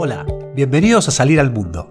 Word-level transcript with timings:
Hola, 0.00 0.24
bienvenidos 0.54 1.08
a 1.08 1.10
Salir 1.10 1.40
al 1.40 1.50
Mundo. 1.50 1.90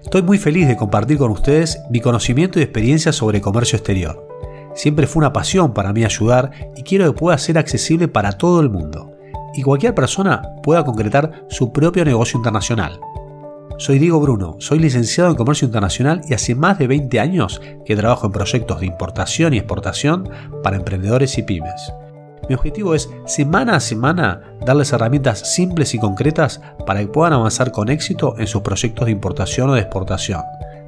Estoy 0.00 0.22
muy 0.22 0.38
feliz 0.38 0.68
de 0.68 0.76
compartir 0.76 1.18
con 1.18 1.32
ustedes 1.32 1.80
mi 1.90 1.98
conocimiento 1.98 2.60
y 2.60 2.62
experiencia 2.62 3.12
sobre 3.12 3.40
comercio 3.40 3.76
exterior. 3.76 4.28
Siempre 4.76 5.08
fue 5.08 5.22
una 5.22 5.32
pasión 5.32 5.74
para 5.74 5.92
mí 5.92 6.04
ayudar 6.04 6.52
y 6.76 6.84
quiero 6.84 7.06
que 7.06 7.18
pueda 7.18 7.36
ser 7.36 7.58
accesible 7.58 8.06
para 8.06 8.30
todo 8.30 8.60
el 8.60 8.70
mundo 8.70 9.10
y 9.54 9.62
cualquier 9.62 9.92
persona 9.92 10.40
pueda 10.62 10.84
concretar 10.84 11.46
su 11.50 11.72
propio 11.72 12.04
negocio 12.04 12.36
internacional. 12.36 13.00
Soy 13.76 13.98
Diego 13.98 14.20
Bruno, 14.20 14.54
soy 14.60 14.78
licenciado 14.78 15.28
en 15.28 15.34
Comercio 15.34 15.66
Internacional 15.66 16.20
y 16.28 16.34
hace 16.34 16.54
más 16.54 16.78
de 16.78 16.86
20 16.86 17.18
años 17.18 17.60
que 17.84 17.96
trabajo 17.96 18.26
en 18.26 18.32
proyectos 18.34 18.78
de 18.78 18.86
importación 18.86 19.52
y 19.52 19.58
exportación 19.58 20.30
para 20.62 20.76
emprendedores 20.76 21.36
y 21.38 21.42
pymes. 21.42 21.92
Mi 22.48 22.54
objetivo 22.54 22.94
es 22.94 23.10
semana 23.26 23.76
a 23.76 23.80
semana 23.80 24.42
darles 24.64 24.92
herramientas 24.92 25.54
simples 25.54 25.94
y 25.94 25.98
concretas 25.98 26.60
para 26.86 27.00
que 27.00 27.08
puedan 27.08 27.32
avanzar 27.32 27.72
con 27.72 27.88
éxito 27.88 28.34
en 28.38 28.46
sus 28.46 28.62
proyectos 28.62 29.06
de 29.06 29.12
importación 29.12 29.70
o 29.70 29.74
de 29.74 29.80
exportación. 29.80 30.42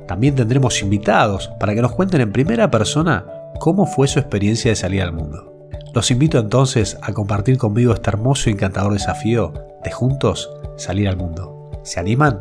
También 0.06 0.34
tendremos 0.34 0.82
invitados 0.82 1.48
para 1.60 1.74
que 1.74 1.82
nos 1.82 1.92
cuenten 1.92 2.20
en 2.20 2.32
primera 2.32 2.70
persona 2.70 3.24
cómo 3.58 3.86
fue 3.86 4.08
su 4.08 4.18
experiencia 4.18 4.70
de 4.70 4.76
salir 4.76 5.02
al 5.02 5.12
mundo. 5.12 5.68
Los 5.92 6.10
invito 6.10 6.38
entonces 6.38 6.98
a 7.02 7.12
compartir 7.12 7.58
conmigo 7.58 7.92
este 7.92 8.10
hermoso 8.10 8.48
y 8.48 8.52
encantador 8.52 8.92
desafío 8.92 9.52
de 9.82 9.90
juntos 9.90 10.50
salir 10.76 11.08
al 11.08 11.16
mundo. 11.16 11.70
¿Se 11.82 12.00
animan? 12.00 12.40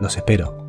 Los 0.00 0.16
espero. 0.16 0.67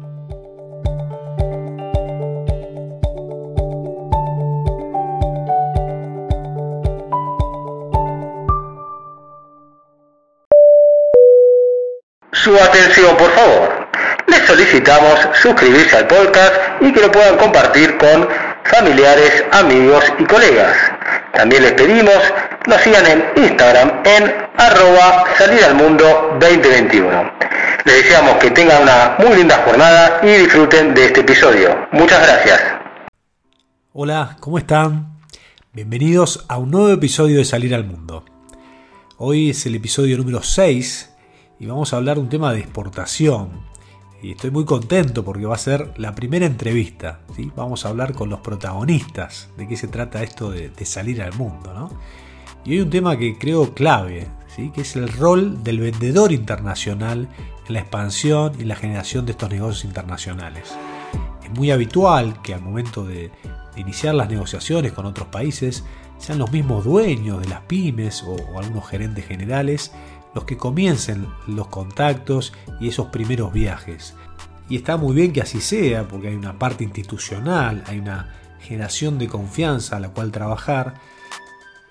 Su 12.49 12.55
atención, 12.55 13.15
por 13.15 13.29
favor. 13.33 13.87
Les 14.25 14.39
solicitamos 14.47 15.19
suscribirse 15.39 15.95
al 15.97 16.07
podcast 16.07 16.51
y 16.81 16.91
que 16.91 17.01
lo 17.01 17.11
puedan 17.11 17.37
compartir 17.37 17.95
con 17.99 18.27
familiares, 18.63 19.45
amigos 19.51 20.03
y 20.17 20.23
colegas. 20.23 20.75
También 21.31 21.61
les 21.61 21.73
pedimos 21.73 22.17
nos 22.65 22.81
sigan 22.81 23.05
en 23.05 23.43
Instagram 23.43 24.01
en 24.03 24.33
arroba 24.57 25.25
salir 25.37 25.63
al 25.63 25.75
mundo 25.75 26.37
2021. 26.39 27.31
Les 27.85 27.95
deseamos 27.97 28.37
que 28.37 28.49
tengan 28.49 28.81
una 28.81 29.15
muy 29.19 29.37
linda 29.37 29.61
jornada 29.63 30.19
y 30.23 30.41
disfruten 30.41 30.95
de 30.95 31.05
este 31.05 31.19
episodio. 31.19 31.87
Muchas 31.91 32.19
gracias. 32.25 32.59
Hola, 33.93 34.37
¿cómo 34.39 34.57
están? 34.57 35.19
Bienvenidos 35.71 36.45
a 36.47 36.57
un 36.57 36.71
nuevo 36.71 36.89
episodio 36.89 37.37
de 37.37 37.45
Salir 37.45 37.75
al 37.75 37.83
Mundo. 37.83 38.25
Hoy 39.17 39.51
es 39.51 39.67
el 39.67 39.75
episodio 39.75 40.17
número 40.17 40.41
6 40.41 41.08
y 41.59 41.65
vamos 41.65 41.93
a 41.93 41.97
hablar 41.97 42.15
de 42.15 42.21
un 42.21 42.29
tema 42.29 42.53
de 42.53 42.59
exportación. 42.59 43.49
Y 44.21 44.31
estoy 44.31 44.51
muy 44.51 44.65
contento 44.65 45.23
porque 45.23 45.45
va 45.45 45.55
a 45.55 45.59
ser 45.59 45.93
la 45.97 46.15
primera 46.15 46.45
entrevista. 46.45 47.19
¿sí? 47.35 47.51
Vamos 47.55 47.85
a 47.85 47.89
hablar 47.89 48.13
con 48.13 48.29
los 48.29 48.39
protagonistas 48.39 49.49
de 49.57 49.67
qué 49.67 49.77
se 49.77 49.87
trata 49.87 50.23
esto 50.23 50.51
de, 50.51 50.71
salir 50.85 51.21
al 51.21 51.33
mundo. 51.33 51.73
¿no? 51.73 51.89
Y 52.65 52.73
hay 52.73 52.79
un 52.81 52.89
tema 52.89 53.17
que 53.17 53.37
creo 53.37 53.73
clave, 53.73 54.27
¿sí? 54.53 54.71
que 54.71 54.81
es 54.81 54.95
el 54.95 55.09
rol 55.09 55.63
del 55.63 55.79
vendedor 55.79 56.31
internacional 56.31 57.29
en 57.67 57.73
la 57.73 57.79
expansión 57.79 58.53
y 58.59 58.63
la 58.63 58.75
generación 58.75 59.25
de 59.25 59.31
estos 59.31 59.49
negocios 59.49 59.85
internacionales. 59.85 60.73
Es 61.43 61.49
muy 61.51 61.71
habitual 61.71 62.41
que 62.41 62.53
al 62.53 62.61
momento 62.61 63.05
de, 63.05 63.31
iniciar 63.75 64.15
las 64.15 64.29
negociaciones 64.29 64.91
con 64.91 65.05
otros 65.05 65.27
países 65.29 65.85
sean 66.17 66.37
los 66.37 66.51
mismos 66.51 66.83
dueños 66.83 67.41
de 67.41 67.47
las 67.47 67.61
pymes 67.61 68.23
o 68.27 68.59
algunos 68.59 68.87
gerentes 68.89 69.25
generales 69.25 69.93
los 70.33 70.45
que 70.45 70.57
comiencen 70.57 71.27
los 71.47 71.67
contactos 71.67 72.53
y 72.79 72.89
esos 72.89 73.07
primeros 73.07 73.51
viajes. 73.51 74.13
Y 74.69 74.75
está 74.75 74.97
muy 74.97 75.15
bien 75.15 75.33
que 75.33 75.41
así 75.41 75.61
sea, 75.61 76.07
porque 76.07 76.27
hay 76.27 76.35
una 76.35 76.59
parte 76.59 76.83
institucional, 76.83 77.83
hay 77.87 77.99
una 77.99 78.35
generación 78.59 79.17
de 79.17 79.27
confianza 79.27 79.97
a 79.97 79.99
la 79.99 80.09
cual 80.09 80.31
trabajar, 80.31 80.95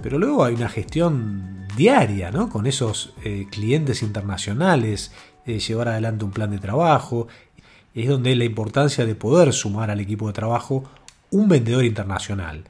pero 0.01 0.19
luego 0.19 0.45
hay 0.45 0.55
una 0.55 0.69
gestión 0.69 1.67
diaria 1.77 2.31
¿no? 2.31 2.49
con 2.49 2.67
esos 2.67 3.15
eh, 3.25 3.47
clientes 3.51 4.03
internacionales, 4.03 5.13
eh, 5.45 5.59
llevar 5.59 5.89
adelante 5.89 6.25
un 6.25 6.31
plan 6.31 6.51
de 6.51 6.59
trabajo, 6.59 7.27
es 7.95 8.09
donde 8.09 8.37
la 8.37 8.45
importancia 8.45 9.05
de 9.05 9.15
poder 9.17 9.53
sumar 9.53 9.91
al 9.91 9.99
equipo 9.99 10.29
de 10.29 10.35
trabajo 10.35 10.85
un 11.31 11.49
vendedor 11.49 11.85
internacional. 11.85 12.65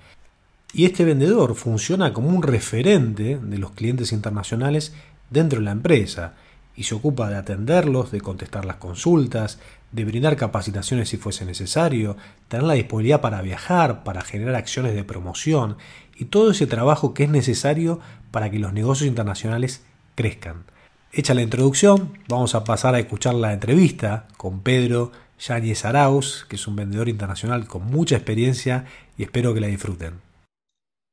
Y 0.73 0.85
este 0.85 1.05
vendedor 1.05 1.55
funciona 1.55 2.13
como 2.13 2.29
un 2.29 2.43
referente 2.43 3.39
de 3.39 3.59
los 3.59 3.73
clientes 3.73 4.13
internacionales 4.13 4.95
dentro 5.31 5.59
de 5.59 5.65
la 5.65 5.73
empresa 5.73 6.35
y 6.79 6.85
se 6.85 6.95
ocupa 6.95 7.29
de 7.29 7.37
atenderlos, 7.37 8.13
de 8.13 8.21
contestar 8.21 8.65
las 8.65 8.77
consultas, 8.77 9.59
de 9.91 10.05
brindar 10.05 10.37
capacitaciones 10.37 11.09
si 11.09 11.17
fuese 11.17 11.45
necesario, 11.45 12.17
tener 12.47 12.65
la 12.65 12.75
disponibilidad 12.75 13.21
para 13.21 13.43
viajar, 13.43 14.05
para 14.05 14.23
generar 14.23 14.55
acciones 14.55 14.95
de 14.95 15.03
promoción 15.03 15.77
y 16.17 16.27
todo 16.27 16.53
ese 16.53 16.67
trabajo 16.67 17.15
que 17.15 17.25
es 17.25 17.31
necesario 17.31 18.01
para 18.31 18.51
que 18.51 18.59
los 18.59 18.73
negocios 18.73 19.09
internacionales 19.09 19.83
crezcan. 20.15 20.65
Hecha 21.11 21.35
la 21.35 21.43
introducción, 21.43 22.19
vamos 22.29 22.55
a 22.55 22.65
pasar 22.65 22.95
a 22.95 23.01
escuchar 23.01 23.35
la 23.35 23.53
entrevista 23.53 24.29
con 24.37 24.61
Pedro 24.61 25.11
Yáñez 25.41 25.85
Arauz, 25.85 26.47
que 26.49 26.57
es 26.57 26.67
un 26.67 26.77
vendedor 26.77 27.09
internacional 27.09 27.67
con 27.67 27.87
mucha 27.87 28.17
experiencia 28.17 28.85
y 29.17 29.23
espero 29.23 29.55
que 29.55 29.61
la 29.61 29.69
disfruten. 29.69 30.21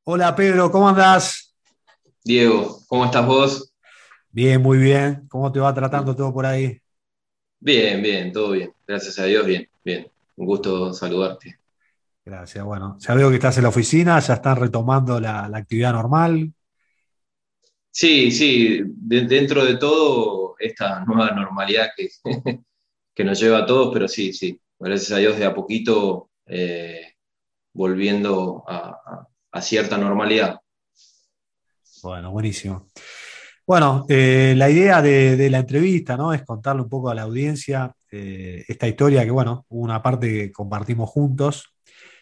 Hola 0.04 0.36
Pedro, 0.36 0.72
¿cómo 0.72 0.90
andás? 0.90 1.56
Diego, 2.24 2.82
¿cómo 2.88 3.06
estás 3.06 3.26
vos? 3.26 3.75
Bien, 4.36 4.62
muy 4.62 4.78
bien. 4.80 5.26
¿Cómo 5.30 5.50
te 5.50 5.62
va 5.62 5.74
tratando 5.74 6.14
todo 6.14 6.34
por 6.34 6.46
ahí? 6.46 6.78
Bien, 7.58 8.02
bien, 8.02 8.34
todo 8.34 8.52
bien. 8.52 8.70
Gracias 8.86 9.18
a 9.18 9.24
Dios, 9.24 9.46
bien, 9.46 9.66
bien. 9.82 10.12
Un 10.36 10.46
gusto 10.46 10.92
saludarte. 10.92 11.58
Gracias. 12.26 12.66
Bueno, 12.66 12.98
ya 13.00 13.14
veo 13.14 13.30
que 13.30 13.36
estás 13.36 13.56
en 13.56 13.64
la 13.64 13.70
oficina, 13.70 14.20
ya 14.20 14.34
están 14.34 14.58
retomando 14.58 15.22
la, 15.22 15.48
la 15.48 15.60
actividad 15.60 15.94
normal. 15.94 16.52
Sí, 17.90 18.30
sí, 18.30 18.82
de, 18.86 19.22
dentro 19.22 19.64
de 19.64 19.78
todo, 19.78 20.58
esta 20.60 21.06
nueva 21.06 21.32
normalidad 21.32 21.92
que, 21.96 22.10
que, 23.16 23.24
nos 23.24 23.40
lleva 23.40 23.60
a 23.60 23.66
todos, 23.66 23.94
pero 23.94 24.10
sí, 24.10 24.34
sí, 24.34 24.60
gracias 24.78 25.14
a 25.14 25.20
Dios 25.20 25.38
de 25.38 25.46
a 25.46 25.54
poquito 25.54 26.32
eh, 26.46 27.14
volviendo 27.72 28.66
a, 28.68 28.90
a, 28.90 29.28
a 29.54 29.62
cierta 29.62 29.98
normalidad. 29.98 30.60
Bueno, 32.04 32.32
buenísimo. 32.32 32.86
Bueno, 33.68 34.06
eh, 34.10 34.54
la 34.56 34.70
idea 34.70 35.02
de, 35.02 35.50
la 35.50 35.58
entrevista 35.58 36.16
¿no? 36.16 36.34
es 36.34 36.44
contarle 36.44 36.84
un 36.84 36.90
poco 36.90 37.10
a 37.10 37.16
la 37.16 37.24
audiencia 37.24 37.92
eh, 38.12 38.64
esta 38.68 38.88
historia 38.88 39.24
que, 39.26 39.32
bueno, 39.32 39.66
una 39.70 40.04
parte 40.04 40.32
que 40.32 40.52
compartimos 40.52 41.10
juntos. 41.10 41.74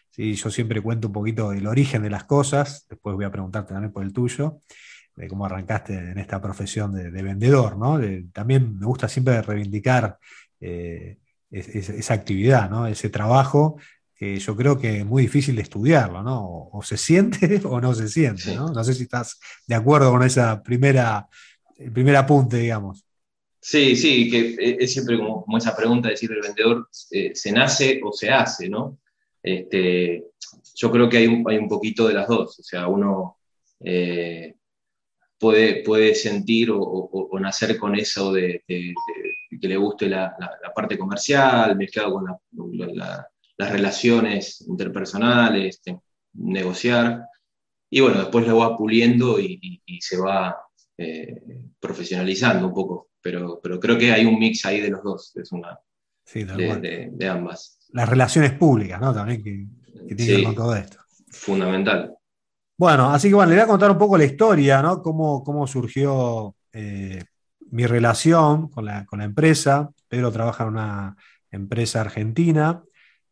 ¿sí? 0.10 0.36
Yo 0.36 0.50
siempre 0.50 0.80
cuento 0.82 1.08
un 1.08 1.14
poquito 1.14 1.52
el 1.52 1.68
origen 1.68 2.02
de 2.02 2.10
las 2.10 2.24
cosas, 2.24 2.86
después 2.90 3.16
voy 3.16 3.26
a 3.26 3.32
preguntarte 3.32 3.74
también 3.74 3.92
por 3.92 4.04
el 4.04 4.14
tuyo, 4.14 4.62
de 5.18 5.28
cómo 5.28 5.46
arrancaste 5.46 5.94
en 5.94 6.18
esta 6.18 6.42
profesión 6.42 6.94
de, 6.94 7.12
de 7.12 7.24
vendedor. 7.24 7.78
¿no? 7.78 8.00
También 8.32 8.80
me 8.80 8.86
gusta 8.86 9.10
siempre 9.10 9.42
reivindicar 9.42 10.18
eh, 10.62 11.18
es, 11.52 11.68
es, 11.68 11.90
esa 11.90 12.14
actividad, 12.14 12.70
¿no? 12.70 12.88
ese 12.88 13.10
trabajo 13.10 13.76
que 14.16 14.38
yo 14.38 14.56
creo 14.56 14.80
que 14.80 15.00
es 15.00 15.06
muy 15.06 15.24
difícil 15.24 15.56
de 15.56 15.64
estudiarlo, 15.64 16.24
¿no? 16.24 16.46
O, 16.46 16.80
o 16.80 16.84
se 16.84 16.98
siente 16.98 17.62
o 17.66 17.82
no 17.82 17.94
se 17.94 18.08
siente, 18.08 18.56
¿no? 18.56 18.70
No 18.70 18.84
sé 18.84 18.94
si 18.94 19.04
estás 19.04 19.40
de 19.68 19.76
acuerdo 19.76 20.12
con 20.12 20.24
esa 20.24 20.62
primera, 20.62 21.28
el 21.78 21.92
primer 21.92 22.16
apunte, 22.16 22.58
digamos. 22.58 23.06
Sí, 23.60 23.96
sí, 23.96 24.30
que 24.30 24.78
es 24.80 24.92
siempre 24.92 25.18
como, 25.18 25.46
como 25.46 25.58
esa 25.58 25.76
pregunta 25.76 26.10
de 26.10 26.16
decir 26.16 26.30
el 26.34 26.42
vendedor 26.42 26.90
eh, 27.12 27.32
se 27.34 27.52
nace 27.54 28.02
o 28.04 28.12
se 28.12 28.30
hace, 28.30 28.68
¿no? 28.68 29.00
Este, 29.42 30.26
yo 30.76 30.92
creo 30.92 31.08
que 31.08 31.18
hay 31.18 31.28
un, 31.28 31.50
hay 31.50 31.58
un 31.58 31.70
poquito 31.70 32.08
de 32.08 32.14
las 32.14 32.28
dos, 32.28 32.60
o 32.60 32.64
sea, 32.64 32.88
uno 32.88 33.38
eh, 33.80 34.56
puede, 35.38 35.82
puede 35.84 36.14
sentir 36.14 36.72
o, 36.72 36.80
o, 36.80 37.30
o, 37.32 37.40
nacer 37.40 37.78
con 37.78 37.96
eso 37.96 38.34
de, 38.34 38.64
de, 38.68 38.94
de 39.50 39.60
que 39.60 39.68
le 39.68 39.78
guste 39.78 40.10
la, 40.10 40.36
la, 40.40 40.52
la, 40.62 40.74
parte 40.74 40.98
comercial, 40.98 41.76
mezclado 41.78 42.14
con 42.14 42.26
la, 42.26 42.38
la 42.94 43.28
las 43.58 43.72
relaciones 43.72 44.62
interpersonales, 44.68 45.76
este, 45.76 46.00
negociar. 46.34 47.26
Y 47.90 48.02
bueno, 48.02 48.20
después 48.20 48.48
lo 48.48 48.58
va 48.58 48.78
puliendo 48.78 49.40
y, 49.40 49.60
y, 49.62 49.82
y 49.86 50.02
se 50.02 50.18
va 50.18 50.58
eh, 50.98 51.42
profesionalizando 51.80 52.68
un 52.68 52.74
poco. 52.74 53.10
Pero, 53.22 53.60
pero 53.62 53.80
creo 53.80 53.98
que 53.98 54.12
hay 54.12 54.26
un 54.26 54.38
mix 54.38 54.66
ahí 54.66 54.82
de 54.82 54.90
los 54.90 55.04
dos, 55.04 55.36
es 55.38 55.52
una 55.52 55.80
sí, 56.26 56.44
de, 56.44 56.54
de, 56.78 57.10
de, 57.12 57.30
ambas. 57.30 57.80
Las 57.94 58.10
relaciones 58.10 58.52
públicas, 58.52 59.00
¿no? 59.00 59.14
También 59.14 59.42
que, 59.42 59.66
que 60.08 60.16
tienen 60.16 60.38
sí, 60.38 60.44
con 60.44 60.56
todo 60.56 60.76
esto. 60.76 60.98
Fundamental. 61.30 62.16
Bueno, 62.78 63.14
así 63.14 63.30
que 63.30 63.36
bueno, 63.36 63.52
le 63.52 63.56
voy 63.58 63.64
a 63.64 63.68
contar 63.68 63.92
un 63.92 63.98
poco 63.98 64.18
la 64.18 64.26
historia, 64.26 64.82
¿no? 64.82 65.02
Cómo, 65.02 65.44
cómo 65.44 65.68
surgió 65.68 66.56
eh, 66.74 67.24
mi 67.72 67.86
relación 67.86 68.68
con 68.68 68.86
la, 68.86 69.06
con 69.06 69.20
la 69.20 69.26
empresa. 69.26 69.92
Pedro 70.10 70.32
trabaja 70.32 70.64
en 70.64 70.70
una 70.70 71.16
empresa 71.50 72.02
argentina 72.02 72.84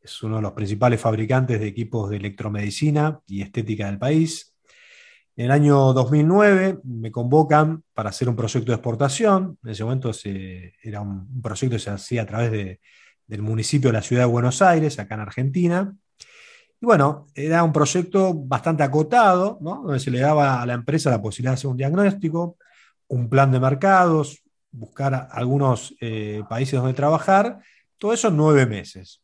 es 0.02 0.24
uno 0.24 0.38
de 0.38 0.42
los 0.42 0.54
principales 0.54 1.00
fabricantes 1.00 1.60
de 1.60 1.68
equipos 1.68 2.10
de 2.10 2.18
electromedicina 2.18 3.20
y 3.28 3.42
estética 3.42 3.86
del 3.86 4.00
país. 4.00 4.56
En 5.36 5.46
el 5.46 5.52
año 5.52 5.94
2009 5.94 6.80
me 6.84 7.12
convocan 7.12 7.84
para 7.94 8.10
hacer 8.10 8.28
un 8.28 8.36
proyecto 8.36 8.72
de 8.72 8.76
exportación. 8.76 9.58
En 9.64 9.70
ese 9.70 9.84
momento 9.84 10.12
era 10.24 11.02
un, 11.02 11.42
proyecto 11.42 11.76
que 11.76 11.80
se 11.80 11.90
hacía 11.90 12.24
a 12.24 12.26
través 12.26 12.80
del 13.28 13.42
municipio 13.42 13.90
de 13.90 13.94
la 13.94 14.02
ciudad 14.02 14.24
de 14.24 14.30
Buenos 14.30 14.62
Aires, 14.62 15.00
acá 15.00 15.16
en 15.16 15.22
Argentina. 15.22 15.96
Y 16.80 16.86
bueno, 16.86 17.28
era 17.36 17.64
un 17.64 17.72
proyecto 17.72 18.34
bastante 18.34 18.84
acotado, 18.84 19.58
donde 19.62 20.00
se 20.00 20.12
le 20.12 20.20
daba 20.20 20.62
a 20.62 20.66
la 20.66 20.74
empresa 20.74 21.12
la 21.12 21.22
posibilidad 21.22 21.52
de 21.52 21.56
hacer 21.56 21.70
un 21.70 21.78
diagnóstico, 21.78 22.58
un 23.08 23.30
plan 23.30 23.52
de 23.52 23.60
mercados, 23.60 24.42
buscar 24.72 25.28
algunos 25.32 25.96
eh, 26.02 26.44
países 26.50 26.80
donde 26.80 26.94
trabajar, 26.94 27.60
todo 27.98 28.14
eso 28.14 28.30
en 28.30 28.38
nueve 28.38 28.66
meses. 28.66 29.22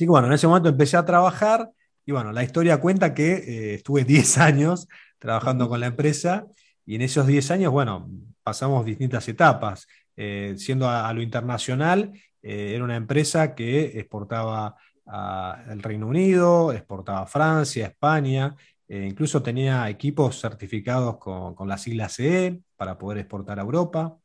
Así 0.00 0.06
que 0.06 0.12
bueno, 0.12 0.28
en 0.28 0.32
ese 0.32 0.46
momento 0.46 0.70
empecé 0.70 0.96
a 0.96 1.04
trabajar 1.04 1.70
y 2.06 2.12
bueno, 2.12 2.32
la 2.32 2.42
historia 2.42 2.80
cuenta 2.80 3.12
que 3.12 3.32
eh, 3.34 3.74
estuve 3.74 4.04
10 4.06 4.38
años 4.38 4.88
trabajando 5.18 5.68
con 5.68 5.78
la 5.78 5.88
empresa 5.88 6.46
y 6.86 6.94
en 6.94 7.02
esos 7.02 7.26
10 7.26 7.50
años, 7.50 7.70
bueno, 7.70 8.08
pasamos 8.42 8.86
distintas 8.86 9.28
etapas. 9.28 9.86
Eh, 10.16 10.54
siendo 10.56 10.88
a, 10.88 11.12
lo 11.12 11.20
internacional, 11.20 12.12
era 12.40 12.82
una 12.82 12.96
empresa 12.96 13.54
que 13.54 13.98
exportaba 14.00 14.74
al 15.04 15.82
Reino 15.82 16.06
Unido, 16.06 16.72
exportaba 16.72 17.20
a 17.20 17.26
Francia, 17.26 17.88
España, 17.88 18.56
eh, 18.88 19.06
incluso 19.06 19.42
tenía 19.42 19.86
equipos 19.90 20.40
certificados 20.40 21.18
con, 21.18 21.68
la 21.68 21.76
sigla 21.76 22.08
CE 22.08 22.62
para 22.74 22.96
poder 22.96 23.18
exportar 23.18 23.58
a 23.58 23.62
Europa. 23.62 24.16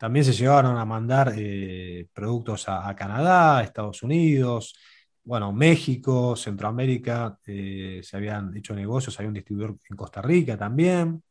También 0.00 0.24
se 0.24 0.32
llevaron 0.32 0.78
a 0.78 0.84
mandar 0.84 1.32
eh, 1.36 2.08
productos 2.12 2.68
a, 2.68 2.92
Canadá, 2.96 3.58
a 3.58 3.62
Estados 3.62 4.02
Unidos, 4.02 4.74
bueno, 5.24 5.52
México, 5.52 6.36
Centroamérica, 6.36 7.38
eh, 7.46 8.00
se 8.02 8.16
habían 8.16 8.56
hecho 8.56 8.74
negocios, 8.74 9.18
había 9.18 9.28
un 9.28 9.34
distribuidor 9.34 9.76
en 9.88 9.96
Costa 9.96 10.22
Rica 10.22 10.56
también. 10.56 11.22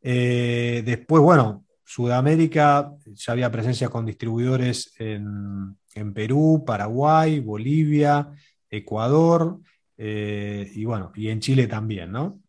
después, 0.00 1.22
bueno, 1.22 1.64
Sudamérica 1.84 2.92
ya 3.06 3.32
había 3.32 3.50
presencia 3.50 3.88
con 3.88 4.06
distribuidores 4.06 4.94
en, 4.98 5.76
en 5.94 6.12
Perú, 6.12 6.62
Paraguay, 6.66 7.40
Bolivia, 7.40 8.30
Ecuador, 8.70 9.60
eh, 9.96 10.70
y 10.74 10.84
bueno, 10.84 11.12
y 11.14 11.28
en 11.28 11.40
Chile 11.40 11.66
también, 11.66 12.12
¿no? 12.12 12.40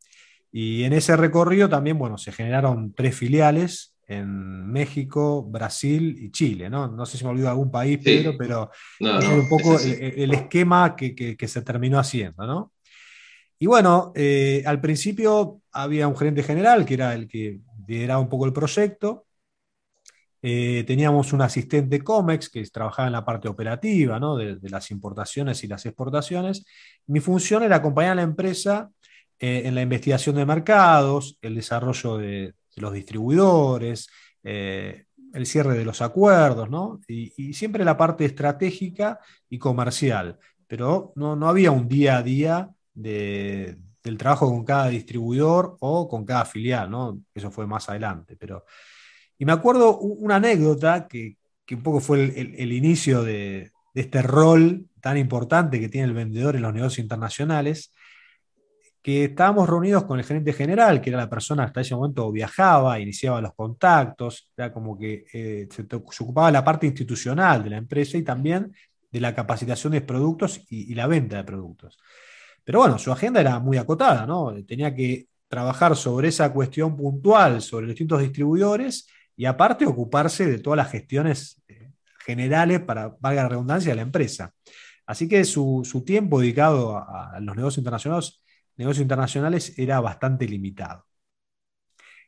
Y 0.51 0.83
en 0.83 0.93
ese 0.93 1.15
recorrido 1.17 1.67
también, 1.67 1.97
bueno, 1.97 2.17
se 2.17 2.31
generaron 2.31 2.93
tres 2.93 3.15
filiales 3.15 3.88
en 4.09 4.71
México, 4.71 5.43
Brasil 5.43 6.17
y 6.19 6.31
Chile, 6.31 6.67
¿no? 6.67 6.87
No 6.87 7.05
sé 7.05 7.17
si 7.17 7.23
me 7.23 7.29
olvido 7.29 7.47
algún 7.47 7.69
país, 7.69 7.99
Pedro, 8.03 8.33
pero 8.35 8.71
es 8.99 9.27
un 9.27 9.47
poco 9.47 9.79
el, 9.79 10.33
esquema 10.33 10.95
que, 10.95 11.37
se 11.47 11.61
terminó 11.61 11.99
haciendo, 11.99 12.47
¿no? 12.47 12.73
Y 13.59 13.67
bueno, 13.67 14.11
eh, 14.15 14.63
al 14.65 14.81
principio 14.81 15.61
había 15.71 16.07
un 16.07 16.17
gerente 16.17 16.41
general 16.41 16.85
que 16.85 16.95
era 16.95 17.13
el 17.13 17.27
que 17.27 17.59
lideraba 17.87 18.19
un 18.19 18.29
poco 18.29 18.45
el 18.47 18.53
proyecto, 18.53 19.27
eh, 20.41 20.85
teníamos 20.87 21.31
un 21.33 21.41
asistente 21.41 22.01
COMEX 22.01 22.49
que 22.49 22.63
trabajaba 22.65 23.07
en 23.07 23.13
la 23.13 23.25
parte 23.25 23.47
operativa 23.47 24.19
de, 24.37 24.57
las 24.69 24.89
importaciones 24.89 25.63
y 25.63 25.67
las 25.67 25.85
exportaciones. 25.85 26.65
Mi 27.05 27.19
función 27.19 27.61
era 27.61 27.75
acompañar 27.75 28.13
a 28.13 28.15
la 28.15 28.21
empresa 28.23 28.89
eh, 29.37 29.63
en 29.65 29.75
la 29.75 29.81
investigación 29.81 30.35
de 30.35 30.45
mercados, 30.45 31.37
el 31.41 31.55
desarrollo 31.55 32.17
de, 32.17 32.55
los 32.81 32.93
distribuidores, 32.93 34.09
eh, 34.43 35.05
el 35.33 35.45
cierre 35.45 35.77
de 35.77 35.85
los 35.85 36.01
acuerdos, 36.01 36.69
y, 37.07 37.53
siempre 37.53 37.85
la 37.85 37.97
parte 37.97 38.25
estratégica 38.25 39.19
y 39.49 39.57
comercial. 39.57 40.37
Pero 40.67 41.13
no, 41.15 41.33
había 41.47 41.71
un 41.71 41.87
día 41.87 42.17
a 42.17 42.23
día 42.23 42.69
del 42.93 44.17
trabajo 44.17 44.49
con 44.49 44.63
cada 44.65 44.89
distribuidor 44.89 45.77
o 45.79 46.07
con 46.07 46.25
cada 46.25 46.45
filial, 46.45 46.89
¿no? 46.89 47.21
Eso 47.33 47.51
fue 47.51 47.67
más 47.67 47.89
adelante. 47.89 48.35
Pero 48.35 48.65
y 49.39 49.45
me 49.45 49.53
acuerdo 49.53 49.97
una 49.97 50.35
anécdota 50.35 51.07
que, 51.07 51.37
un 51.71 51.81
poco 51.81 52.01
fue 52.01 52.25
el, 52.25 52.73
inicio 52.73 53.23
de, 53.23 53.71
este 53.93 54.21
rol 54.21 54.87
tan 55.01 55.17
importante 55.17 55.79
que 55.79 55.87
tiene 55.87 56.07
el 56.07 56.13
vendedor 56.13 56.57
en 56.57 56.63
los 56.63 56.73
negocios 56.73 56.99
internacionales, 56.99 57.93
que 59.09 59.23
estábamos 59.23 59.67
reunidos 59.67 60.03
con 60.03 60.19
el 60.19 60.25
gerente 60.25 60.53
general, 60.53 61.01
que 61.01 61.09
era 61.09 61.17
la 61.17 61.29
persona 61.29 61.63
hasta 61.63 61.81
ese 61.81 61.95
momento 61.95 62.31
viajaba, 62.31 62.99
iniciaba 62.99 63.41
los 63.41 63.55
contactos, 63.55 64.51
era 64.55 64.71
como 64.71 64.95
que 64.95 65.25
eh, 65.33 65.67
se, 65.71 65.87
ocupaba 65.95 66.47
de 66.47 66.53
la 66.53 66.63
parte 66.63 66.85
institucional 66.85 67.63
de 67.63 67.71
la 67.71 67.77
empresa 67.77 68.19
y 68.19 68.23
también 68.23 68.71
de 69.11 69.19
la 69.19 69.33
capacitación 69.33 69.93
de 69.93 70.01
productos 70.01 70.61
y, 70.69 70.91
y, 70.91 70.93
la 70.93 71.07
venta 71.07 71.37
de 71.37 71.43
productos. 71.43 71.97
Pero 72.63 72.81
bueno, 72.81 72.99
su 72.99 73.11
agenda 73.11 73.41
era 73.41 73.57
muy 73.57 73.77
acotada, 73.77 74.27
¿no? 74.27 74.53
Tenía 74.63 74.93
que 74.93 75.27
trabajar 75.47 75.95
sobre 75.95 76.27
esa 76.27 76.53
cuestión 76.53 76.95
puntual, 76.95 77.63
sobre 77.63 77.87
los 77.87 77.95
distintos 77.95 78.21
distribuidores 78.21 79.07
y 79.35 79.45
aparte 79.45 79.87
ocuparse 79.87 80.45
de 80.45 80.59
todas 80.59 80.77
las 80.77 80.91
gestiones 80.91 81.63
eh, 81.67 81.89
generales, 82.23 82.81
para, 82.81 83.15
valga 83.19 83.41
la 83.41 83.49
redundancia, 83.49 83.91
de 83.91 83.95
la 83.95 84.03
empresa. 84.03 84.53
Así 85.07 85.27
que 85.27 85.43
su, 85.45 86.03
tiempo 86.05 86.39
dedicado 86.39 86.95
a, 86.95 87.39
los 87.41 87.55
negocios 87.55 87.79
internacionales, 87.79 88.43
negocios 88.79 89.03
internacionales 89.03 89.77
era 89.77 89.99
bastante 89.99 90.47
limitado. 90.47 91.05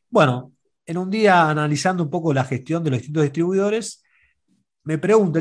Bueno, 0.09 0.53
en 0.85 0.97
un 0.97 1.09
día 1.09 1.49
analizando 1.49 2.03
un 2.03 2.09
poco 2.09 2.33
la 2.33 2.43
gestión 2.43 2.83
de 2.83 2.91
los 2.91 2.99
distintos 2.99 3.23
distribuidores, 3.23 4.03
me 4.83 4.97
pregunto, 4.97 5.39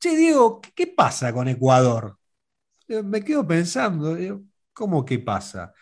che, 0.00 0.16
Diego, 0.16 0.60
¿qué 0.74 0.86
pasa 0.88 1.32
con 1.32 1.48
Ecuador? 1.48 2.18
Me 2.88 3.22
quedo 3.22 3.46
pensando, 3.46 4.16
¿cómo 4.72 5.04
qué 5.04 5.18
pasa? 5.18 5.74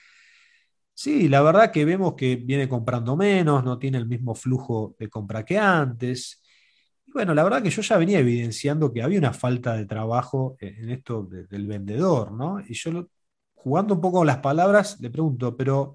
Sí, 0.92 1.28
la 1.28 1.42
verdad 1.42 1.72
que 1.72 1.84
vemos 1.84 2.14
que 2.14 2.36
viene 2.36 2.68
comprando 2.68 3.16
menos, 3.16 3.64
no 3.64 3.78
tiene 3.78 3.98
el 3.98 4.06
mismo 4.06 4.34
flujo 4.34 4.96
de 4.98 5.08
compra 5.08 5.44
que 5.44 5.58
antes. 5.58 6.42
Y 7.06 7.12
bueno, 7.12 7.34
la 7.34 7.44
verdad 7.44 7.62
que 7.62 7.70
yo 7.70 7.82
ya 7.82 7.96
venía 7.98 8.20
evidenciando 8.20 8.92
que 8.92 9.02
había 9.02 9.18
una 9.18 9.32
falta 9.32 9.74
de 9.76 9.86
trabajo 9.86 10.56
en 10.60 10.90
esto 10.90 11.24
del 11.24 11.66
vendedor, 11.66 12.32
¿no? 12.32 12.60
Y 12.60 12.74
yo, 12.74 13.08
jugando 13.64 13.94
un 13.94 14.00
poco 14.00 14.18
con 14.18 14.26
las 14.26 14.38
palabras, 14.38 15.00
le 15.00 15.10
pregunto, 15.10 15.56
pero 15.56 15.94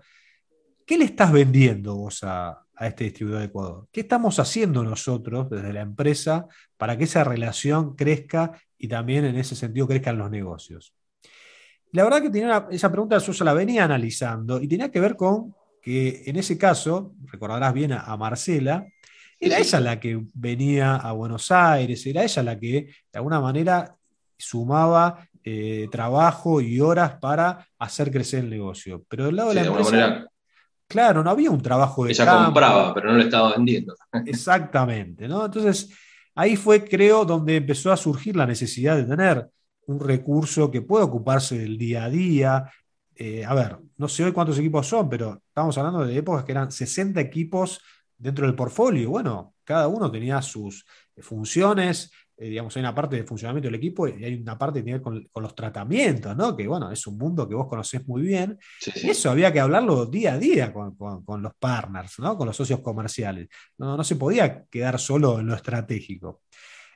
¿qué 0.85 0.97
le 0.97 1.05
estás 1.05 1.31
vendiendo 1.31 1.95
vos 1.95 2.23
a, 2.23 2.65
a 2.75 2.87
este 2.87 3.03
distribuidor 3.05 3.41
de 3.41 3.45
Ecuador? 3.45 3.87
¿Qué 3.91 4.01
estamos 4.01 4.39
haciendo 4.39 4.83
nosotros 4.83 5.49
desde 5.51 5.71
la 5.71 5.81
empresa 5.81 6.47
para 6.77 6.97
que 6.97 7.03
esa 7.03 7.23
relación 7.23 7.95
crezca 7.95 8.59
y 8.77 8.87
también 8.87 9.23
en 9.23 9.37
ese 9.37 9.55
sentido 9.55 9.87
crezcan 9.87 10.17
los 10.17 10.31
negocios? 10.31 10.95
La 11.91 12.03
verdad 12.03 12.23
que 12.23 12.31
tenía 12.31 12.67
esa 12.71 12.91
pregunta 12.91 13.19
yo 13.19 13.43
la 13.45 13.53
venía 13.53 13.83
analizando 13.83 14.59
y 14.59 14.67
tenía 14.67 14.89
que 14.89 14.99
ver 14.99 15.15
con 15.15 15.55
que 15.81 16.23
en 16.25 16.35
ese 16.35 16.57
caso, 16.57 17.13
recordarás 17.25 17.73
bien 17.73 17.93
a, 17.93 18.17
Marcela, 18.17 18.85
era 19.39 19.59
ella 19.59 19.79
la 19.79 19.99
que 19.99 20.21
venía 20.33 20.95
a 20.95 21.11
Buenos 21.13 21.51
Aires, 21.51 22.05
era 22.05 22.23
ella 22.23 22.43
la 22.43 22.59
que 22.59 22.71
de 22.71 22.93
alguna 23.13 23.39
manera 23.39 23.95
sumaba 24.37 25.28
eh, 25.51 25.87
trabajo 25.89 26.61
y 26.61 26.79
horas 26.79 27.17
para 27.19 27.65
hacer 27.79 28.11
crecer 28.11 28.43
el 28.43 28.51
negocio. 28.51 29.03
Pero 29.09 29.25
del 29.25 29.35
lado 29.35 29.49
de 29.49 29.55
la 29.55 29.65
empresa, 29.65 30.27
claro, 30.87 31.23
no 31.23 31.31
había 31.31 31.49
un 31.49 31.59
trabajo 31.59 32.05
de 32.05 32.11
Ella 32.11 32.45
compraba, 32.45 32.93
pero 32.93 33.11
no 33.11 33.17
le 33.17 33.23
estaba 33.23 33.55
vendiendo. 33.55 33.95
Exactamente, 34.27 35.27
¿no? 35.27 35.45
Entonces, 35.45 35.89
ahí 36.35 36.55
fue, 36.55 36.83
creo, 36.83 37.25
donde 37.25 37.55
empezó 37.55 37.91
a 37.91 37.97
surgir 37.97 38.35
la 38.35 38.45
necesidad 38.45 38.95
de 38.95 39.05
tener 39.05 39.49
un 39.87 39.99
recurso 39.99 40.69
que 40.69 40.83
puede 40.83 41.05
ocuparse 41.05 41.57
del 41.57 41.79
día 41.79 42.03
a 42.03 42.09
día. 42.11 42.71
Eh, 43.15 43.43
a 43.43 43.55
ver, 43.55 43.79
no 43.97 44.07
sé 44.07 44.23
hoy 44.25 44.31
cuántos 44.31 44.59
equipos 44.59 44.85
son, 44.85 45.09
pero 45.09 45.41
estamos 45.47 45.75
hablando 45.79 46.05
de 46.05 46.15
épocas 46.15 46.43
que 46.43 46.51
eran 46.51 46.71
60 46.71 47.19
equipos 47.21 47.81
dentro 48.15 48.45
del 48.45 48.55
portfolio. 48.55 49.09
Bueno, 49.09 49.55
cada 49.63 49.87
uno 49.87 50.11
tenía 50.11 50.43
sus 50.43 50.85
funciones, 51.17 52.11
eh, 52.39 52.49
digamos, 52.49 52.73
hay 52.77 52.79
una 52.79 52.95
parte 52.95 53.17
de 53.17 53.23
funcionamiento 53.25 53.67
del 53.67 53.75
equipo 53.75 54.07
y 54.07 54.23
hay 54.23 54.35
una 54.35 54.57
parte 54.57 54.79
que 54.79 54.85
tiene 54.85 55.01
con, 55.01 55.25
con 55.25 55.43
los 55.43 55.53
tratamientos, 55.53 56.37
¿no? 56.37 56.55
Que 56.55 56.67
bueno, 56.67 56.89
es 56.89 57.05
un 57.05 57.17
mundo 57.17 57.47
que 57.49 57.53
vos 57.53 57.67
conocés 57.67 58.07
muy 58.07 58.21
bien. 58.21 58.57
Y 58.95 59.09
eso 59.09 59.29
había 59.29 59.51
que 59.51 59.59
hablarlo 59.59 60.05
día 60.05 60.33
a 60.33 60.37
día 60.37 60.71
con, 60.71 60.95
con, 60.95 61.41
los 61.41 61.53
partners, 61.59 62.17
¿no? 62.19 62.37
Con 62.37 62.47
los 62.47 62.55
socios 62.55 62.79
comerciales. 62.79 63.49
No, 63.77 63.97
no 63.97 64.03
se 64.05 64.15
podía 64.15 64.63
quedar 64.65 64.99
solo 64.99 65.39
en 65.39 65.47
lo 65.47 65.55
estratégico. 65.55 66.43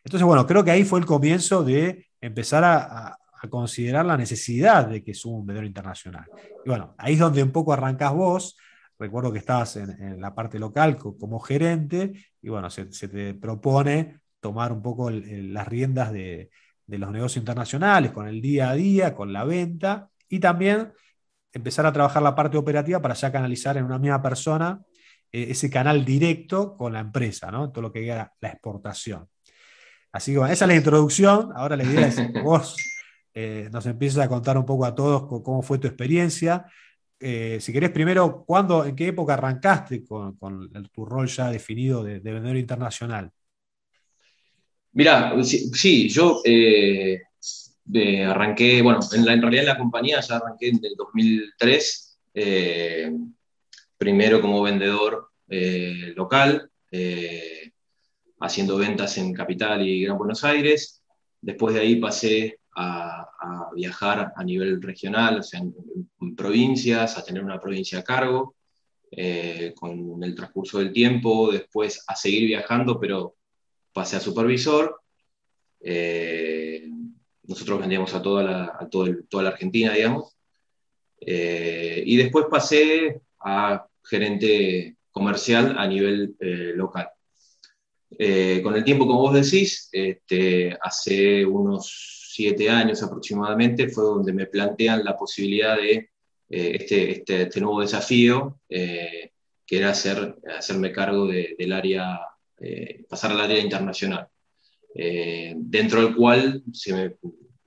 Entonces, 0.04 0.26
bueno, 0.26 0.48
creo 0.48 0.64
que 0.64 0.72
ahí 0.72 0.86
fue 0.86 1.00
el 1.00 1.06
comienzo 1.06 1.64
de 1.64 2.08
empezar 2.22 2.64
a, 2.64 3.18
considerar 3.50 4.06
la 4.06 4.16
necesidad 4.16 4.88
de 4.88 5.04
que 5.04 5.14
suba 5.14 5.40
un 5.40 5.46
vendedor 5.46 5.66
internacional. 5.66 6.26
Y 6.64 6.70
bueno, 6.70 6.96
ahí 6.98 7.16
es 7.16 7.20
donde 7.20 7.44
un 7.44 7.52
poco 7.52 7.74
arrancás 7.74 8.14
vos. 8.14 8.58
Recuerdo 8.98 9.34
que 9.34 9.40
estabas 9.40 9.76
en, 9.76 10.22
la 10.22 10.34
parte 10.34 10.58
local 10.58 10.96
como 10.96 11.42
gerente 11.42 12.14
y 12.42 12.48
bueno, 12.48 12.70
se, 12.70 12.86
te 12.86 13.34
propone 13.34 14.23
tomar 14.44 14.72
un 14.74 14.84
poco 14.84 15.10
las 15.10 15.68
riendas 15.68 16.12
de, 16.12 16.52
los 16.86 17.12
negocios 17.12 17.38
internacionales, 17.38 18.12
con 18.12 18.28
el 18.28 18.42
día 18.42 18.70
a 18.70 18.76
día, 18.76 19.16
con 19.16 19.34
la 19.34 19.46
venta 19.46 20.10
y 20.30 20.40
también 20.40 20.94
empezar 21.52 21.86
a 21.86 21.94
trabajar 21.94 22.22
la 22.22 22.36
parte 22.36 22.58
operativa 22.58 23.02
para 23.02 23.16
ya 23.16 23.32
canalizar 23.32 23.78
en 23.78 23.86
una 23.86 23.98
misma 23.98 24.22
persona 24.22 24.82
eh, 25.32 25.48
ese 25.50 25.70
canal 25.70 26.04
directo 26.04 26.76
con 26.78 26.94
la 26.94 27.00
empresa, 27.00 27.50
¿no? 27.52 27.72
todo 27.72 27.84
lo 27.84 27.92
que 27.92 28.06
era 28.06 28.34
la 28.42 28.50
exportación. 28.50 29.28
Así 30.12 30.34
que 30.34 30.40
bueno, 30.40 30.54
esa 30.54 30.66
es 30.66 30.70
la 30.70 30.76
introducción. 30.76 31.52
Ahora 31.56 31.78
la 31.78 31.86
idea 31.86 32.08
es 32.08 32.16
que 32.18 32.42
vos 32.44 32.76
eh, 33.34 33.70
nos 33.72 33.86
empieces 33.86 34.20
a 34.20 34.28
contar 34.30 34.58
un 34.58 34.66
poco 34.66 34.86
a 34.86 34.94
todos 34.94 35.24
cómo 35.42 35.62
fue 35.62 35.80
tu 35.80 35.88
experiencia. 35.88 36.66
eh, 37.20 37.60
si 37.62 37.72
querés 37.72 37.92
primero, 37.92 38.44
¿cuándo, 38.46 38.86
en 38.86 38.96
qué 38.96 39.08
época 39.08 39.36
arrancaste 39.36 40.04
con, 40.04 40.38
tu 40.92 41.06
rol 41.06 41.28
ya 41.28 41.50
definido 41.50 42.04
de, 42.04 42.20
vendedor 42.20 42.58
internacional? 42.58 43.32
Mira, 44.94 45.34
sí, 45.44 46.08
yo 46.10 46.42
eh, 46.46 47.22
arranqué, 48.28 48.82
bueno, 48.82 49.00
en, 49.12 49.26
la, 49.26 49.34
en, 49.34 49.42
realidad 49.42 49.64
en 49.64 49.70
la 49.70 49.78
compañía 49.78 50.22
ya 50.22 50.38
arranqué 50.38 50.70
en 50.70 50.80
el 50.84 50.96
2003, 50.96 52.20
primero 53.98 54.42
como 54.42 54.62
vendedor 54.62 55.30
local, 56.16 56.70
haciendo 58.40 58.78
ventas 58.78 59.18
en 59.18 59.34
Capital 59.34 59.88
y 59.88 60.04
Gran 60.04 60.18
Buenos 60.18 60.44
Aires. 60.44 61.02
Después 61.42 61.74
de 61.74 61.82
ahí 61.82 61.96
pasé 61.96 62.60
a, 62.76 63.30
viajar 63.76 64.34
a 64.36 64.44
nivel 64.44 64.82
regional, 64.82 65.40
o 65.40 65.44
sea, 65.44 65.60
en, 65.60 66.36
provincias, 66.36 67.18
a 67.18 67.24
tener 67.24 67.44
una 67.44 67.60
provincia 67.60 68.00
a 68.00 68.04
cargo, 68.04 68.56
eh, 69.12 69.74
con 69.76 70.24
el 70.24 70.36
transcurso 70.36 70.80
del 70.80 70.92
tiempo, 70.92 71.52
después 71.52 72.04
a 72.08 72.16
seguir 72.16 72.48
viajando, 72.48 73.00
pero 73.00 73.36
pasé 73.94 74.18
a 74.18 74.20
supervisor. 74.20 75.00
Eh, 75.80 76.90
nosotros 77.44 77.80
vendíamos 77.80 78.14
a 78.14 78.22
toda 78.22 78.44
la, 78.44 78.90
toda 78.90 79.44
la 79.44 79.50
Argentina, 79.50 79.94
digamos. 79.94 80.36
Eh, 81.22 82.04
y 82.06 82.18
después 82.18 82.48
pasé 82.50 83.22
a 83.40 83.86
gerente 84.04 84.98
comercial 85.12 85.76
a 85.78 85.88
nivel 85.88 86.36
local. 86.76 87.10
Eh, 88.18 88.62
con 88.64 88.76
el 88.76 88.84
tiempo, 88.84 89.08
como 89.08 89.22
vos 89.22 89.34
decís, 89.34 89.90
este, 89.92 90.78
hace 90.82 91.46
unos 91.46 92.30
siete 92.32 92.70
años 92.70 93.02
aproximadamente 93.04 93.90
fue 93.90 94.04
donde 94.04 94.34
me 94.34 94.48
plantean 94.48 95.04
la 95.04 95.16
posibilidad 95.16 95.78
de 95.78 96.10
este, 96.50 97.12
este, 97.12 97.42
este, 97.44 97.62
nuevo 97.62 97.82
desafío, 97.82 98.60
que 98.70 99.32
era 99.78 99.90
hacer, 99.90 100.36
hacerme 100.56 100.92
cargo 100.92 101.26
del 101.28 101.72
área, 101.74 102.20
pasar 103.10 103.32
al 103.32 103.42
área 103.42 103.60
internacional, 103.60 104.28
dentro 104.94 106.02
del 106.02 106.16
cual 106.16 106.64
se 106.72 106.94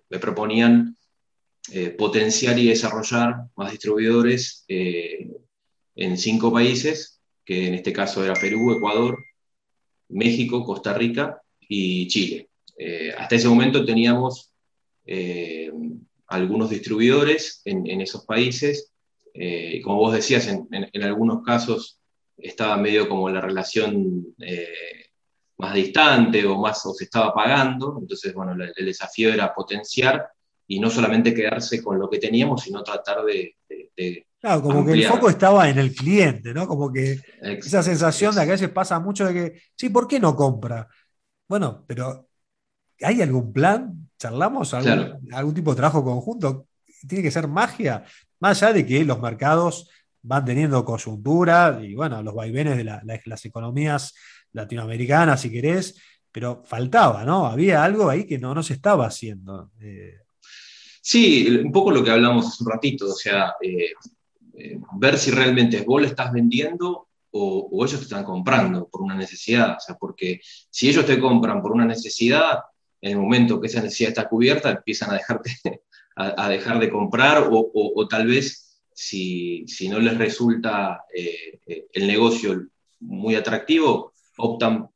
me, 0.09 0.19
proponían 0.19 0.97
potenciar 1.99 2.59
y 2.59 2.69
desarrollar 2.69 3.47
más 3.57 3.73
distribuidores 3.73 4.65
en 4.69 6.17
cinco 6.19 6.53
países, 6.53 7.21
que 7.45 7.67
en 7.67 7.75
este 7.75 7.93
caso 7.93 8.25
era 8.25 8.35
Perú, 8.35 8.73
Ecuador, 8.73 9.19
México, 10.09 10.65
Costa 10.65 10.95
Rica 10.95 11.41
y 11.61 12.07
Chile. 12.09 12.49
Eh, 12.79 13.13
hasta 13.17 13.37
ese 13.37 13.49
momento 13.49 13.85
teníamos 13.85 14.53
eh, 15.07 15.73
algunos 16.27 16.71
distribuidores 16.71 17.63
en, 17.65 18.01
esos 18.01 18.25
países. 18.25 18.93
Eh, 19.33 19.81
como 19.83 19.99
vos 19.99 20.13
decías, 20.13 20.47
en, 20.49 21.03
algunos 21.03 21.43
casos 21.43 21.99
estaba 22.37 22.77
medio 22.77 23.09
como 23.09 23.29
la 23.29 23.41
relación 23.41 24.35
más 25.59 25.75
distante 25.75 26.45
o 26.47 26.59
más 26.59 26.85
o 26.87 26.93
se 26.93 27.05
estaba 27.05 27.33
pagando. 27.33 27.97
Entonces, 28.01 28.35
bueno, 28.35 28.53
el, 28.53 28.87
desafío 28.87 29.33
era 29.33 29.55
potenciar 29.55 30.27
y 30.67 30.81
no 30.81 30.91
solamente 30.91 31.33
quedarse 31.33 31.83
con 31.83 31.99
lo 31.99 32.11
que 32.11 32.19
teníamos, 32.19 32.63
sino 32.63 32.83
tratar 32.83 33.25
de 33.25 33.57
Claro, 34.41 34.63
como 34.63 34.85
que 34.85 34.93
el 34.93 35.07
foco 35.07 35.31
estaba 35.31 35.69
en 35.69 35.79
el 35.79 35.95
cliente, 35.95 36.53
¿no? 36.53 36.69
Como 36.69 36.93
que 36.93 37.19
esa 37.41 37.83
sensación 37.83 38.35
de 38.35 38.43
que 38.43 38.49
a 38.51 38.53
veces 38.53 38.69
pasa 38.69 39.01
mucho 39.01 39.27
de 39.27 39.35
que, 39.35 39.63
sí, 39.75 39.89
¿por 39.89 40.07
qué 40.07 40.21
no 40.21 40.37
compra? 40.37 40.89
Bueno, 41.49 41.85
pero 41.87 42.29
¿hay 43.01 43.23
algún 43.23 43.53
plan? 43.53 44.09
¿Charlamos 44.19 44.75
algún, 44.75 45.55
tipo 45.55 45.71
de 45.71 45.77
trabajo 45.77 46.05
conjunto? 46.05 46.69
¿Tiene 47.09 47.25
que 47.25 47.31
ser 47.31 47.49
magia? 47.49 48.05
Más 48.39 48.63
allá 48.63 48.75
de 48.75 48.87
que 48.87 49.05
los 49.05 49.21
mercados 49.21 49.91
van 50.27 50.45
teniendo 50.45 50.85
coyuntura 50.85 51.79
y, 51.83 51.95
bueno, 51.95 52.23
los 52.23 52.35
vaivenes 52.35 52.77
de 52.77 52.85
las 53.25 53.45
economías 53.45 54.15
latinoamericanas, 54.53 55.41
si 55.41 55.51
querés, 55.51 56.01
pero 56.33 56.63
faltaba, 56.65 57.25
¿no? 57.25 57.47
Había 57.47 57.83
algo 57.83 58.11
ahí 58.11 58.27
que 58.27 58.39
no, 58.39 58.55
no 58.55 58.63
se 58.63 58.75
estaba 58.75 59.07
haciendo. 59.07 59.71
Eh. 59.81 60.19
Sí, 61.01 61.49
un 61.49 61.73
poco 61.73 61.91
lo 61.91 62.03
que 62.03 62.11
hablamos 62.11 62.47
hace 62.47 62.65
un 62.65 62.71
ratito, 62.71 63.07
o 63.07 63.15
sea, 63.15 63.55
eh, 63.63 63.93
eh, 64.55 64.79
ver 64.99 65.19
si 65.19 65.31
realmente 65.31 65.83
vos 65.83 66.01
le 66.03 66.09
estás 66.09 66.33
vendiendo 66.33 67.09
o, 67.31 67.85
ellos 67.85 67.99
te 67.99 68.05
están 68.05 68.25
comprando 68.25 68.89
por 68.89 69.03
una 69.03 69.15
necesidad. 69.15 69.77
O 69.77 69.81
sea, 69.81 69.97
porque 69.97 70.41
si 70.71 70.89
ellos 70.89 71.07
te 71.07 71.21
compran 71.21 71.63
por 71.63 71.73
una 71.73 71.85
necesidad, 71.85 72.61
en 73.01 73.13
el 73.13 73.19
momento 73.19 73.61
que 73.61 73.69
esa 73.69 73.83
necesidad 73.83 74.11
está 74.11 74.29
cubierta, 74.29 74.71
empiezan 74.71 75.11
a, 75.11 75.15
dejarte, 75.15 75.51
a, 76.17 76.49
dejar 76.49 76.79
de 76.81 76.91
comprar 76.91 77.49
o, 77.51 78.09
tal 78.09 78.27
vez 78.27 78.66
si, 78.97 79.65
si, 79.69 79.89
no 79.89 79.99
les 79.99 80.17
resulta 80.17 81.05
eh, 81.15 81.61
eh, 81.67 81.87
el 81.93 82.07
negocio 82.07 82.67
muy 83.01 83.35
atractivo, 83.35 84.13
optan 84.39 84.89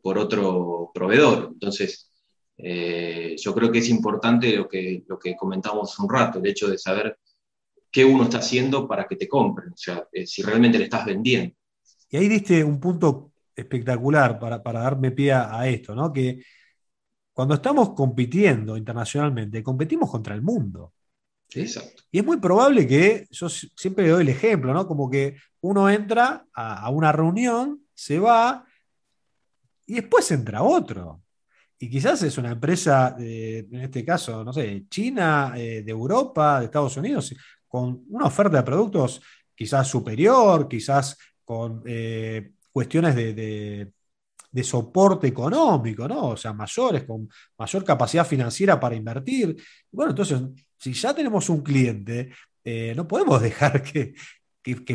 por 0.00 0.18
otro 0.18 0.92
proveedor. 0.94 1.50
Entonces, 1.52 2.12
yo 2.56 3.54
creo 3.54 3.72
que 3.72 3.80
es 3.80 3.88
importante 3.88 4.54
lo 4.54 4.68
que, 4.68 5.02
lo 5.08 5.18
que 5.18 5.36
comentamos 5.36 5.98
un 5.98 6.08
rato, 6.08 6.38
el 6.38 6.46
hecho 6.46 6.68
de 6.68 6.78
saber 6.78 7.18
qué 7.90 8.04
uno 8.04 8.24
está 8.24 8.38
haciendo 8.38 8.86
para 8.86 9.06
que 9.06 9.16
te 9.16 9.28
compren, 9.28 9.72
o 9.72 9.76
sea, 9.76 10.06
eh, 10.12 10.26
si 10.26 10.42
realmente 10.42 10.78
le 10.78 10.84
estás 10.84 11.06
vendiendo. 11.06 11.54
Y 12.10 12.16
ahí 12.16 12.28
diste 12.28 12.62
un 12.62 12.80
punto 12.80 13.32
espectacular 13.54 14.38
para, 14.38 14.60
darme 14.60 15.10
pie 15.10 15.32
a, 15.32 15.66
esto, 15.68 15.94
¿no? 15.94 16.12
Que 16.12 16.42
cuando 17.32 17.54
estamos 17.54 17.90
compitiendo 17.90 18.76
internacionalmente, 18.76 19.62
competimos 19.62 20.10
contra 20.10 20.34
el 20.34 20.42
mundo. 20.42 20.94
Exacto. 21.54 22.02
Y 22.10 22.18
es 22.18 22.24
muy 22.24 22.38
probable 22.38 22.86
que, 22.86 23.26
yo 23.30 23.48
siempre 23.48 24.08
doy 24.08 24.22
el 24.22 24.28
ejemplo, 24.28 24.72
¿no? 24.72 24.86
Como 24.86 25.10
que 25.10 25.36
uno 25.60 25.88
entra 25.88 26.46
a, 26.52 26.90
una 26.90 27.12
reunión, 27.12 27.82
se 27.94 28.18
va, 28.18 28.64
y 29.86 29.94
después 29.94 30.30
entra 30.30 30.62
otro. 30.62 31.22
Y 31.78 31.88
quizás 31.88 32.22
es 32.22 32.36
una 32.38 32.50
empresa, 32.50 33.16
en 33.18 33.74
este 33.76 34.04
caso, 34.04 34.44
no 34.44 34.52
sé, 34.52 34.84
China, 34.90 35.54
eh, 35.56 35.82
de 35.82 35.90
Europa, 35.90 36.58
de 36.58 36.66
Estados 36.66 36.96
Unidos, 36.96 37.34
con 37.66 38.04
una 38.08 38.26
oferta 38.26 38.58
de 38.58 38.62
productos 38.64 39.20
quizás 39.54 39.88
superior, 39.88 40.68
quizás 40.68 41.16
con 41.44 41.82
eh, 41.86 42.52
cuestiones 42.70 43.14
de, 43.14 43.92
soporte 44.62 45.28
económico, 45.28 46.08
¿no? 46.08 46.30
O 46.30 46.36
sea, 46.36 46.52
mayores, 46.52 47.04
con 47.04 47.28
mayor 47.56 47.84
capacidad 47.84 48.26
financiera 48.26 48.78
para 48.78 48.96
invertir. 48.96 49.56
Bueno, 49.90 50.10
entonces, 50.10 50.42
si 50.78 50.92
ya 50.92 51.14
tenemos 51.14 51.48
un 51.50 51.62
cliente, 51.62 52.30
eh, 52.64 52.92
no 52.96 53.06
podemos 53.06 53.42
dejar 53.42 53.82
que, 53.82 54.14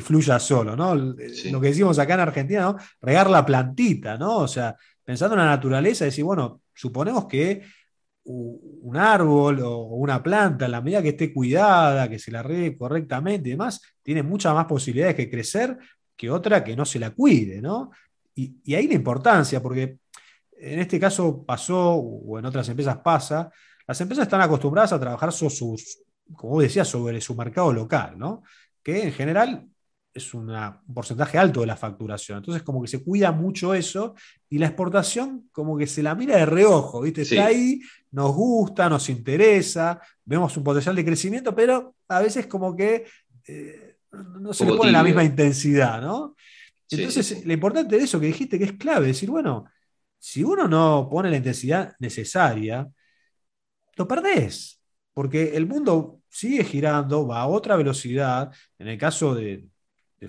fluya 0.01 0.39
solo, 0.39 0.75
¿no? 0.75 0.93
Lo 0.93 1.15
que 1.15 1.67
decimos 1.67 1.97
acá 1.97 2.13
en 2.13 2.19
Argentina, 2.19 2.61
¿no? 2.61 2.77
Regar 3.01 3.29
la 3.29 3.45
plantita, 3.45 4.17
¿no? 4.17 4.37
O 4.37 4.47
sea, 4.47 4.75
pensando 5.03 5.35
en 5.35 5.39
la 5.41 5.47
naturaleza, 5.47 6.05
decir, 6.05 6.23
bueno, 6.23 6.61
suponemos 6.73 7.25
que 7.25 7.63
un 8.25 8.95
árbol 8.95 9.59
o 9.61 9.79
una 9.79 10.23
planta, 10.23 10.65
en 10.65 10.71
la 10.71 10.81
medida 10.81 11.01
que 11.01 11.09
esté 11.09 11.33
cuidada, 11.33 12.09
que 12.09 12.19
se 12.19 12.31
la 12.31 12.41
riegue 12.41 12.77
correctamente 12.77 13.49
y 13.49 13.51
demás, 13.51 13.81
tiene 14.01 14.23
muchas 14.23 14.53
más 14.53 14.65
posibilidades 14.65 15.17
de 15.17 15.29
crecer 15.29 15.77
que 16.15 16.29
otra 16.29 16.63
que 16.63 16.75
no 16.75 16.85
se 16.85 16.99
la 16.99 17.09
cuide, 17.09 17.61
¿no? 17.61 17.91
Y, 18.35 18.73
ahí 18.73 18.87
la 18.87 18.93
importancia, 18.93 19.61
porque 19.61 19.97
en 20.57 20.79
este 20.79 20.99
caso 20.99 21.43
pasó, 21.45 21.95
o 21.95 22.39
en 22.39 22.45
otras 22.45 22.69
empresas 22.69 22.97
pasa, 22.99 23.51
las 23.87 23.99
empresas 24.01 24.23
están 24.23 24.41
acostumbradas 24.41 24.93
a 24.93 24.99
trabajar 24.99 25.31
sus, 25.31 25.99
como 26.35 26.61
decía, 26.61 26.85
sobre 26.85 27.19
su 27.21 27.35
mercado 27.35 27.73
local, 27.73 28.17
¿no? 28.17 28.43
Que 28.81 29.03
en 29.03 29.11
general 29.11 29.67
es 30.13 30.33
un 30.33 30.51
porcentaje 30.93 31.37
alto 31.37 31.61
de 31.61 31.67
la 31.67 31.75
facturación. 31.75 32.37
Entonces, 32.37 32.61
como 32.61 32.81
que 32.81 32.87
se 32.87 33.03
cuida 33.03 33.31
mucho 33.31 33.73
eso 33.73 34.13
y 34.49 34.59
la 34.59 34.67
exportación, 34.67 35.49
como 35.51 35.77
que 35.77 35.87
se 35.87 36.03
la 36.03 36.13
mira 36.13 36.37
de 36.37 36.45
reojo, 36.45 37.01
¿viste? 37.01 37.23
Está 37.23 37.47
ahí, 37.47 37.81
nos 38.11 38.33
gusta, 38.33 38.89
nos 38.89 39.09
interesa, 39.09 39.99
vemos 40.23 40.55
un 40.55 40.63
potencial 40.63 40.95
de 40.95 41.05
crecimiento, 41.05 41.55
pero 41.55 41.95
a 42.07 42.21
veces, 42.21 42.45
como 42.45 42.75
que 42.75 43.05
eh, 43.47 43.97
no 44.39 44.53
se 44.53 44.65
le 44.65 44.75
pone 44.75 44.91
la 44.91 45.03
misma 45.03 45.23
intensidad, 45.23 46.01
¿no? 46.01 46.35
Entonces, 46.89 47.43
lo 47.43 47.53
importante 47.53 47.97
de 47.97 48.03
eso 48.03 48.19
que 48.19 48.27
dijiste 48.27 48.59
que 48.59 48.65
es 48.65 48.73
clave, 48.73 49.07
decir, 49.07 49.29
bueno, 49.29 49.65
si 50.19 50.43
uno 50.43 50.67
no 50.67 51.07
pone 51.09 51.31
la 51.31 51.37
intensidad 51.37 51.95
necesaria, 51.99 52.87
lo 53.95 54.07
perdés, 54.07 54.81
porque 55.13 55.55
el 55.55 55.67
mundo 55.67 56.21
sigue 56.29 56.63
girando, 56.63 57.27
va 57.27 57.41
a 57.41 57.47
otra 57.47 57.75
velocidad. 57.75 58.51
En 58.79 58.87
el 58.87 58.97
caso 58.97 59.35
de, 59.35 59.67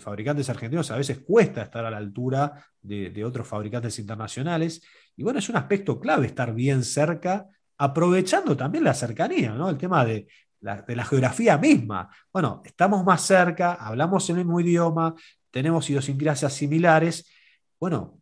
fabricantes 0.00 0.50
argentinos 0.50 0.90
a 0.90 0.96
veces 0.96 1.20
cuesta 1.20 1.62
estar 1.62 1.84
a 1.84 1.90
la 1.90 1.98
altura 1.98 2.66
de, 2.80 3.24
otros 3.24 3.46
fabricantes 3.46 3.98
internacionales. 3.98 4.82
Y 5.16 5.22
bueno, 5.22 5.38
es 5.38 5.48
un 5.48 5.56
aspecto 5.56 6.00
clave 6.00 6.26
estar 6.26 6.52
bien 6.52 6.82
cerca, 6.82 7.46
aprovechando 7.78 8.56
también 8.56 8.84
la 8.84 8.94
cercanía, 8.94 9.52
¿no? 9.52 9.70
El 9.70 9.78
tema 9.78 10.04
de 10.04 10.26
la, 10.60 11.04
geografía 11.04 11.56
misma. 11.58 12.10
Bueno, 12.32 12.62
estamos 12.64 13.04
más 13.04 13.22
cerca, 13.22 13.74
hablamos 13.74 14.28
el 14.30 14.36
mismo 14.36 14.60
idioma, 14.60 15.14
tenemos 15.50 15.88
idiosincrasias 15.88 16.52
similares. 16.52 17.30
Bueno, 17.78 18.20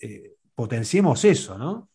eh, 0.00 0.36
potenciemos 0.54 1.24
eso, 1.24 1.58
¿no? 1.58 1.90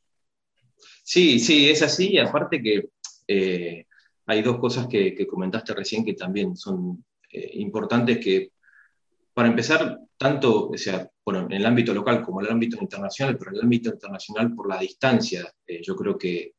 Sí, 1.08 1.40
sí, 1.40 1.70
es 1.70 1.82
así. 1.84 2.10
Y 2.16 2.18
aparte 2.20 2.62
que 2.62 2.90
eh, 3.28 3.86
hay 4.26 4.42
dos 4.42 4.60
cosas 4.60 4.88
que, 4.88 5.26
comentaste 5.26 5.74
recién 5.74 6.04
que 6.04 6.14
también 6.14 6.58
son 6.58 7.06
importante 7.54 8.14
es 8.14 8.18
que, 8.20 8.52
para 9.34 9.48
empezar, 9.48 10.02
tanto, 10.18 10.70
sea, 10.76 11.10
bueno, 11.24 11.46
en 11.46 11.54
el 11.54 11.66
ámbito 11.66 11.94
local 11.94 12.22
como 12.26 12.42
en 12.42 12.48
el 12.48 12.54
ámbito 12.54 12.78
internacional, 12.82 13.38
pero 13.38 13.52
en 13.52 13.58
el 13.58 13.64
ámbito 13.64 13.90
internacional 13.90 14.54
por 14.54 14.68
la 14.68 14.80
distancia, 14.80 15.50
yo 15.82 15.96
creo 15.96 16.18
que, 16.18 16.56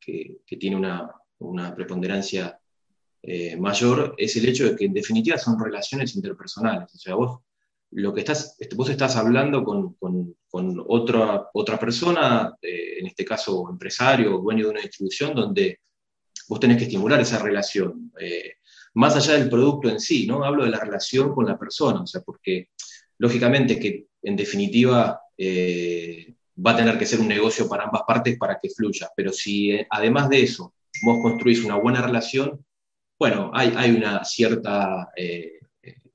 tiene 0.47 0.76
una 0.76 1.75
preponderancia 1.75 2.59
mayor, 3.59 4.14
es 4.17 4.35
el 4.37 4.49
hecho 4.49 4.64
de 4.64 4.76
que 4.76 4.87
en 4.87 4.95
definitiva 4.95 5.37
son 5.37 5.62
relaciones 5.62 6.17
interpersonales. 6.17 6.95
O 6.95 6.99
sea, 6.99 7.17
vos 7.17 7.40
lo 7.90 8.12
que 8.12 8.21
estás, 8.21 8.57
vos 8.75 8.90
estás 8.90 9.16
hablando 9.16 9.64
con, 9.64 9.95
con, 9.95 10.85
otra, 10.87 11.49
otra 11.54 11.78
persona, 11.78 12.54
en 12.61 13.07
este 13.07 13.25
caso 13.25 13.68
empresario, 13.71 14.38
dueño 14.38 14.66
de 14.66 14.71
una 14.71 14.80
distribución, 14.80 15.35
donde 15.35 15.80
vos 16.49 16.59
tenés 16.59 16.78
que 16.78 16.85
estimular 16.85 17.21
esa 17.21 17.38
relación, 17.38 18.12
eh, 18.18 18.54
más 18.95 19.14
allá 19.16 19.35
del 19.35 19.50
producto 19.50 19.88
en 19.88 20.00
sí, 20.00 20.26
¿no? 20.26 20.45
Hablo 20.45 20.64
de 20.64 20.71
la 20.71 20.80
relación 20.80 21.35
con 21.35 21.47
la 21.47 21.59
persona, 21.59 22.02
o 22.02 22.07
sea, 22.07 22.23
porque 22.23 22.71
lógicamente 23.18 23.78
que 23.78 24.07
en 24.23 24.35
definitiva 24.35 25.21
eh, 25.37 26.35
va 26.66 26.73
a 26.73 26.76
tener 26.76 26.99
que 26.99 27.07
ser 27.07 27.21
un 27.21 27.28
negocio 27.28 27.68
para 27.68 27.85
ambas 27.85 28.02
partes 28.07 28.38
para 28.38 28.59
que 28.61 28.71
fluya, 28.71 29.11
pero 29.14 29.33
si 29.33 29.73
eh, 29.73 29.87
además 29.90 30.28
de 30.28 30.42
eso 30.42 30.75
vos 31.04 31.18
construís 31.23 31.64
una 31.64 31.76
buena 31.76 32.02
relación, 32.02 32.64
bueno, 33.18 33.50
hay, 33.52 33.75
hay 33.76 33.90
una 33.90 34.25
cierta, 34.25 35.11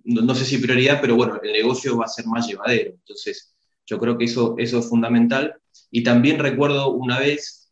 no, 0.03 0.35
sé 0.35 0.45
si 0.45 0.57
prioridad, 0.57 0.99
pero 1.01 1.15
bueno, 1.15 1.39
el 1.41 1.51
negocio 1.51 1.97
va 1.97 2.05
a 2.05 2.09
ser 2.09 2.25
más 2.25 2.47
llevadero. 2.47 2.91
Entonces, 2.91 3.55
yo 3.85 3.97
creo 3.99 4.17
que 4.17 4.25
eso, 4.25 4.55
eso 4.57 4.79
es 4.79 4.89
fundamental. 4.89 5.55
Y 5.91 6.03
también 6.03 6.39
recuerdo 6.39 6.91
una 6.91 7.19
vez, 7.19 7.71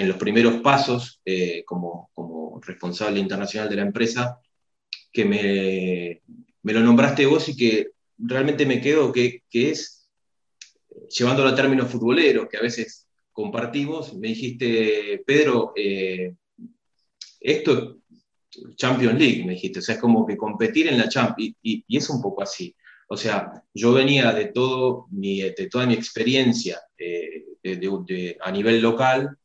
en 0.00 0.08
los 0.08 0.16
primeros 0.16 0.60
pasos 0.62 1.20
eh, 1.24 1.62
como, 1.66 2.10
como, 2.14 2.60
responsable 2.62 3.20
internacional 3.20 3.68
de 3.68 3.76
la 3.76 3.82
empresa, 3.82 4.38
que 5.12 5.24
me, 5.24 6.22
me, 6.62 6.72
lo 6.72 6.80
nombraste 6.80 7.26
vos 7.26 7.48
y 7.48 7.56
que 7.56 7.90
realmente 8.18 8.66
me 8.66 8.80
quedo, 8.80 9.12
que, 9.12 9.42
que 9.48 9.70
es, 9.70 10.08
llevándolo 11.16 11.48
a 11.48 11.54
términos 11.54 11.90
futboleros, 11.90 12.48
que 12.48 12.58
a 12.58 12.62
veces 12.62 13.08
compartimos, 13.32 14.14
me 14.14 14.28
dijiste, 14.28 15.22
Pedro, 15.26 15.72
eh, 15.76 16.34
esto 17.40 17.72
es 17.72 18.09
Champions 18.76 19.18
League, 19.18 19.44
me 19.44 19.52
dijiste, 19.52 19.78
o 19.78 19.82
sea, 19.82 19.94
es 19.94 20.00
como 20.00 20.26
que 20.26 20.36
competir 20.36 20.88
en 20.88 20.98
la 20.98 21.08
Champions, 21.08 21.56
y, 21.62 21.84
y, 21.86 21.96
es 21.96 22.08
un 22.10 22.20
poco 22.20 22.42
así. 22.42 22.74
O 23.08 23.16
sea, 23.16 23.62
yo 23.74 23.92
venía 23.92 24.32
de, 24.32 24.46
todo 24.46 25.06
mi, 25.10 25.40
de 25.40 25.68
toda 25.70 25.86
mi 25.86 25.94
experiencia 25.94 26.80
eh, 26.96 27.44
de, 27.62 27.76
de, 27.76 28.36
a 28.40 28.50
nivel 28.50 28.80
local, 28.80 29.36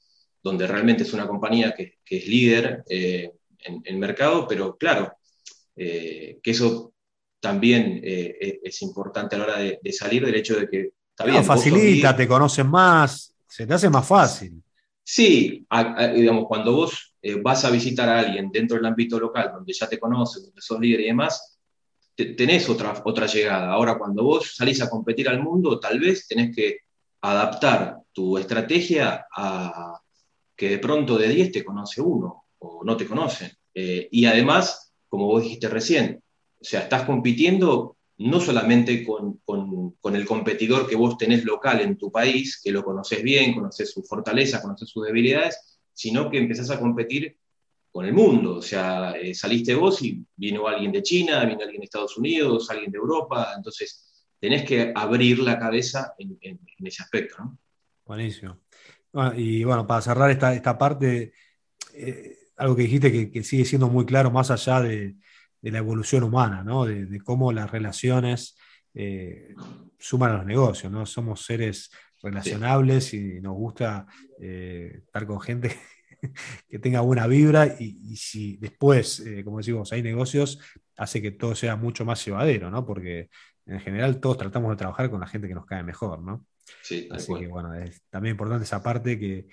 donde 0.45 0.67
realmente 0.67 1.01
es 1.01 1.11
una 1.13 1.27
compañía 1.27 1.73
que, 1.73 1.97
es 2.07 2.27
líder 2.27 2.83
eh, 2.87 3.31
en 3.59 3.81
el 3.83 3.97
mercado, 3.97 4.47
pero 4.47 4.77
claro, 4.77 5.11
eh, 5.75 6.39
que 6.43 6.51
eso 6.51 6.93
también 7.39 7.99
eh, 8.03 8.59
es 8.63 8.81
importante 8.83 9.35
a 9.35 9.39
la 9.39 9.45
hora 9.45 9.57
de, 9.57 9.91
salir 9.91 10.23
del 10.23 10.35
hecho 10.35 10.55
de 10.55 10.69
que... 10.69 10.91
Está 11.17 11.41
facilita, 11.41 12.15
te 12.15 12.27
conocen 12.27 12.67
más, 12.67 13.33
se 13.47 13.65
te 13.65 13.73
hace 13.73 13.89
más 13.89 14.07
fácil. 14.07 14.61
Sí, 15.03 15.65
digamos, 16.13 16.45
cuando 16.47 16.73
vos 16.73 17.14
vas 17.41 17.65
a 17.65 17.71
visitar 17.71 18.07
a 18.07 18.19
alguien 18.19 18.51
dentro 18.51 18.77
del 18.77 18.85
ámbito 18.85 19.19
local, 19.19 19.51
donde 19.53 19.73
ya 19.73 19.89
te 19.89 19.99
conocen, 19.99 20.43
donde 20.43 20.61
sos 20.61 20.79
líder 20.79 21.01
y 21.01 21.05
demás, 21.07 21.59
tenés 22.15 22.69
otra, 22.69 23.01
otra 23.03 23.25
llegada. 23.25 23.71
Ahora, 23.71 23.97
cuando 23.97 24.23
vos 24.23 24.55
salís 24.55 24.81
a 24.81 24.89
competir 24.89 25.27
al 25.27 25.41
mundo, 25.41 25.79
tal 25.79 25.99
vez 25.99 26.27
tenés 26.27 26.55
que 26.55 26.79
adaptar 27.21 27.97
tu 28.13 28.37
estrategia 28.37 29.25
a, 29.35 29.99
que 30.55 30.69
de 30.69 30.79
pronto 30.79 31.17
de 31.17 31.27
10 31.27 31.51
te 31.51 31.65
conoce 31.65 32.01
uno 32.01 32.45
o 32.59 32.83
no 32.83 32.95
te 32.95 33.05
conocen. 33.05 33.51
Eh, 33.73 34.07
y 34.11 34.25
además, 34.25 34.93
como 35.09 35.27
vos 35.27 35.43
dijiste 35.43 35.67
recién, 35.67 36.21
o 36.59 36.63
sea, 36.63 36.81
estás 36.81 37.03
compitiendo 37.03 37.97
no 38.17 38.39
solamente 38.39 39.03
con, 39.03 39.41
con, 39.43 40.15
el 40.15 40.25
competidor 40.25 40.87
que 40.87 40.95
vos 40.95 41.17
tenés 41.17 41.43
local 41.43 41.81
en 41.81 41.97
tu 41.97 42.09
país, 42.09 42.61
que 42.63 42.71
lo 42.71 42.83
conoces 42.83 43.21
bien, 43.21 43.53
conoces 43.53 43.91
su 43.91 44.03
fortaleza, 44.03 44.61
conoces 44.61 44.87
sus 44.89 45.05
debilidades, 45.05 45.74
sino 45.95 46.29
que 46.29 46.37
empezás 46.37 46.69
a 46.69 46.79
competir 46.79 47.37
con 47.89 48.05
el 48.05 48.13
mundo. 48.13 48.57
O 48.57 48.61
sea, 48.61 49.13
eh, 49.13 49.33
saliste 49.33 49.73
vos 49.73 50.01
y 50.01 50.23
vino 50.35 50.67
alguien 50.67 50.91
de 50.91 51.01
China, 51.01 51.45
vino 51.45 51.61
alguien 51.61 51.79
de 51.79 51.85
Estados 51.85 52.17
Unidos, 52.17 52.69
alguien 52.69 52.91
de 52.91 52.97
Europa, 52.97 53.53
entonces 53.55 54.27
tenés 54.37 54.65
que 54.65 54.91
abrir 54.93 55.39
la 55.39 55.57
cabeza 55.57 56.13
en, 56.17 56.37
ese 56.83 57.01
aspecto. 57.01 57.37
¿no? 57.39 57.57
Buenísimo. 58.05 58.59
Y 59.37 59.63
bueno, 59.63 59.87
para 59.87 60.01
cerrar 60.01 60.29
esta, 60.29 60.53
esta 60.53 60.77
parte, 60.77 61.31
eh, 61.93 62.37
algo 62.57 62.75
que 62.75 62.83
dijiste 62.83 63.31
que, 63.31 63.43
sigue 63.43 63.63
siendo 63.63 63.87
muy 63.87 64.05
claro 64.05 64.29
más 64.29 64.51
allá 64.51 64.81
de, 64.81 65.15
la 65.61 65.77
evolución 65.77 66.23
humana, 66.23 66.63
¿no? 66.63 66.83
de, 66.85 67.19
cómo 67.21 67.53
las 67.53 67.71
relaciones 67.71 68.57
eh, 68.93 69.55
suman 69.97 70.31
a 70.31 70.37
los 70.37 70.45
negocios. 70.45 70.91
¿no? 70.91 71.05
Somos 71.05 71.45
seres 71.45 71.89
relacionables 72.21 73.13
y 73.13 73.39
nos 73.41 73.55
gusta 73.55 74.07
eh, 74.39 75.01
estar 75.05 75.25
con 75.27 75.39
gente 75.41 75.75
que 76.69 76.79
tenga 76.79 77.01
buena 77.01 77.27
vibra 77.27 77.75
y, 77.79 78.15
si 78.15 78.57
después, 78.57 79.23
como 79.43 79.57
decimos, 79.57 79.91
hay 79.93 80.01
negocios, 80.01 80.59
hace 80.97 81.21
que 81.21 81.31
todo 81.31 81.55
sea 81.55 81.75
mucho 81.75 82.05
más 82.05 82.25
llevadero, 82.25 82.71
¿no? 82.71 82.85
porque 82.85 83.29
en 83.65 83.79
general 83.79 84.19
todos 84.19 84.37
tratamos 84.37 84.71
de 84.71 84.77
trabajar 84.77 85.09
con 85.09 85.19
la 85.19 85.27
gente 85.27 85.47
que 85.47 85.55
nos 85.55 85.65
cae 85.65 85.83
mejor. 85.83 86.21
¿no? 86.21 86.45
Sí, 86.81 87.07
Así 87.11 87.33
que 87.33 87.47
bueno, 87.47 87.73
es 87.73 88.01
también 88.09 88.33
importante 88.33 88.63
esa 88.63 88.81
parte 88.81 89.19
que, 89.19 89.47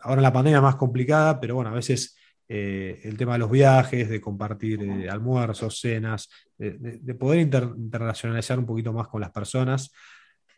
ahora 0.00 0.20
la 0.20 0.32
pandemia 0.32 0.58
es 0.58 0.62
más 0.62 0.76
complicada, 0.76 1.38
pero 1.40 1.54
bueno, 1.54 1.70
a 1.70 1.74
veces 1.74 2.16
eh, 2.48 3.00
el 3.04 3.16
tema 3.16 3.34
de 3.34 3.38
los 3.38 3.50
viajes, 3.50 4.08
de 4.08 4.20
compartir 4.20 4.82
eh, 4.82 5.08
almuerzos, 5.08 5.78
cenas, 5.78 6.28
de, 6.58 7.14
poder 7.14 7.40
internacionalizar 7.40 8.58
un 8.58 8.66
poquito 8.66 8.92
más 8.92 9.06
con 9.06 9.20
las 9.20 9.30
personas, 9.30 9.92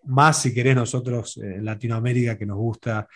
más 0.07 0.43
si 0.43 0.55
querés 0.55 0.75
nosotros 0.75 1.37
eh, 1.39 1.57
en 1.57 1.65
Latinoamérica 1.65 2.39
que 2.39 2.47
nos 2.47 2.57
gusta 2.57 3.09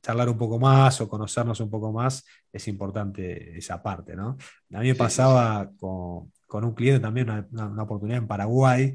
charlar 0.00 0.28
un 0.28 0.38
poco 0.38 0.58
más 0.58 1.00
o 1.00 1.08
conocernos 1.08 1.60
un 1.60 1.70
poco 1.70 1.92
más, 1.92 2.24
es 2.50 2.66
importante 2.66 3.56
esa 3.56 3.82
parte, 3.82 4.16
¿no? 4.16 4.36
A 4.72 4.80
mí 4.80 4.88
me 4.88 4.94
pasaba 4.94 5.70
Con, 5.78 6.64
un 6.64 6.74
cliente 6.74 7.00
también, 7.00 7.28
una, 7.52 7.82
oportunidad 7.82 8.18
en 8.18 8.26
Paraguay, 8.26 8.94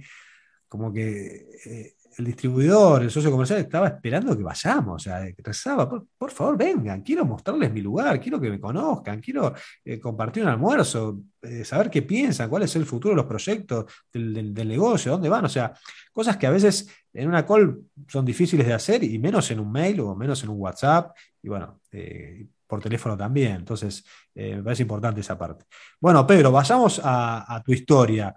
como 0.68 0.92
que 0.92 1.96
el 2.18 2.26
distribuidor, 2.26 3.04
el 3.04 3.12
socio 3.12 3.32
comercial 3.32 3.60
estaba 3.60 3.88
esperando 3.88 4.36
que 4.36 4.44
vayamos, 4.44 4.96
o 4.96 5.00
sea, 5.00 5.26
rezaba, 5.38 5.90
por, 5.90 6.32
favor 6.32 6.58
vengan, 6.58 7.02
quiero 7.02 7.26
mostrarles 7.26 7.72
mi 7.72 7.82
lugar, 7.82 8.20
quiero 8.20 8.40
que 8.40 8.50
me 8.50 8.60
conozcan, 8.60 9.22
quiero 9.22 9.54
eh, 9.86 10.00
compartir 10.00 10.44
un 10.44 10.50
almuerzo, 10.50 11.22
eh, 11.42 11.64
saber 11.64 11.90
qué 11.90 12.02
piensan, 12.02 12.50
cuál 12.50 12.64
es 12.64 12.76
el 12.76 12.86
futuro 12.86 13.14
de 13.14 13.18
los 13.18 13.26
proyectos 13.26 13.86
del, 14.12 14.54
negocio, 14.54 15.14
dónde 15.14 15.30
van, 15.30 15.46
o 15.46 15.50
sea, 15.50 15.74
cosas 16.12 16.38
que 16.38 16.48
a 16.48 16.52
veces 16.52 16.90
en 17.14 17.28
una 17.28 17.46
call 17.46 17.82
son 18.08 18.26
difíciles 18.26 18.66
de 18.68 18.74
hacer 18.74 19.04
y 19.04 19.18
menos 19.18 19.50
en 19.52 19.60
un 19.60 19.72
mail 19.72 20.00
o 20.02 20.16
menos 20.16 20.44
en 20.44 20.50
un 20.50 20.60
WhatsApp, 20.60 21.16
y 21.42 21.50
bueno, 21.50 21.80
eh, 21.92 22.46
por 22.68 22.82
teléfono 22.82 23.18
también, 23.18 23.58
entonces 23.58 24.06
me 24.34 24.64
parece 24.64 24.84
importante 24.84 25.20
esa 25.20 25.38
parte. 25.38 25.66
Bueno, 26.00 26.26
Pedro, 26.26 26.54
vayamos 26.54 27.02
a, 27.04 27.62
tu 27.66 27.74
historia 27.74 28.34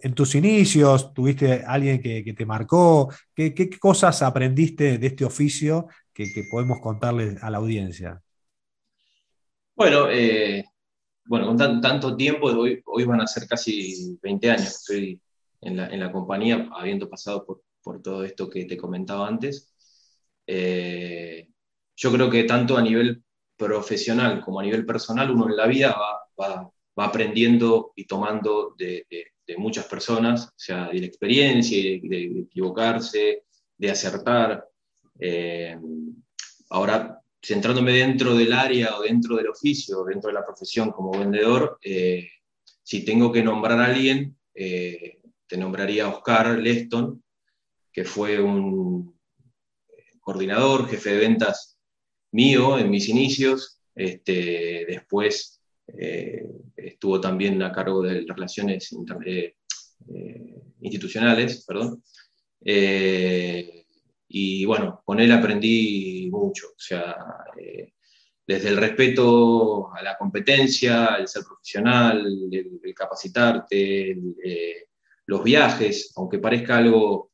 en 0.00 0.14
tus 0.14 0.34
inicios, 0.34 1.12
tuviste 1.12 1.64
alguien 1.66 2.00
que, 2.00 2.34
te 2.36 2.46
marcó, 2.46 3.12
¿Qué, 3.34 3.70
cosas 3.78 4.22
aprendiste 4.22 4.98
de 4.98 5.06
este 5.06 5.24
oficio 5.24 5.88
que, 6.12 6.26
podemos 6.50 6.80
contarle 6.80 7.36
a 7.40 7.50
la 7.50 7.58
audiencia? 7.58 8.20
Bueno, 9.74 10.08
eh, 10.10 10.64
bueno 11.24 11.46
con 11.46 11.80
tanto 11.80 12.16
tiempo, 12.16 12.46
hoy, 12.46 12.80
hoy, 12.84 13.04
van 13.04 13.20
a 13.20 13.26
ser 13.26 13.46
casi 13.46 14.18
20 14.22 14.50
años 14.50 14.66
estoy 14.66 15.20
en 15.60 16.00
la, 16.00 16.12
compañía, 16.12 16.68
habiendo 16.72 17.08
pasado 17.08 17.44
por, 17.44 17.62
todo 18.02 18.22
esto 18.22 18.50
que 18.50 18.66
te 18.66 18.76
comentaba 18.76 19.26
antes. 19.26 19.72
Eh, 20.46 21.48
yo 21.96 22.12
creo 22.12 22.28
que 22.28 22.44
tanto 22.44 22.76
a 22.76 22.82
nivel 22.82 23.24
profesional 23.56 24.42
como 24.42 24.60
a 24.60 24.62
nivel 24.62 24.84
personal, 24.84 25.30
uno 25.30 25.48
en 25.48 25.56
la 25.56 25.66
vida 25.66 25.96
va, 26.38 26.70
aprendiendo 26.96 27.92
y 27.94 28.06
tomando 28.06 28.74
de 28.76 29.06
muchas 29.56 29.86
personas, 29.86 30.48
o 30.48 30.58
sea, 30.58 30.88
de 30.88 31.00
la 31.00 31.06
experiencia, 31.06 31.78
de, 31.78 32.44
equivocarse, 32.46 33.44
de 33.76 33.90
acertar. 33.90 34.68
Eh, 35.18 35.78
ahora, 36.70 37.20
centrándome 37.40 37.92
dentro 37.92 38.34
del 38.34 38.52
área 38.52 38.96
o 38.96 39.02
dentro 39.02 39.36
del 39.36 39.48
oficio, 39.48 40.04
dentro 40.04 40.28
de 40.28 40.34
la 40.34 40.44
profesión 40.44 40.90
como 40.90 41.18
vendedor, 41.18 41.78
eh, 41.82 42.28
si 42.82 43.04
tengo 43.04 43.32
que 43.32 43.42
nombrar 43.42 43.80
a 43.80 43.86
alguien, 43.86 44.36
eh, 44.54 45.20
te 45.46 45.56
nombraría 45.56 46.08
Oscar 46.08 46.58
Leston, 46.58 47.22
que 47.92 48.04
fue 48.04 48.40
un 48.40 49.18
coordinador, 50.20 50.88
jefe 50.88 51.10
de 51.12 51.18
ventas 51.18 51.78
mío 52.32 52.78
en 52.78 52.90
mis 52.90 53.08
inicios. 53.08 53.80
Este, 53.94 54.84
después 54.86 55.57
eh, 55.96 56.46
estuvo 56.76 57.20
también 57.20 57.62
a 57.62 57.72
cargo 57.72 58.02
de 58.02 58.24
relaciones 58.26 58.94
eh, 59.24 59.54
institucionales, 60.80 61.64
perdón. 61.66 62.02
Eh, 62.64 63.86
y 64.28 64.64
bueno, 64.64 65.02
con 65.04 65.20
él 65.20 65.32
aprendí 65.32 66.28
mucho. 66.30 66.68
O 66.68 66.78
sea, 66.78 67.16
desde 68.48 68.70
el 68.70 68.78
respeto 68.78 69.94
a 69.94 70.02
la 70.02 70.16
competencia, 70.16 71.16
el 71.16 71.28
ser 71.28 71.42
profesional, 71.44 72.26
el, 72.50 72.94
capacitarte, 72.94 74.12
eh, 74.42 74.86
los 75.26 75.44
viajes, 75.44 76.14
aunque 76.16 76.38
parezca 76.38 76.78
algo 76.78 77.30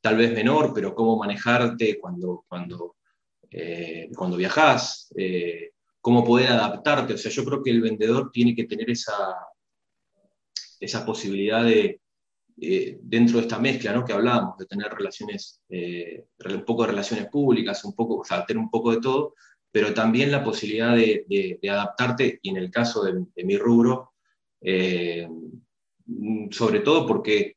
tal 0.00 0.16
vez 0.16 0.32
menor, 0.32 0.72
pero 0.74 0.92
cómo 0.92 1.16
manejarte 1.16 2.00
cuando, 2.00 2.44
cuando, 2.48 2.96
eh, 3.48 4.10
cuando 4.16 4.36
viajas, 4.36 5.12
eh, 5.16 5.70
cómo 6.06 6.22
poder 6.24 6.50
adaptarte. 6.50 7.14
O 7.14 7.18
sea, 7.18 7.32
yo 7.32 7.44
creo 7.44 7.64
que 7.64 7.70
el 7.72 7.80
vendedor 7.80 8.30
tiene 8.30 8.54
que 8.54 8.62
tener 8.62 8.88
esa, 8.88 9.12
esa 10.78 11.04
posibilidad 11.04 11.64
de, 11.64 12.00
dentro 13.02 13.38
de 13.38 13.42
esta 13.42 13.58
mezcla 13.58 13.92
¿no? 13.92 14.04
que 14.04 14.12
hablábamos, 14.12 14.56
de 14.56 14.66
tener 14.66 14.86
relaciones, 14.92 15.64
un 15.68 16.64
poco 16.64 16.82
de 16.82 16.90
relaciones 16.90 17.26
públicas, 17.26 17.84
un 17.84 17.96
poco, 17.96 18.18
o 18.18 18.24
sea, 18.24 18.46
tener 18.46 18.62
un 18.62 18.70
poco 18.70 18.92
de 18.92 19.00
todo, 19.00 19.34
pero 19.72 19.92
también 19.92 20.30
la 20.30 20.44
posibilidad 20.44 20.94
de, 20.94 21.58
adaptarte, 21.68 22.38
y 22.40 22.50
en 22.50 22.58
el 22.58 22.70
caso 22.70 23.02
de, 23.02 23.44
mi 23.44 23.58
rubro, 23.58 24.12
eh, 24.60 25.28
sobre 26.52 26.80
todo 26.80 27.04
porque 27.04 27.56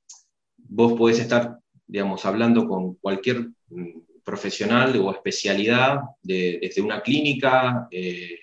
vos 0.58 0.94
podés 0.94 1.20
estar, 1.20 1.60
digamos, 1.86 2.26
hablando 2.26 2.68
con 2.68 2.96
cualquier 2.96 3.52
mm, 3.68 4.09
profesional 4.30 4.96
o 4.98 5.12
especialidad, 5.12 6.02
desde 6.22 6.82
una 6.82 7.02
clínica 7.02 7.88
eh, 7.90 8.38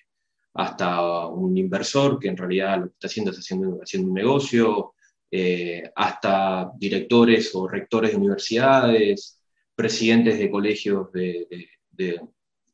hasta 0.54 1.26
un 1.28 1.56
inversor 1.56 2.18
que 2.18 2.28
en 2.28 2.36
realidad 2.36 2.78
lo 2.78 2.86
que 2.86 2.94
está 2.94 3.06
haciendo 3.06 3.30
es 3.30 3.38
haciendo, 3.38 4.08
un 4.08 4.14
negocio, 4.14 4.94
eh, 5.30 5.82
hasta 5.94 6.70
directores 6.76 7.54
o 7.54 7.68
rectores 7.68 8.10
de 8.10 8.16
universidades, 8.16 9.38
presidentes 9.74 10.38
de 10.38 10.50
colegios 10.50 11.12
de, 11.12 11.46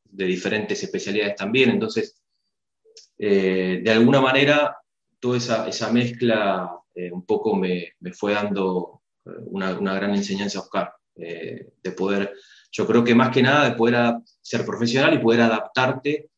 diferentes 0.06 0.82
especialidades 0.82 1.34
también. 1.36 1.70
Entonces, 1.70 2.22
eh, 3.18 3.80
de 3.82 3.90
alguna 3.90 4.20
manera, 4.20 4.76
toda 5.20 5.38
esa, 5.38 5.92
mezcla 5.92 6.70
un 7.10 7.24
poco 7.26 7.56
me, 7.56 7.94
fue 8.12 8.32
dando 8.32 9.02
eh, 9.24 9.30
una, 9.46 9.72
gran 9.74 10.14
enseñanza 10.14 10.58
a 10.58 10.62
Oscar, 10.62 10.92
de 11.14 11.92
poder, 11.94 12.32
yo 12.72 12.86
creo 12.86 13.04
que 13.04 13.14
más 13.14 13.30
que 13.30 13.42
nada, 13.42 13.68
de 13.68 13.76
poder 13.76 14.16
ser 14.40 14.64
profesional 14.64 15.14
y 15.14 15.18
poder 15.18 15.42
adaptarte 15.42 16.30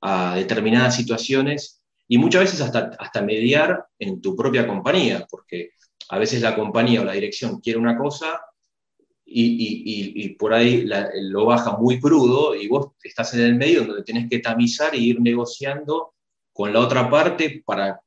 a 0.00 0.34
determinadas 0.34 0.96
situaciones 0.96 1.82
y 2.08 2.18
muchas 2.18 2.42
veces 2.42 2.60
hasta, 2.60 2.90
hasta 2.98 3.22
mediar 3.22 3.86
en 3.98 4.20
tu 4.20 4.34
propia 4.34 4.66
compañía, 4.66 5.26
porque 5.30 5.72
a 6.08 6.18
veces 6.18 6.42
la 6.42 6.56
compañía 6.56 7.00
o 7.00 7.04
la 7.04 7.12
dirección 7.12 7.60
quiere 7.60 7.78
una 7.78 7.96
cosa 7.96 8.40
y, 9.34 10.28
por 10.38 10.52
ahí 10.52 10.84
lo 11.14 11.46
baja 11.46 11.76
muy 11.76 12.00
crudo 12.00 12.54
y 12.54 12.68
vos 12.68 12.92
estás 13.02 13.34
en 13.34 13.40
el 13.40 13.54
medio 13.54 13.84
donde 13.84 14.02
tenés 14.02 14.28
que 14.28 14.40
tamizar 14.40 14.94
e 14.94 14.98
ir 14.98 15.20
negociando 15.20 16.14
con 16.52 16.72
la 16.72 16.80
otra 16.80 17.08
parte 17.08 17.62
para, 17.64 18.00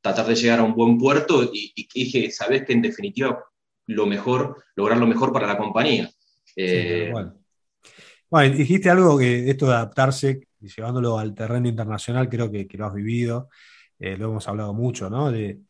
tratar 0.00 0.26
de 0.26 0.34
llegar 0.34 0.60
a 0.60 0.64
un 0.64 0.74
buen 0.74 0.98
puerto 0.98 1.50
y, 1.52 1.86
que 1.86 2.30
sabés 2.30 2.64
que 2.64 2.72
en 2.72 2.82
definitiva 2.82 3.44
lo 3.86 4.06
mejor, 4.06 4.62
lograr 4.76 4.98
lo 4.98 5.06
mejor 5.06 5.32
para 5.32 5.48
la 5.48 5.58
compañía. 5.58 6.10
Eh, 6.56 7.10
bueno. 7.12 7.34
dijiste 8.54 8.90
algo 8.90 9.18
que 9.18 9.48
esto 9.48 9.66
de 9.66 9.74
adaptarse 9.74 10.40
y 10.60 10.68
llevándolo 10.68 11.18
al 11.18 11.34
terreno 11.34 11.68
internacional, 11.68 12.28
creo 12.28 12.50
que, 12.50 12.66
lo 12.72 12.86
has 12.86 12.94
vivido, 12.94 13.48
eh, 13.98 14.16
lo 14.16 14.30
hemos 14.30 14.46
hablado 14.48 14.74
mucho, 14.74 15.08
¿no? 15.08 15.30
De 15.30 15.60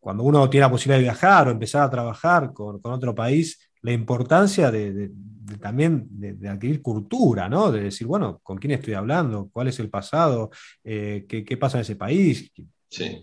cuando 0.00 0.24
uno 0.24 0.48
tiene 0.48 0.66
la 0.66 0.70
posibilidad 0.70 0.98
de 0.98 1.04
viajar 1.04 1.48
o 1.48 1.50
empezar 1.50 1.82
a 1.82 1.90
trabajar 1.90 2.52
con, 2.52 2.80
con 2.80 2.92
otro 2.92 3.14
país, 3.14 3.68
la 3.82 3.92
importancia 3.92 4.70
de, 4.70 5.10
también 5.60 6.06
de, 6.10 6.48
adquirir 6.48 6.82
cultura, 6.82 7.48
¿no? 7.48 7.70
De 7.70 7.82
decir, 7.84 8.06
bueno, 8.06 8.40
¿con 8.42 8.58
quién 8.58 8.72
estoy 8.72 8.94
hablando? 8.94 9.48
¿Cuál 9.52 9.68
es 9.68 9.78
el 9.78 9.88
pasado? 9.88 10.50
Eh, 10.84 11.26
¿qué, 11.28 11.56
pasa 11.56 11.78
en 11.78 11.82
ese 11.82 11.96
país? 11.96 12.50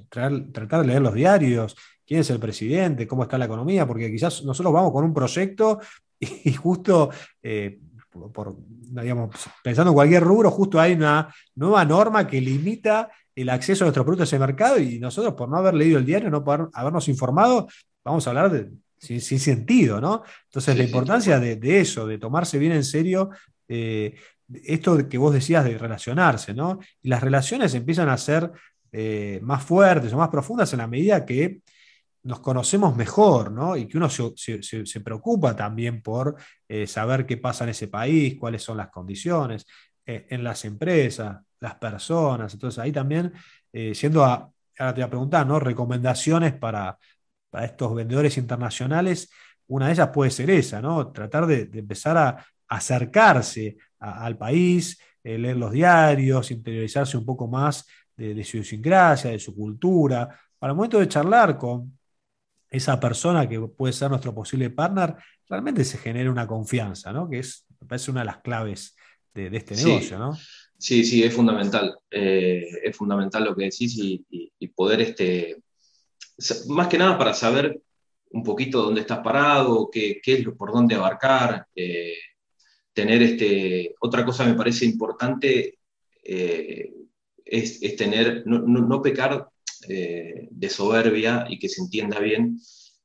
tratar 0.10 0.82
de 0.82 0.88
leer 0.88 1.02
los 1.02 1.14
diarios, 1.14 1.76
quién 2.06 2.20
es 2.20 2.30
el 2.30 2.40
presidente, 2.40 3.08
cómo 3.08 3.24
está 3.24 3.38
la 3.38 3.46
economía, 3.46 3.88
porque 3.88 4.12
quizás 4.12 4.44
nosotros 4.44 4.72
vamos 4.72 4.92
con 4.92 5.04
un 5.04 5.14
proyecto 5.14 5.80
y, 6.44 6.54
justo, 6.54 7.10
eh, 7.42 7.80
por, 8.34 8.56
pensando 9.64 9.92
en 9.92 9.96
cualquier 9.96 10.24
rubro, 10.24 10.52
justo 10.52 10.80
hay 10.80 10.94
una 10.94 11.34
nueva 11.56 11.86
norma 11.86 12.28
que 12.28 12.42
limita 12.42 13.10
el 13.36 13.50
acceso 13.50 13.84
a 13.84 13.88
nuestros 13.88 14.06
productos 14.06 14.28
a 14.28 14.36
ese 14.36 14.40
mercado 14.40 14.80
y 14.80 15.00
nosotros 15.00 15.34
por 15.34 15.50
no 15.50 15.58
haber 15.58 15.74
leído 15.74 15.98
el 15.98 16.06
diario, 16.06 16.30
no 16.30 16.44
poder 16.44 16.68
habernos 16.74 17.08
informado, 17.10 17.68
vamos 18.04 18.26
a 18.26 18.30
hablar 18.30 18.52
de, 18.52 18.70
sin, 18.98 19.40
sentido, 19.40 20.00
¿no? 20.00 20.24
Entonces, 20.46 20.78
la 20.78 20.84
importancia 20.84 21.40
de, 21.40 21.80
eso, 21.80 22.08
de 22.08 22.18
tomarse 22.18 22.58
bien 22.58 22.72
en 22.72 22.84
serio 22.84 23.30
eh, 23.68 24.16
esto 24.64 25.10
que 25.10 25.18
vos 25.18 25.34
decías 25.34 25.66
de 25.66 25.78
relacionarse, 25.78 26.54
¿no? 26.54 26.80
Y 27.02 27.10
las 27.10 27.22
relaciones 27.22 27.74
empiezan 27.74 28.10
a 28.10 28.18
ser 28.18 28.52
eh, 28.92 29.40
más 29.42 29.64
fuertes 29.64 30.14
o 30.14 30.18
más 30.18 30.30
profundas 30.30 30.72
en 30.74 30.80
la 30.80 30.88
medida 30.88 31.26
que 31.26 31.62
nos 32.26 32.40
conocemos 32.42 32.96
mejor, 32.96 33.52
¿no? 33.52 33.78
Y 33.78 33.88
que 33.88 33.98
uno 33.98 34.10
se, 34.10 35.02
preocupa 35.04 35.56
también 35.56 36.02
por 36.02 36.36
eh, 36.68 36.86
saber 36.88 37.26
qué 37.26 37.38
pasa 37.38 37.64
en 37.64 37.72
ese 37.72 37.88
país, 37.88 38.36
cuáles 38.40 38.62
son 38.64 38.78
las 38.78 38.90
condiciones, 38.90 39.66
en 40.08 40.44
las 40.44 40.66
empresas, 40.66 41.38
las 41.60 41.76
personas. 41.76 42.54
Entonces, 42.54 42.78
ahí 42.78 42.92
también, 42.92 43.34
siendo 43.94 44.24
a, 44.24 44.52
ahora 44.78 44.94
te 44.94 45.02
voy 45.02 45.08
a 45.08 45.10
preguntar, 45.10 45.48
¿no? 45.48 45.60
Recomendaciones 45.60 46.54
para, 46.54 46.98
para 47.50 47.66
estos 47.66 47.96
vendedores 47.96 48.38
internacionales, 48.38 49.30
una 49.68 49.88
de 49.88 49.94
ellas 49.94 50.10
puede 50.10 50.32
ser 50.32 50.50
esa, 50.50 50.82
¿no? 50.82 51.12
Tratar 51.12 51.46
de, 51.48 51.70
empezar 51.74 52.18
a, 52.18 52.46
acercarse 52.68 53.78
al 54.00 54.38
país, 54.38 55.00
eh, 55.24 55.38
leer 55.38 55.56
los 55.56 55.72
diarios, 55.72 56.50
interiorizarse 56.50 57.16
un 57.16 57.24
poco 57.24 57.48
más 57.48 57.86
de, 58.18 58.44
su 58.44 58.58
idiosincrasia, 58.58 59.32
de 59.32 59.40
su 59.40 59.56
cultura, 59.56 60.28
para 60.58 60.72
el 60.72 60.76
momento 60.76 61.00
de 61.00 61.08
charlar 61.08 61.58
con 61.58 61.98
esa 62.76 63.00
persona 63.00 63.48
que 63.48 63.60
puede 63.60 63.94
ser 63.94 64.10
nuestro 64.10 64.34
posible 64.34 64.70
partner, 64.70 65.16
realmente 65.48 65.84
se 65.84 65.98
genera 65.98 66.32
una 66.32 66.48
confianza, 66.48 67.12
¿no? 67.12 67.30
Que 67.30 67.40
es, 67.40 67.66
me 67.80 67.88
parece 67.88 68.12
una 68.12 68.22
de 68.22 68.26
las 68.26 68.38
claves 68.40 68.96
de, 69.34 69.56
este 69.56 69.76
negocio, 69.76 70.18
¿no? 70.18 70.38
Sí, 70.78 71.04
sí, 71.04 71.24
es 71.24 71.34
fundamental. 71.34 71.98
Eh, 72.12 72.66
es 72.84 72.96
fundamental 72.96 73.44
lo 73.44 73.56
que 73.56 73.66
decís 73.66 73.98
y, 73.98 74.26
y 74.30 74.68
poder 74.70 75.02
este, 75.02 75.58
más 76.68 76.88
que 76.88 76.98
nada 76.98 77.18
para 77.18 77.34
saber 77.34 77.82
un 78.32 78.44
poquito 78.44 78.82
dónde 78.82 79.02
estás 79.02 79.20
parado, 79.20 79.90
qué, 79.92 80.20
qué 80.22 80.34
es 80.34 80.44
lo, 80.44 80.56
por 80.56 80.72
dónde 80.72 80.96
abarcar, 80.96 81.68
eh, 81.76 82.18
tener 82.94 83.22
este, 83.22 83.96
otra 84.00 84.26
cosa 84.26 84.46
me 84.46 84.56
parece 84.56 84.86
importante 84.86 85.80
eh, 86.24 86.92
es, 87.44 87.96
tener, 87.96 88.44
no, 88.46 89.02
pecar 89.02 89.48
eh, 89.90 90.48
de 90.52 90.70
soberbia 90.70 91.46
y 91.50 91.60
que 91.60 91.70
se 91.70 91.82
entienda 91.82 92.20
bien 92.20 92.60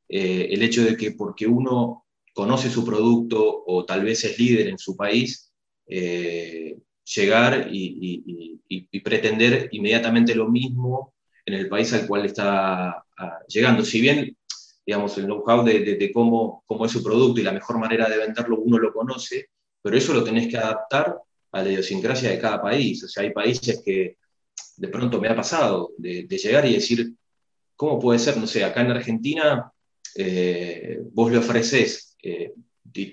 el 0.09 0.61
hecho 0.63 0.83
de 0.85 0.97
que 0.97 1.13
porque 1.13 1.47
uno 1.47 2.07
conoce 2.35 2.69
su 2.69 2.85
producto 2.85 3.63
o 3.65 3.85
tal 3.85 4.03
vez 4.05 4.25
es 4.25 4.37
líder 4.41 4.67
en 4.67 4.77
su 4.77 4.97
país, 4.97 5.53
llegar 5.87 7.69
y 7.71 9.01
pretender 9.05 9.69
inmediatamente 9.71 10.35
lo 10.35 10.49
mismo 10.49 11.15
en 11.47 11.55
el 11.55 11.69
país 11.69 11.93
al 11.93 12.07
cual 12.07 12.27
está 12.27 13.05
llegando. 13.49 13.85
Si 13.85 14.01
bien, 14.01 14.37
digamos, 14.87 15.17
el 15.19 15.25
know-how 15.25 15.65
de, 15.65 16.11
cómo, 16.13 16.63
cómo, 16.67 16.87
es 16.87 16.93
su 16.93 17.03
producto 17.03 17.41
y 17.41 17.45
la 17.45 17.53
mejor 17.53 17.79
manera 17.79 18.09
de 18.09 18.19
venderlo 18.19 18.61
uno 18.61 18.79
lo 18.79 18.93
conoce, 18.93 19.47
pero 19.83 19.97
eso 19.97 20.13
lo 20.13 20.25
tenés 20.25 20.49
que 20.49 20.59
adaptar 20.59 21.17
a 21.53 21.63
la 21.63 21.69
idiosincrasia 21.69 22.31
de 22.31 22.39
cada 22.39 22.61
país. 22.63 23.03
O 23.05 23.09
sea, 23.09 23.23
hay 23.23 23.33
países 23.33 23.83
que 23.85 24.17
de 24.81 24.89
pronto 24.89 25.21
me 25.21 25.29
ha 25.29 25.37
pasado 25.37 25.93
de, 25.99 26.27
llegar 26.27 26.65
y 26.65 26.73
decir, 26.73 27.13
¿cómo 27.77 27.99
puede 27.99 28.19
ser? 28.19 28.39
No 28.39 28.47
sé, 28.47 28.65
acá 28.65 28.81
en 28.81 28.93
Argentina 28.93 29.71
eh, 30.17 30.99
vos 31.13 31.31
le 31.31 31.37
ofreces, 31.37 32.17
eh, 32.23 32.55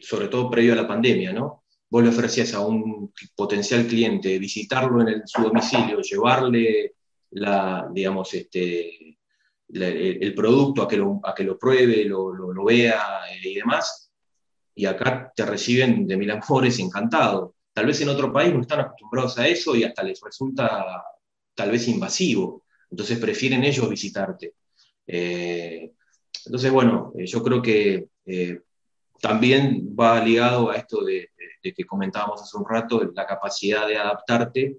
sobre 0.01 0.30
todo 0.30 0.49
previo 0.49 0.71
a 0.71 0.77
la 0.77 0.88
pandemia, 0.88 1.34
¿no? 1.34 1.65
Vos 1.89 2.03
le 2.03 2.10
ofrecías 2.10 2.53
a 2.53 2.62
un 2.62 3.12
potencial 3.36 3.86
cliente 3.86 4.39
visitarlo 4.39 5.06
en 5.06 5.27
su 5.27 5.41
domicilio, 5.41 5.99
llevarle 5.99 6.95
la, 7.32 7.89
digamos, 7.91 8.34
este, 8.34 9.17
el, 9.67 10.34
producto 10.34 10.84
a 10.84 10.88
que 10.88 10.95
lo, 10.95 11.19
a 11.21 11.36
que 11.36 11.43
lo 11.43 11.58
pruebe, 11.60 12.06
lo, 12.06 12.32
lo, 12.34 12.63
vea 12.63 13.25
eh, 13.30 13.49
y 13.49 13.56
demás. 13.56 14.10
Y 14.73 14.86
acá 14.86 15.34
te 15.36 15.45
reciben 15.45 16.08
de 16.08 16.15
mil 16.15 16.32
amores 16.32 16.80
encantado. 16.80 17.56
Tal 17.73 17.88
vez 17.88 17.99
en 17.99 18.08
otro 18.08 18.32
país 18.32 18.53
no 18.53 18.62
están 18.62 18.80
acostumbrados 18.80 19.38
a 19.38 19.47
eso 19.47 19.75
y 19.75 19.84
hasta 19.84 20.01
les 20.01 20.21
resulta 20.21 21.03
tal 21.58 21.72
vez 21.72 21.88
invasivo. 21.88 22.63
Entonces 22.91 23.17
prefieren 23.20 23.63
ellos 23.63 23.89
visitarte. 23.89 24.54
Eh, 25.08 25.91
entonces, 26.46 26.72
bueno, 26.72 27.12
eh, 27.17 27.26
yo 27.26 27.43
creo 27.43 27.62
que 27.62 28.08
también 29.20 29.96
va 30.00 30.24
ligado 30.24 30.70
a 30.70 30.76
esto 30.76 31.04
de, 31.04 31.30
que 31.62 31.86
comentábamos 31.86 32.41
hace 32.41 32.58
un 32.58 32.65
rato, 32.67 33.12
la 33.13 33.26
capacidad 33.26 33.88
de 33.88 33.98
adaptarte 33.98 34.78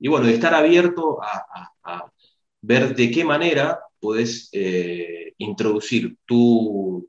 y 0.00 0.08
bueno, 0.08 0.26
de 0.26 0.34
estar 0.34 0.52
abierto 0.54 1.20
a, 1.22 2.10
ver 2.60 2.96
de 2.96 3.10
qué 3.10 3.24
manera 3.24 3.78
puedes 4.00 4.48
eh, 4.52 5.34
introducir 5.38 6.16
tu, 6.24 7.08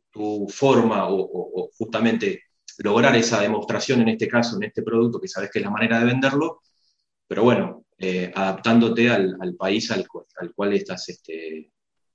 forma 0.49 1.08
o, 1.10 1.69
justamente 1.78 2.43
lograr 2.80 3.15
esa 3.15 3.41
demostración 3.41 4.01
en 4.01 4.10
este 4.10 4.28
caso, 4.28 4.58
en 4.58 4.63
este 4.63 4.84
producto, 4.84 5.19
que 5.19 5.28
sabes 5.28 5.49
que 5.49 5.60
es 5.60 5.65
la 5.65 5.71
manera 5.71 5.99
de 5.99 6.06
venderlo, 6.06 6.62
pero 7.28 7.43
bueno, 7.43 7.85
eh, 7.97 8.31
adaptándote 8.36 9.10
al, 9.10 9.55
país 9.58 9.89
al, 9.91 10.05
cual 10.53 10.73
estás 10.73 11.08
este, 11.10 11.71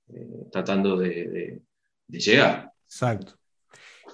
eh, 0.07 0.47
tratando 0.51 0.97
de, 0.97 1.61
llegar. 2.07 2.71
Exacto. 2.85 3.33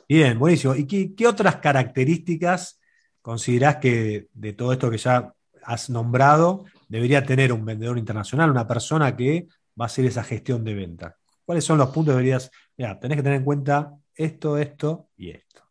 Bien, 0.08 0.40
buenísimo. 0.40 0.76
¿Y 0.76 0.86
qué, 1.14 1.28
otras 1.28 1.58
características 1.58 2.80
considerás 3.22 3.78
que 3.78 4.28
de 4.34 4.54
todo 4.54 4.72
esto 4.72 4.90
que 4.90 4.98
ya 4.98 5.34
has 5.64 5.90
nombrado 5.90 6.66
debería 6.88 7.26
tener 7.26 7.52
un 7.52 7.66
vendedor 7.66 7.98
internacional, 7.98 8.50
una 8.50 8.68
persona 8.68 9.16
que 9.18 9.48
va 9.80 9.86
a 9.86 9.88
hacer 9.88 10.06
esa 10.06 10.24
gestión 10.24 10.64
de 10.64 10.74
venta? 10.74 11.18
¿Cuáles 11.44 11.66
son 11.66 11.78
los 11.78 11.90
puntos 11.90 12.14
que 12.14 12.18
deberías, 12.18 12.50
mira, 12.78 12.98
tenés 13.00 13.18
que 13.18 13.24
tener 13.24 13.40
en 13.40 13.46
cuenta 13.46 13.94
esto, 14.16 14.58
esto 14.58 15.10
y 15.18 15.32
esto? 15.32 15.64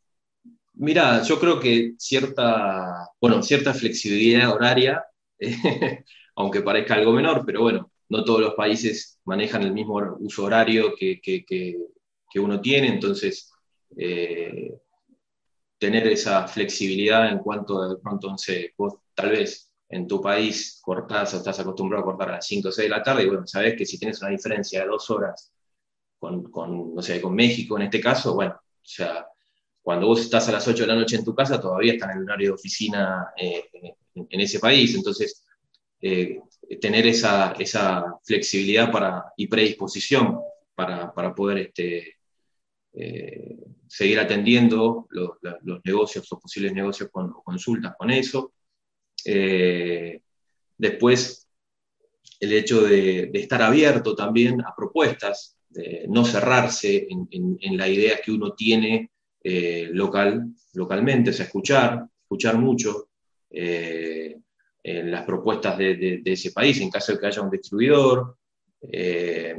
Mira, 0.74 1.22
yo 1.22 1.40
creo 1.40 1.59
que 1.59 1.94
cierta, 1.96 3.09
bueno, 3.18 3.42
cierta 3.42 3.72
flexibilidad 3.72 4.50
horaria, 4.50 5.02
aunque 6.37 6.62
parezca 6.62 6.94
algo 6.94 7.12
menor, 7.12 7.44
pero 7.44 7.62
bueno, 7.62 7.90
no 8.09 8.25
todos 8.25 8.40
los 8.40 8.55
países 8.55 9.20
manejan 9.25 9.62
el 9.62 9.72
mismo 9.72 10.16
uso 10.20 10.44
horario 10.44 10.94
que, 10.94 11.20
uno 12.37 12.61
tiene, 12.61 12.88
entonces 12.88 13.51
eh, 13.96 14.79
tener 15.79 16.07
esa 16.09 16.46
flexibilidad 16.46 17.31
en 17.31 17.38
cuanto 17.38 17.88
de 17.88 17.96
pronto, 17.96 18.37
sé, 18.37 18.75
vos 18.77 18.99
tal 19.14 19.31
vez 19.31 19.72
en 19.88 20.07
tu 20.07 20.20
país 20.20 20.79
cortás 20.83 21.33
o 21.33 21.38
estás 21.38 21.59
acostumbrado 21.61 22.03
a 22.03 22.07
cortar 22.07 22.29
a 22.29 22.33
las 22.33 22.46
5 22.46 22.68
o 22.68 22.72
6 22.72 22.90
de 22.90 22.96
la 22.96 23.03
tarde, 23.03 23.22
y 23.22 23.29
bueno, 23.29 23.46
sabes 23.46 23.75
que 23.75 23.87
si 23.87 23.99
tienes 23.99 24.20
una 24.20 24.31
diferencia 24.31 24.83
de 24.83 24.88
dos 24.88 25.09
horas 25.11 25.51
con, 26.18 26.51
con, 26.51 26.94
no 26.94 27.01
sé, 27.01 27.20
con 27.22 27.35
México 27.35 27.77
en 27.79 27.85
este 27.85 28.01
caso, 28.01 28.35
bueno, 28.35 28.55
o 28.55 28.88
sea, 28.88 29.27
cuando 29.81 30.09
vos 30.09 30.20
estás 30.20 30.49
a 30.49 30.53
las 30.53 30.66
8 30.68 30.83
de 30.83 30.88
la 30.88 30.96
noche 30.96 31.16
en 31.16 31.25
tu 31.25 31.35
casa, 31.35 31.61
todavía 31.61 31.94
estás 31.94 32.11
en 32.11 32.18
el 32.18 32.25
horario 32.25 32.49
de 32.49 32.55
oficina 32.55 33.33
eh, 33.37 33.64
en, 34.16 34.40
ese 34.40 34.59
país. 34.59 34.94
Entonces, 34.94 35.44
eh, 36.00 36.40
tener 36.81 37.07
esa, 37.07 37.55
flexibilidad 38.24 38.90
para, 38.90 39.24
y 39.37 39.46
predisposición 39.46 40.38
para, 40.74 41.35
poder 41.35 41.59
este, 41.59 42.16
eh, 42.92 43.57
seguir 43.88 44.18
atendiendo 44.20 45.07
los, 45.11 45.38
negocios 45.85 46.31
o 46.33 46.38
posibles 46.38 46.72
negocios 46.72 47.09
con 47.11 47.33
consultas 47.44 47.94
con 47.96 48.11
eso. 48.11 48.52
después, 50.79 51.48
el 52.40 52.52
hecho 52.52 52.83
de, 52.83 53.31
estar 53.35 53.62
abierto 53.62 54.14
también 54.14 54.61
a 54.62 54.74
propuestas, 54.76 55.57
de 55.68 56.07
no 56.09 56.24
cerrarse 56.24 57.07
en 57.11 57.76
la 57.76 57.88
idea 57.88 58.20
que 58.20 58.33
uno 58.33 58.52
tiene 58.55 59.11
eh, 59.48 59.90
local, 59.92 60.44
localmente, 60.72 61.31
o 61.31 61.33
sea, 61.33 61.46
escuchar, 61.46 62.05
escuchar 62.20 62.59
mucho 62.59 63.11
eh, 63.50 64.37
en 64.82 65.11
las 65.11 65.24
propuestas 65.24 65.76
de, 65.78 66.22
ese 66.24 66.52
país, 66.52 66.80
en 66.80 66.90
caso 66.90 67.12
de 67.12 67.18
que 67.18 67.26
haya 67.26 67.42
un 67.42 67.50
distribuidor, 67.50 68.37
eh, 68.80 69.56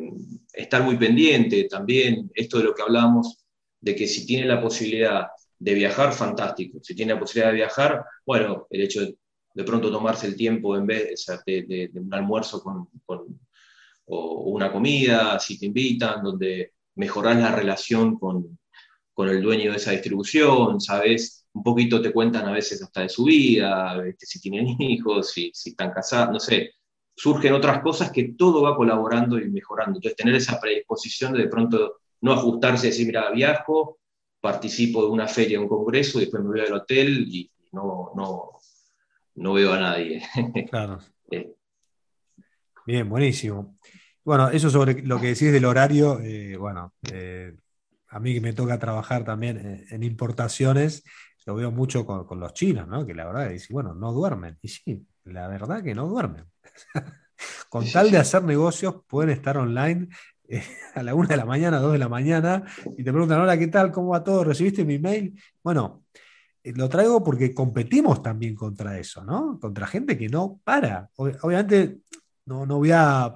estar 0.54 0.84
muy 0.84 0.98
pendiente 0.98 1.66
también, 1.66 2.32
esto 2.34 2.60
de 2.60 2.64
lo 2.66 2.74
que 2.74 2.82
hablamos, 2.82 3.44
de 3.80 3.96
que 3.96 4.08
si 4.08 4.26
tiene 4.26 4.48
la 4.48 4.62
posibilidad 4.62 5.28
de 5.60 5.74
viajar, 5.74 6.14
fantástico, 6.14 6.80
si 6.82 6.96
tiene 6.96 7.14
la 7.14 7.20
posibilidad 7.20 7.52
de 7.52 7.58
viajar, 7.58 8.06
bueno, 8.26 8.68
el 8.70 8.82
hecho 8.82 9.02
de, 9.02 9.64
pronto 9.66 9.92
tomarse 9.92 10.28
el 10.28 10.36
tiempo 10.36 10.78
en 10.78 10.86
vez 10.86 11.26
de, 11.46 11.92
un 11.94 12.14
almuerzo 12.14 12.62
con, 12.62 12.88
o 14.06 14.52
una 14.52 14.72
comida, 14.72 15.40
si 15.40 15.60
te 15.60 15.66
invitan, 15.66 16.24
donde 16.24 16.74
mejorar 16.96 17.36
la 17.38 17.54
relación 17.54 18.18
con, 18.18 18.58
con 19.14 19.30
el 19.30 19.42
dueño 19.42 19.72
de 19.72 19.78
esa 19.78 19.92
distribución, 19.92 20.80
¿sabes? 20.80 21.47
Un 21.58 21.64
poquito 21.64 22.02
te 22.02 22.14
cuentan 22.14 22.46
a 22.46 22.52
veces 22.52 22.82
hasta 22.82 23.02
de 23.02 23.10
su 23.10 23.26
vida, 23.26 24.02
si 24.18 24.40
tienen 24.40 24.68
hijos, 24.80 25.32
si, 25.32 25.52
si 25.54 25.72
están 25.72 25.92
casados, 25.92 26.32
no 26.32 26.40
sé. 26.40 26.72
Surgen 27.16 27.54
otras 27.54 27.82
cosas 27.82 28.12
que 28.12 28.36
todo 28.38 28.62
va 28.62 28.76
colaborando 28.76 29.40
y 29.40 29.50
mejorando. 29.50 29.98
Entonces, 29.98 30.16
tener 30.16 30.36
esa 30.36 30.60
predisposición 30.60 31.34
de 31.34 31.40
de 31.40 31.48
pronto 31.48 32.02
no 32.22 32.34
ajustarse 32.34 32.88
y 32.88 32.90
decir, 32.92 33.08
mira, 33.08 33.32
viajo, 33.32 34.00
participo 34.40 35.04
de 35.04 35.10
una 35.10 35.28
feria, 35.28 35.60
un 35.60 35.68
congreso, 35.68 36.20
y 36.20 36.22
después 36.22 36.44
me 36.44 36.50
voy 36.50 36.60
al 36.60 36.74
hotel 36.74 37.26
y 37.28 37.50
no, 37.72 38.12
no, 38.16 38.60
no 39.36 39.54
veo 39.54 39.74
a 39.74 39.80
nadie. 39.80 40.22
Claro. 40.70 41.00
Eh. 41.32 41.54
Bien, 42.86 43.10
buenísimo. 43.10 43.78
Bueno, 44.24 44.50
eso 44.50 44.70
sobre 44.70 45.02
lo 45.02 45.20
que 45.20 45.28
decís 45.28 45.52
del 45.52 45.66
horario, 45.66 46.20
eh, 46.20 46.56
bueno, 46.58 46.94
eh, 47.12 47.56
a 48.10 48.20
mí 48.20 48.34
que 48.34 48.42
me 48.42 48.54
toca 48.54 48.80
trabajar 48.80 49.24
también 49.24 49.86
en, 49.90 50.04
importaciones, 50.04 51.04
lo 51.48 51.56
veo 51.56 51.72
mucho 51.72 52.06
con, 52.06 52.40
los 52.42 52.54
chinos, 52.54 52.90
¿no? 52.90 53.06
Que 53.06 53.14
la 53.14 53.26
verdad 53.26 53.50
es, 53.54 53.70
bueno, 53.70 53.94
no 53.94 54.12
duermen. 54.12 54.58
Y 54.62 54.68
sí, 54.68 55.08
la 55.24 55.48
verdad 55.48 55.82
que 55.82 55.96
no 55.96 56.06
duermen. 56.06 56.44
con 57.70 57.90
tal 57.90 58.12
de 58.12 58.18
hacer 58.18 58.44
negocios, 58.44 58.96
pueden 59.08 59.30
estar 59.30 59.58
online 59.58 60.10
eh, 60.50 60.62
a 60.96 61.02
la 61.04 61.16
una 61.16 61.30
de 61.30 61.38
la 61.38 61.46
mañana, 61.46 61.80
dos 61.80 61.94
de 61.94 62.00
la 62.00 62.10
mañana, 62.10 62.66
y 62.98 63.02
te 63.02 63.14
preguntan, 63.14 63.40
hola, 63.40 63.58
¿qué 63.58 63.68
tal? 63.68 63.94
¿Cómo 63.94 64.10
va 64.10 64.26
todo? 64.26 64.44
¿Recibiste 64.44 64.84
mi 64.84 65.00
mail? 65.00 65.42
Bueno, 65.64 66.04
eh, 66.62 66.74
lo 66.76 66.90
traigo 66.90 67.24
porque 67.24 67.54
competimos 67.54 68.22
también 68.22 68.54
contra 68.54 69.00
eso, 69.00 69.24
¿no? 69.24 69.58
Contra 69.58 69.88
gente 69.88 70.18
que 70.18 70.28
no 70.28 70.60
para. 70.66 71.10
Obviamente, 71.16 72.00
no, 72.46 72.66
no 72.66 72.80
voy 72.80 72.92
a 72.92 73.34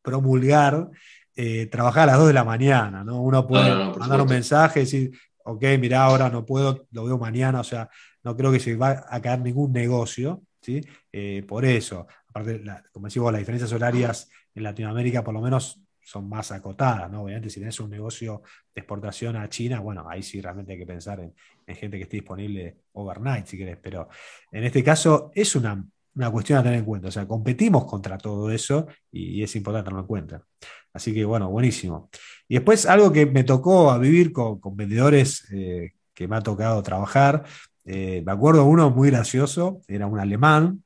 promulgar 0.00 0.88
eh, 1.36 1.66
trabajar 1.66 2.04
a 2.04 2.12
las 2.12 2.18
2 2.18 2.28
de 2.28 2.34
la 2.34 2.44
mañana, 2.44 3.04
¿no? 3.04 3.20
Uno 3.22 3.46
puede 3.46 3.74
mandar 3.98 4.22
un 4.22 4.28
mensaje 4.28 4.80
y 4.80 4.82
decir, 4.84 5.12
ok, 5.52 5.64
mira, 5.78 6.02
ahora 6.04 6.28
no 6.30 6.44
puedo, 6.44 6.86
lo 6.92 7.04
veo 7.04 7.18
mañana, 7.18 7.60
o 7.60 7.64
sea, 7.64 7.88
no 8.22 8.36
creo 8.36 8.52
que 8.52 8.60
se 8.60 8.76
va 8.76 9.04
a 9.08 9.20
caer 9.20 9.40
ningún 9.40 9.72
negocio, 9.72 10.42
¿sí? 10.60 10.80
Eh, 11.12 11.44
por 11.46 11.64
eso, 11.64 12.06
aparte, 12.28 12.62
como 12.92 13.06
decimos, 13.06 13.32
las 13.32 13.40
diferencias 13.40 13.72
horarias 13.72 14.28
en 14.54 14.62
Latinoamérica 14.62 15.24
por 15.24 15.34
lo 15.34 15.40
menos 15.40 15.80
son 16.02 16.28
más 16.28 16.50
acotadas, 16.52 17.10
¿no? 17.10 17.22
Obviamente, 17.22 17.50
si 17.50 17.60
tenés 17.60 17.78
un 17.80 17.90
negocio 17.90 18.42
de 18.74 18.80
exportación 18.80 19.36
a 19.36 19.48
China, 19.48 19.80
bueno, 19.80 20.06
ahí 20.08 20.22
sí 20.22 20.40
realmente 20.40 20.72
hay 20.72 20.78
que 20.78 20.86
pensar 20.86 21.20
en, 21.20 21.34
gente 21.76 21.98
que 21.98 22.02
esté 22.02 22.16
disponible 22.16 22.78
overnight, 22.94 23.46
si 23.46 23.56
querés, 23.56 23.78
pero 23.80 24.08
en 24.50 24.64
este 24.64 24.82
caso 24.82 25.30
es 25.34 25.54
una, 25.54 25.84
cuestión 26.32 26.58
a 26.58 26.62
tener 26.64 26.80
en 26.80 26.84
cuenta, 26.84 27.08
o 27.08 27.10
sea, 27.12 27.28
competimos 27.28 27.84
contra 27.84 28.18
todo 28.18 28.50
eso 28.50 28.88
y, 29.12 29.38
y 29.38 29.42
es 29.44 29.54
importante 29.54 29.84
tenerlo 29.84 30.00
en 30.00 30.06
cuenta. 30.08 30.44
Así 30.92 31.14
que 31.14 31.24
bueno, 31.24 31.50
buenísimo. 31.50 32.10
Y 32.48 32.54
después 32.54 32.86
algo 32.86 33.12
que 33.12 33.26
me 33.26 33.44
tocó 33.44 33.90
a 33.90 33.98
vivir 33.98 34.32
con, 34.32 34.60
vendedores 34.76 35.46
eh, 35.52 35.92
que 36.14 36.28
me 36.28 36.36
ha 36.36 36.40
tocado 36.40 36.82
trabajar. 36.82 37.44
Eh, 37.84 38.22
me 38.24 38.32
acuerdo 38.32 38.64
uno 38.64 38.90
muy 38.90 39.10
gracioso, 39.10 39.80
era 39.88 40.06
un 40.06 40.18
alemán, 40.18 40.82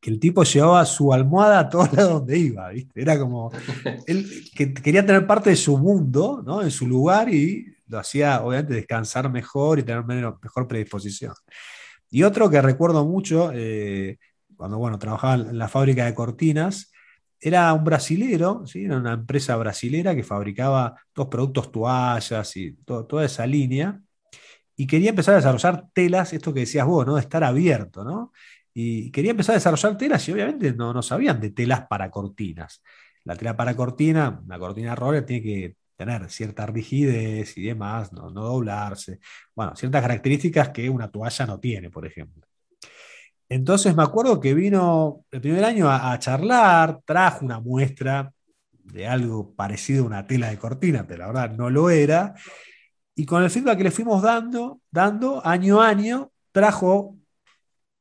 que 0.00 0.10
el 0.10 0.18
tipo 0.18 0.42
llevaba 0.42 0.84
su 0.84 1.12
almohada 1.12 1.60
a 1.60 1.68
todos 1.68 1.92
lados 1.94 2.12
donde 2.14 2.36
iba, 2.36 2.68
¿viste? 2.70 3.00
Era 3.00 3.18
como, 3.18 3.52
él 4.06 4.50
que 4.54 4.74
quería 4.74 5.06
tener 5.06 5.26
parte 5.26 5.50
de 5.50 5.56
su 5.56 5.78
mundo, 5.78 6.42
¿no? 6.44 6.62
En 6.62 6.70
su 6.70 6.88
lugar 6.88 7.32
y 7.32 7.66
lo 7.86 7.98
hacía, 7.98 8.42
obviamente, 8.42 8.74
descansar 8.74 9.30
mejor 9.30 9.78
y 9.78 9.82
tener 9.82 10.04
mejor 10.04 10.66
predisposición. 10.66 11.34
Y 12.10 12.24
otro 12.24 12.50
que 12.50 12.60
recuerdo 12.60 13.04
mucho, 13.06 13.52
eh, 13.54 14.18
cuando, 14.56 14.78
bueno, 14.78 14.98
trabajaba 14.98 15.34
en 15.34 15.56
la 15.56 15.68
fábrica 15.68 16.04
de 16.04 16.14
cortinas, 16.14 16.91
era 17.42 17.72
un 17.74 17.84
brasilero, 17.84 18.64
¿sí? 18.66 18.84
era 18.84 18.98
una 18.98 19.14
empresa 19.14 19.56
brasilera 19.56 20.14
que 20.14 20.22
fabricaba 20.22 20.94
todos 21.12 21.28
productos 21.28 21.72
toallas 21.72 22.56
y 22.56 22.74
toda 22.84 23.24
esa 23.24 23.46
línea, 23.46 24.00
y 24.76 24.86
quería 24.86 25.10
empezar 25.10 25.34
a 25.34 25.36
desarrollar 25.38 25.86
telas, 25.92 26.32
esto 26.32 26.54
que 26.54 26.60
decías 26.60 26.86
vos, 26.86 27.06
¿no? 27.06 27.16
de 27.16 27.20
estar 27.20 27.44
abierto, 27.44 28.04
¿no? 28.04 28.32
Y 28.74 29.10
quería 29.10 29.32
empezar 29.32 29.54
a 29.54 29.58
desarrollar 29.58 29.98
telas 29.98 30.26
y 30.28 30.32
obviamente 30.32 30.72
no, 30.72 30.94
no 30.94 31.02
sabían 31.02 31.40
de 31.40 31.50
telas 31.50 31.86
para 31.88 32.10
cortinas. 32.10 32.82
La 33.24 33.36
tela 33.36 33.56
para 33.56 33.76
cortina, 33.76 34.40
una 34.44 34.58
cortina 34.58 34.94
roller 34.94 35.26
tiene 35.26 35.42
que 35.42 35.76
tener 35.96 36.30
cierta 36.30 36.66
rigidez 36.66 37.56
y 37.58 37.62
demás, 37.64 38.12
no, 38.12 38.30
no 38.30 38.42
doblarse. 38.44 39.20
Bueno, 39.54 39.76
ciertas 39.76 40.02
características 40.02 40.70
que 40.70 40.88
una 40.88 41.10
toalla 41.10 41.46
no 41.46 41.60
tiene, 41.60 41.90
por 41.90 42.06
ejemplo. 42.06 42.46
Entonces 43.52 43.94
me 43.94 44.02
acuerdo 44.02 44.40
que 44.40 44.54
vino 44.54 45.26
el 45.30 45.42
primer 45.42 45.62
año 45.62 45.86
a, 45.90 46.18
charlar, 46.18 47.02
trajo 47.04 47.44
una 47.44 47.60
muestra 47.60 48.32
de 48.72 49.06
algo 49.06 49.54
parecido 49.54 50.04
a 50.04 50.06
una 50.06 50.26
tela 50.26 50.48
de 50.48 50.58
cortina, 50.58 51.06
pero 51.06 51.18
la 51.18 51.26
verdad 51.26 51.50
no 51.50 51.68
lo 51.68 51.90
era. 51.90 52.34
Y 53.14 53.26
con 53.26 53.42
el 53.42 53.50
feedback 53.50 53.76
que 53.76 53.84
le 53.84 53.90
fuimos 53.90 54.22
dando, 54.22 54.80
dando 54.90 55.46
año 55.46 55.82
a 55.82 55.88
año, 55.88 56.32
trajo 56.50 57.18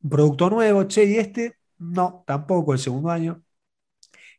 un 0.02 0.10
producto 0.10 0.50
nuevo, 0.50 0.86
che, 0.86 1.04
y 1.04 1.18
este, 1.18 1.58
no, 1.80 2.24
tampoco 2.26 2.72
el 2.72 2.80
segundo 2.80 3.10
año. 3.10 3.44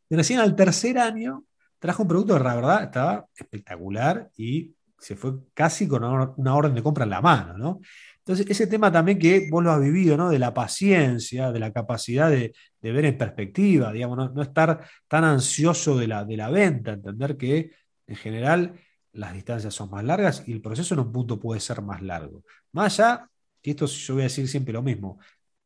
Y 0.09 0.17
recién 0.17 0.41
al 0.41 0.57
tercer 0.57 0.99
año 0.99 1.45
trajo 1.79 2.05
un 2.05 2.09
producto 2.09 2.39
que 2.39 2.45
la 2.45 2.55
verdad 2.55 2.85
estaba 2.85 3.27
espectacular 3.37 4.31
y 4.39 4.75
se 5.03 5.17
fue 5.17 5.33
casi 5.53 5.89
con 5.89 6.05
una 6.05 6.55
orden 6.55 6.75
de 6.75 6.83
compra 6.83 7.05
en 7.05 7.11
la 7.11 7.21
mano, 7.21 7.59
¿no? 7.59 7.81
Entonces, 8.19 8.47
ese 8.49 8.69
tema 8.69 8.93
también 8.93 9.19
que 9.19 9.49
vos 9.51 9.65
lo 9.65 9.73
has 9.73 9.81
vivido, 9.81 10.17
¿no? 10.17 10.31
De 10.31 10.39
la 10.39 10.55
paciencia, 10.55 11.51
de 11.51 11.59
la 11.59 11.73
capacidad 11.73 12.31
de, 12.31 12.55
ver 12.81 13.05
en 13.05 13.19
perspectiva, 13.19 13.93
digamos, 13.93 14.33
no, 14.33 14.43
estar 14.43 14.87
tan 15.09 15.25
ansioso 15.25 15.99
de 15.99 16.07
la, 16.07 16.25
de 16.25 16.37
la 16.37 16.51
venta, 16.51 16.93
entender 16.93 17.37
que 17.37 17.73
en 18.07 18.17
general 18.17 18.75
las 19.13 19.35
distancias 19.35 19.75
son 19.75 19.91
más 19.91 20.05
largas 20.05 20.45
y 20.47 20.53
el 20.53 20.63
proceso 20.63 20.95
en 20.95 21.01
un 21.01 21.11
punto 21.11 21.41
puede 21.41 21.61
ser 21.61 21.83
más 21.83 22.01
largo. 22.01 22.45
Más 22.71 23.01
allá, 23.01 23.29
y 23.61 23.71
esto 23.71 23.87
yo 23.87 24.15
voy 24.15 24.23
a 24.23 24.25
decir 24.25 24.47
siempre 24.47 24.73
lo 24.73 24.83
mismo, 24.83 25.19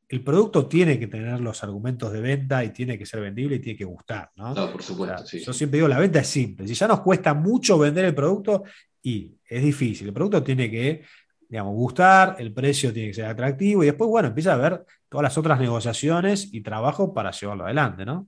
el 0.09 0.23
producto 0.25 0.67
tiene 0.67 0.99
que 0.99 1.09
tener 1.09 1.41
los 1.41 1.63
argumentos 1.63 2.11
de 2.11 2.21
venta 2.21 2.65
y 2.65 2.71
tiene 2.71 2.97
que 2.97 3.05
ser 3.05 3.21
vendible 3.21 3.57
y 3.57 3.59
tiene 3.59 3.77
que 3.77 3.85
gustar, 3.85 4.31
¿no? 4.37 4.55
No, 4.55 4.73
por 4.73 4.83
supuesto, 4.83 5.27
sí. 5.27 5.41
Yo 5.41 5.53
siempre 5.53 5.79
digo, 5.79 5.89
la 5.89 5.99
venta 5.99 6.21
es 6.21 6.29
simple. 6.29 6.67
Si 6.67 6.75
ya 6.75 6.89
nos 6.89 7.01
cuesta 7.01 7.35
mucho 7.35 7.77
vender 7.79 8.07
el 8.07 8.15
producto 8.15 8.63
y 9.07 9.39
es 9.49 9.63
difícil, 9.63 10.09
el 10.09 10.13
producto 10.13 10.43
tiene 10.43 10.69
que, 10.69 11.05
digamos, 11.49 11.77
gustar, 11.77 12.35
el 12.41 12.53
precio 12.53 12.93
tiene 12.93 13.11
que 13.11 13.15
ser 13.15 13.27
atractivo 13.27 13.85
y 13.85 13.87
después, 13.87 14.11
bueno, 14.11 14.27
empieza 14.27 14.55
a 14.55 14.57
ver 14.57 14.85
todas 15.09 15.23
las 15.23 15.39
otras 15.39 15.61
negociaciones 15.61 16.53
y 16.53 16.61
trabajo 16.61 17.15
para 17.15 17.31
llevarlo 17.31 17.67
adelante, 17.67 18.05
¿no? 18.05 18.27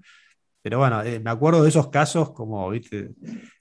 Pero 0.63 0.79
bueno, 0.79 1.03
eh, 1.03 1.19
me 1.19 1.31
acuerdo 1.31 1.65
de 1.65 1.71
esos 1.71 1.89
casos 1.89 2.31
como, 2.31 2.71
viste, 2.71 3.11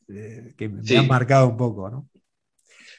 que 0.06 0.69
me 0.69 0.97
han 0.97 1.08
marcado 1.08 1.49
un 1.49 1.58
poco, 1.58 1.89
¿no? 1.89 2.08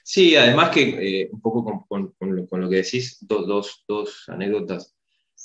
Sí, 0.03 0.35
además 0.35 0.71
que 0.71 1.21
eh, 1.23 1.29
un 1.31 1.41
poco 1.41 1.87
con, 1.87 2.13
lo, 2.19 2.69
que 2.69 2.77
decís, 2.77 3.19
dos, 3.21 3.85
anécdotas, 4.27 4.97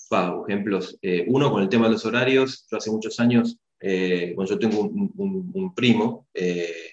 o 0.09 0.45
ejemplos. 0.47 0.97
Eh, 1.03 1.25
uno 1.27 1.51
con 1.51 1.62
el 1.62 1.69
tema 1.69 1.86
de 1.86 1.91
los 1.91 2.05
horarios, 2.05 2.65
yo 2.71 2.77
hace 2.77 2.89
muchos 2.89 3.19
años, 3.19 3.59
bueno, 3.79 4.45
yo 4.45 4.57
tengo 4.57 4.81
un, 4.81 5.73
primo 5.75 6.27
que 6.33 6.92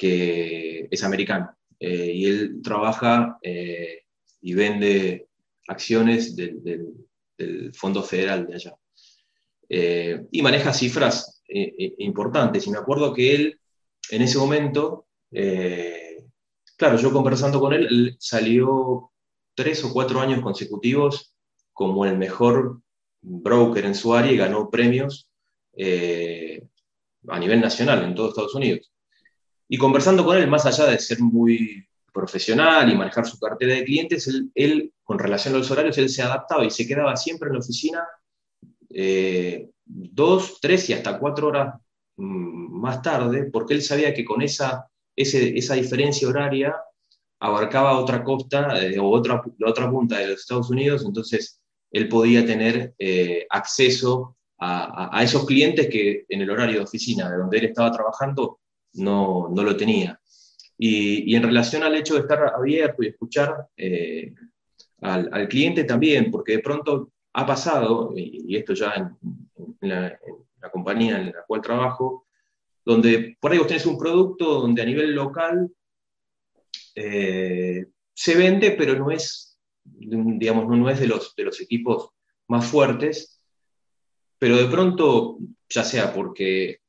es 0.00 1.04
americano 1.04 1.54
y 1.80 2.26
él 2.26 2.60
trabaja 2.62 3.38
y 3.42 4.54
vende 4.54 5.28
acciones 5.68 6.36
del 6.36 7.72
Fondo 7.74 8.02
Federal 8.02 8.46
de 8.46 8.54
allá. 8.54 8.76
Eh, 9.68 10.26
y 10.30 10.40
maneja 10.40 10.72
cifras 10.72 11.42
eh, 11.48 11.74
eh, 11.78 11.94
importantes. 11.98 12.66
Y 12.66 12.70
me 12.70 12.78
acuerdo 12.78 13.12
que 13.12 13.34
él, 13.34 13.60
en 14.10 14.22
ese 14.22 14.38
momento, 14.38 15.06
claro, 16.76 16.96
yo 16.96 17.12
conversando 17.12 17.60
con 17.60 17.74
él, 17.74 17.86
él, 17.86 18.16
salió 18.18 19.12
tres 19.54 19.84
o 19.84 19.92
cuatro 19.92 20.20
años 20.20 20.40
consecutivos 20.40 21.34
como 21.72 22.06
el 22.06 22.16
mejor 22.16 22.80
broker 23.20 23.84
en 23.84 23.94
su 23.94 24.14
área 24.14 24.32
y 24.32 24.36
ganó 24.36 24.70
premios 24.70 25.28
a 25.76 27.38
nivel 27.38 27.60
nacional 27.60 28.04
en 28.04 28.14
todo 28.14 28.30
Estados 28.30 28.54
Unidos. 28.54 28.90
Y 29.68 29.76
conversando 29.76 30.24
con 30.24 30.36
él, 30.36 30.48
más 30.48 30.66
allá 30.66 30.86
de 30.86 30.98
ser 30.98 31.20
muy 31.20 31.86
profesional 32.12 32.90
y 32.90 32.96
manejar 32.96 33.26
su 33.26 33.38
cartera 33.38 33.74
de 33.74 33.84
clientes, 33.84 34.28
él, 34.54 34.92
con 35.04 35.18
relación 35.18 35.54
a 35.54 35.58
los 35.58 35.70
horarios, 35.70 35.98
él 35.98 36.08
se 36.08 36.22
adaptaba 36.22 36.64
y 36.64 36.70
se 36.70 36.86
quedaba 36.86 37.16
siempre 37.16 37.48
en 37.48 37.54
la 37.54 37.60
oficina 37.60 38.06
eh, 38.90 39.68
dos, 39.84 40.58
tres 40.60 40.88
y 40.88 40.94
hasta 40.94 41.18
cuatro 41.18 41.48
horas 41.48 41.74
mm, 42.16 42.80
más 42.80 43.02
tarde, 43.02 43.44
porque 43.52 43.74
él 43.74 43.82
sabía 43.82 44.14
que 44.14 44.24
con 44.24 44.42
esa, 44.42 44.88
esa 45.14 45.74
diferencia 45.74 46.28
horaria 46.28 46.74
abarcaba 47.40 47.98
otra 47.98 48.24
costa 48.24 48.82
eh, 48.82 48.98
o 48.98 49.08
otra, 49.08 49.42
la 49.58 49.70
otra 49.70 49.90
punta 49.90 50.18
de 50.18 50.28
los 50.28 50.40
Estados 50.40 50.70
Unidos, 50.70 51.04
entonces 51.04 51.60
él 51.90 52.08
podía 52.08 52.44
tener 52.44 52.94
eh, 52.98 53.46
acceso 53.50 54.36
a, 54.60 55.22
esos 55.22 55.46
clientes 55.46 55.88
que 55.88 56.24
en 56.28 56.42
el 56.42 56.50
horario 56.50 56.78
de 56.78 56.84
oficina 56.84 57.30
de 57.30 57.38
donde 57.38 57.58
él 57.58 57.66
estaba 57.66 57.92
trabajando 57.92 58.58
no, 58.98 59.48
no 59.48 59.62
lo 59.62 59.76
tenía. 59.76 60.20
Y, 60.76 61.34
en 61.34 61.42
relación 61.42 61.82
al 61.82 61.96
hecho 61.96 62.14
de 62.14 62.20
estar 62.20 62.54
abierto 62.54 63.02
y 63.02 63.08
escuchar 63.08 63.66
al, 65.00 65.28
al, 65.32 65.48
cliente 65.48 65.84
también, 65.84 66.30
porque 66.30 66.52
de 66.52 66.58
pronto 66.60 67.12
ha 67.32 67.46
pasado, 67.46 68.12
y, 68.16 68.56
esto 68.56 68.74
ya 68.74 68.94
en, 68.94 69.88
la, 69.88 70.18
compañía 70.72 71.20
en 71.20 71.26
la 71.26 71.44
cual 71.46 71.60
trabajo, 71.60 72.26
donde 72.84 73.36
por 73.40 73.52
ahí 73.52 73.58
vos 73.58 73.66
tenés 73.66 73.86
un 73.86 73.98
producto 73.98 74.60
donde 74.60 74.82
a 74.82 74.86
nivel 74.86 75.14
local 75.14 75.70
eh, 76.94 77.86
se 78.12 78.36
vende, 78.36 78.72
pero 78.72 78.98
no 78.98 79.10
es, 79.10 79.58
digamos, 79.84 80.66
no, 80.66 80.90
es 80.90 80.98
de 80.98 81.06
los, 81.06 81.34
de 81.36 81.44
los 81.44 81.60
equipos 81.60 82.10
más 82.48 82.66
fuertes, 82.66 83.40
pero 84.38 84.56
de 84.56 84.66
pronto, 84.66 85.38
ya 85.68 85.84
sea 85.84 86.12
porque 86.12 86.80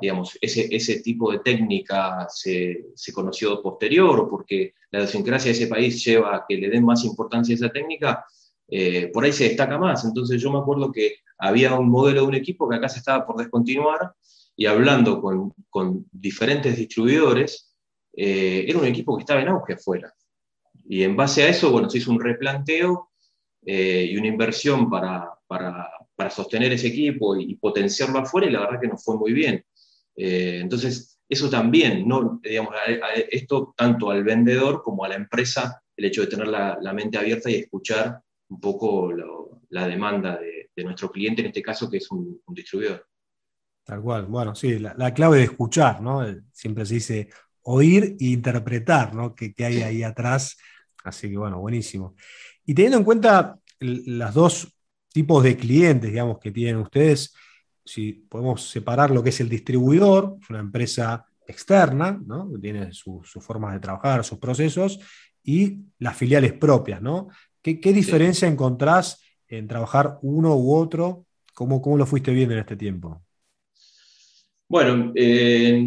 digamos, 0.00 0.38
ese, 0.40 0.68
ese, 0.70 1.00
tipo 1.00 1.32
de 1.32 1.38
técnica 1.38 2.26
se, 2.28 2.86
se, 2.94 3.12
conoció 3.12 3.62
posterior 3.62 4.20
o 4.20 4.28
porque 4.28 4.74
la 4.90 5.00
idiosincrasia 5.00 5.50
de 5.50 5.58
ese 5.58 5.66
país 5.66 6.04
lleva 6.04 6.36
a 6.36 6.44
que 6.46 6.56
le 6.56 6.68
den 6.68 6.84
más 6.84 7.04
importancia 7.04 7.54
a 7.54 7.56
esa 7.56 7.70
técnica, 7.70 8.24
eh, 8.68 9.10
por 9.12 9.24
ahí 9.24 9.32
se 9.32 9.44
destaca 9.44 9.78
más. 9.78 10.04
Entonces 10.04 10.40
yo 10.40 10.50
me 10.52 10.58
acuerdo 10.58 10.92
que 10.92 11.16
había 11.38 11.74
un 11.74 11.88
modelo 11.88 12.22
de 12.22 12.26
un 12.28 12.34
equipo 12.34 12.68
que 12.68 12.76
acá 12.76 12.88
se 12.88 12.98
estaba 12.98 13.26
por 13.26 13.36
descontinuar 13.36 14.14
y 14.56 14.66
hablando 14.66 15.20
con, 15.20 16.06
diferentes 16.12 16.76
distribuidores, 16.76 17.74
eh, 18.14 18.64
era 18.68 18.78
un 18.78 18.86
equipo 18.86 19.16
que 19.16 19.22
estaba 19.22 19.40
en 19.40 19.48
auge 19.48 19.74
afuera. 19.74 20.12
Y 20.84 21.02
en 21.02 21.16
base 21.16 21.42
a 21.42 21.48
eso, 21.48 21.70
bueno, 21.70 21.88
se 21.88 21.98
hizo 21.98 22.10
un 22.10 22.20
replanteo 22.20 23.10
eh, 23.64 24.08
y 24.10 24.16
una 24.16 24.28
inversión 24.28 24.90
para, 24.90 25.30
sostener 26.30 26.72
ese 26.72 26.88
equipo 26.88 27.36
y, 27.36 27.56
potenciarlo 27.56 28.18
afuera 28.18 28.46
y 28.46 28.50
la 28.50 28.60
verdad 28.60 28.80
que 28.80 28.88
nos 28.88 29.04
fue 29.04 29.16
muy 29.16 29.32
bien. 29.32 29.64
entonces, 30.14 31.18
eso 31.28 31.48
también, 31.48 32.06
¿no? 32.06 32.40
digamos, 32.42 32.74
esto 33.30 33.72
tanto 33.76 34.10
al 34.10 34.22
vendedor 34.22 34.82
como 34.82 35.04
a 35.04 35.08
la 35.08 35.14
empresa, 35.14 35.82
el 35.96 36.04
hecho 36.04 36.20
de 36.20 36.26
tener 36.26 36.48
la, 36.48 36.92
mente 36.92 37.16
abierta 37.16 37.50
y 37.50 37.54
escuchar 37.54 38.20
un 38.48 38.60
poco 38.60 39.10
la 39.70 39.86
demanda 39.86 40.38
de, 40.38 40.84
nuestro 40.84 41.10
cliente, 41.10 41.40
en 41.42 41.48
este 41.48 41.62
caso, 41.62 41.88
que 41.88 41.98
es 41.98 42.10
un, 42.10 42.42
distribuidor. 42.48 43.06
Tal 43.84 44.02
cual. 44.02 44.26
Bueno, 44.26 44.54
sí, 44.54 44.78
la, 44.78 45.14
clave 45.14 45.38
de 45.38 45.44
escuchar, 45.44 46.02
¿no? 46.02 46.22
Siempre 46.52 46.84
se 46.84 46.94
dice 46.94 47.28
oír 47.62 48.16
e 48.20 48.26
interpretar, 48.26 49.14
¿no? 49.14 49.34
Que, 49.34 49.54
hay 49.58 49.82
ahí 49.82 50.02
atrás. 50.02 50.58
Así 51.04 51.30
que, 51.30 51.38
bueno, 51.38 51.60
buenísimo. 51.60 52.14
Y 52.64 52.74
teniendo 52.74 52.98
en 52.98 53.04
cuenta 53.04 53.58
los 53.80 54.34
dos 54.34 54.76
tipos 55.12 55.42
de 55.42 55.56
clientes, 55.56 56.10
digamos, 56.10 56.38
que 56.38 56.50
tienen 56.50 56.76
ustedes, 56.76 57.34
si 57.84 58.12
podemos 58.12 58.68
separar 58.68 59.10
lo 59.10 59.22
que 59.22 59.30
es 59.30 59.40
el 59.40 59.48
distribuidor, 59.48 60.36
una 60.48 60.60
empresa 60.60 61.26
externa, 61.46 62.20
¿no? 62.24 62.50
que 62.52 62.58
tiene 62.58 62.92
sus 62.92 63.30
formas 63.40 63.74
de 63.74 63.80
trabajar, 63.80 64.24
sus 64.24 64.38
procesos, 64.38 65.00
y 65.44 65.78
las 65.98 66.16
filiales 66.16 66.52
propias, 66.52 67.02
¿no? 67.02 67.28
¿Qué, 67.60 67.92
diferencia 67.92 68.48
encontrás 68.48 69.22
en 69.48 69.68
trabajar 69.68 70.18
uno 70.22 70.56
u 70.56 70.74
otro? 70.74 71.26
¿Cómo, 71.54 71.80
cómo 71.80 71.96
lo 71.96 72.06
fuiste 72.06 72.32
viendo 72.32 72.54
en 72.54 72.60
este 72.60 72.76
tiempo? 72.76 73.22
Bueno, 74.68 75.12
eh, 75.14 75.86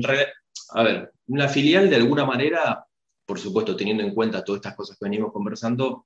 a 0.74 0.84
ver, 0.84 1.12
una 1.28 1.48
filial 1.48 1.90
de 1.90 1.96
alguna 1.96 2.26
manera, 2.26 2.86
por 3.26 3.40
supuesto, 3.40 3.76
teniendo 3.76 4.04
en 4.04 4.14
cuenta 4.14 4.44
todas 4.44 4.60
estas 4.60 4.76
cosas 4.76 4.98
que 4.98 5.06
venimos 5.06 5.34
conversando, 5.34 6.06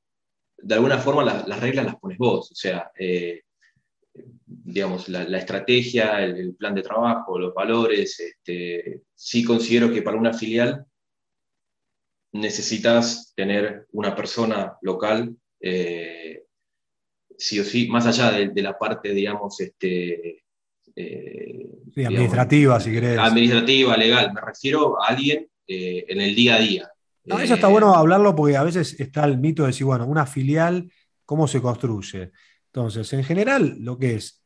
de 0.62 0.76
alguna 0.76 0.98
forma 0.98 1.24
las 1.24 1.60
reglas 1.60 1.86
las 1.86 1.96
pones 1.96 2.18
vos, 2.18 2.52
o 2.52 2.56
sea, 2.56 2.92
eh, 2.98 3.42
digamos, 4.46 5.10
la, 5.10 5.38
estrategia, 5.38 6.24
el, 6.24 6.56
plan 6.56 6.76
de 6.76 6.82
trabajo, 6.82 7.40
los 7.40 7.54
valores, 7.54 8.20
este, 8.20 9.04
sí 9.14 9.44
considero 9.44 9.92
que 9.92 10.02
para 10.02 10.18
una 10.18 10.34
filial 10.34 10.86
necesitas 12.34 13.34
tener 13.36 13.88
una 13.92 14.16
persona 14.16 14.78
local 14.82 15.36
eh, 15.60 16.44
sí 17.38 17.60
o 17.60 17.64
sí, 17.64 17.88
más 17.88 18.06
allá 18.06 18.32
de, 18.32 18.62
la 18.62 18.78
parte, 18.78 19.14
digamos, 19.14 19.60
este, 19.62 20.44
eh, 20.96 21.70
administrativa, 22.06 22.80
si 22.80 22.92
querés. 22.92 23.18
Administrativa, 23.18 23.96
legal, 23.96 24.34
me 24.34 24.42
refiero 24.42 25.02
a 25.02 25.08
alguien 25.08 25.48
en 25.66 26.20
el 26.20 26.36
día 26.36 26.56
a 26.56 26.60
día. 26.60 26.92
No, 27.26 27.40
eso 27.40 27.54
está 27.54 27.68
bueno 27.68 27.94
hablarlo 27.96 28.36
porque 28.36 28.58
a 28.58 28.64
veces 28.64 29.00
está 29.00 29.26
el 29.26 29.38
mito 29.38 29.64
de 29.64 29.68
decir, 29.68 29.86
bueno, 29.86 30.06
una 30.06 30.26
filial, 30.26 30.92
¿cómo 31.26 31.48
se 31.48 31.62
construye? 31.62 32.32
Entonces, 32.68 33.12
en 33.14 33.24
general, 33.24 33.78
lo 33.80 33.98
que 33.98 34.16
es 34.16 34.44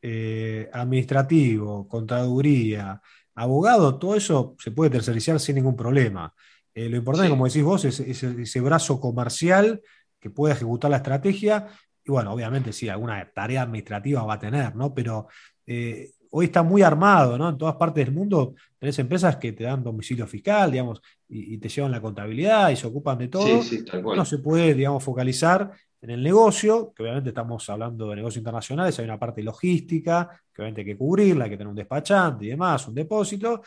administrativo, 0.74 1.88
contaduría, 1.88 3.02
abogado, 3.36 3.98
todo 3.98 4.16
eso 4.16 4.56
se 4.60 4.72
puede 4.72 4.92
tercerizar 4.92 5.40
sin 5.40 5.56
ningún 5.56 5.76
problema. 5.76 6.34
lo 6.74 6.98
importante, 6.98 7.30
como 7.30 7.48
decís 7.48 7.64
vos, 7.64 7.86
es, 7.86 8.00
ese 8.00 8.62
brazo 8.62 9.00
comercial 9.00 9.82
que 10.24 10.30
pueda 10.30 10.54
ejecutar 10.54 10.90
la 10.90 10.98
estrategia. 10.98 11.68
Y 12.04 12.12
bueno, 12.12 12.32
obviamente 12.34 12.72
sí, 12.72 12.90
alguna 12.90 13.30
tarea 13.34 13.64
administrativa 13.64 14.24
va 14.24 14.36
a 14.36 14.39
tener, 14.39 14.76
¿no? 14.76 14.93
Pero 14.93 15.28
eh, 15.66 16.12
hoy 16.36 16.46
está 16.46 16.64
muy 16.64 16.82
armado, 16.82 17.38
¿no? 17.38 17.50
En 17.50 17.58
todas 17.58 17.76
partes 17.76 18.06
del 18.06 18.14
mundo 18.14 18.56
tenés 18.80 18.98
empresas 18.98 19.38
que 19.38 19.52
te 19.52 19.66
dan 19.66 19.84
domicilio 19.84 20.26
fiscal, 20.26 20.72
digamos, 20.72 21.00
y, 21.30 21.58
te 21.60 21.70
llevan 21.70 21.92
la 21.92 22.02
contabilidad 22.02 22.72
y 22.72 22.76
se 22.76 22.88
ocupan 22.88 23.20
de 23.20 23.28
todo. 23.28 23.62
Sí, 23.62 23.78
sí, 23.78 23.86
tal 23.86 24.02
cual. 24.02 24.18
No 24.18 24.26
se 24.26 24.40
puede, 24.40 24.74
digamos, 24.74 25.04
focalizar 25.04 25.72
en 26.02 26.10
el 26.10 26.24
negocio, 26.24 26.92
que 26.94 27.04
obviamente 27.04 27.30
estamos 27.30 27.70
hablando 27.70 28.10
de 28.10 28.16
negocios 28.16 28.40
internacionales, 28.40 28.98
hay 28.98 29.06
una 29.06 29.20
parte 29.20 29.44
logística, 29.44 30.28
que 30.52 30.62
obviamente 30.62 30.82
hay 30.82 30.86
que 30.86 30.98
cubrirla, 30.98 31.46
hay 31.46 31.52
que 31.52 31.58
tener 31.58 31.70
un 31.70 31.76
despachante 31.76 32.46
y 32.46 32.50
demás, 32.50 32.88
un 32.88 32.96
depósito, 32.96 33.62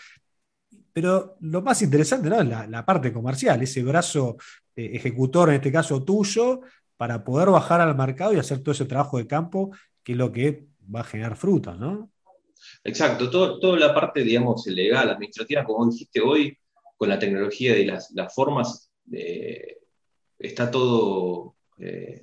pero 0.93 1.37
lo 1.41 1.63
más 1.63 1.81
interesante 1.83 2.29
¿no? 2.29 2.41
es 2.41 2.69
la, 2.69 2.85
parte 2.85 3.13
comercial, 3.13 3.63
ese 3.63 3.85
brazo 3.85 4.37
eh, 4.75 4.91
ejecutor, 4.95 5.51
en 5.51 5.57
este 5.57 5.71
caso 5.71 6.03
tuyo, 6.03 6.63
para 6.97 7.23
poder 7.23 7.51
bajar 7.51 7.81
al 7.81 7.97
mercado 7.97 8.33
y 8.33 8.39
hacer 8.39 8.59
todo 8.59 8.73
ese 8.73 8.87
trabajo 8.87 9.19
de 9.19 9.27
campo, 9.29 9.71
que 10.03 10.13
es 10.13 10.19
lo 10.19 10.33
que 10.33 10.67
va 10.93 11.01
a 11.01 11.05
generar 11.05 11.37
frutas, 11.37 11.79
¿no? 11.79 12.11
Exacto, 12.87 13.29
toda 13.29 13.79
la 13.79 13.93
parte, 13.93 14.23
digamos, 14.23 14.65
legal, 14.69 15.11
administrativa, 15.11 15.65
como 15.65 15.91
dijiste 15.91 16.21
hoy, 16.21 16.57
con 16.97 17.09
la 17.09 17.19
tecnología 17.19 17.77
y 17.77 17.85
las, 17.85 18.15
formas, 18.33 18.93
eh, 19.11 19.79
está 20.39 20.71
todo, 20.71 21.57
eh, 21.79 22.23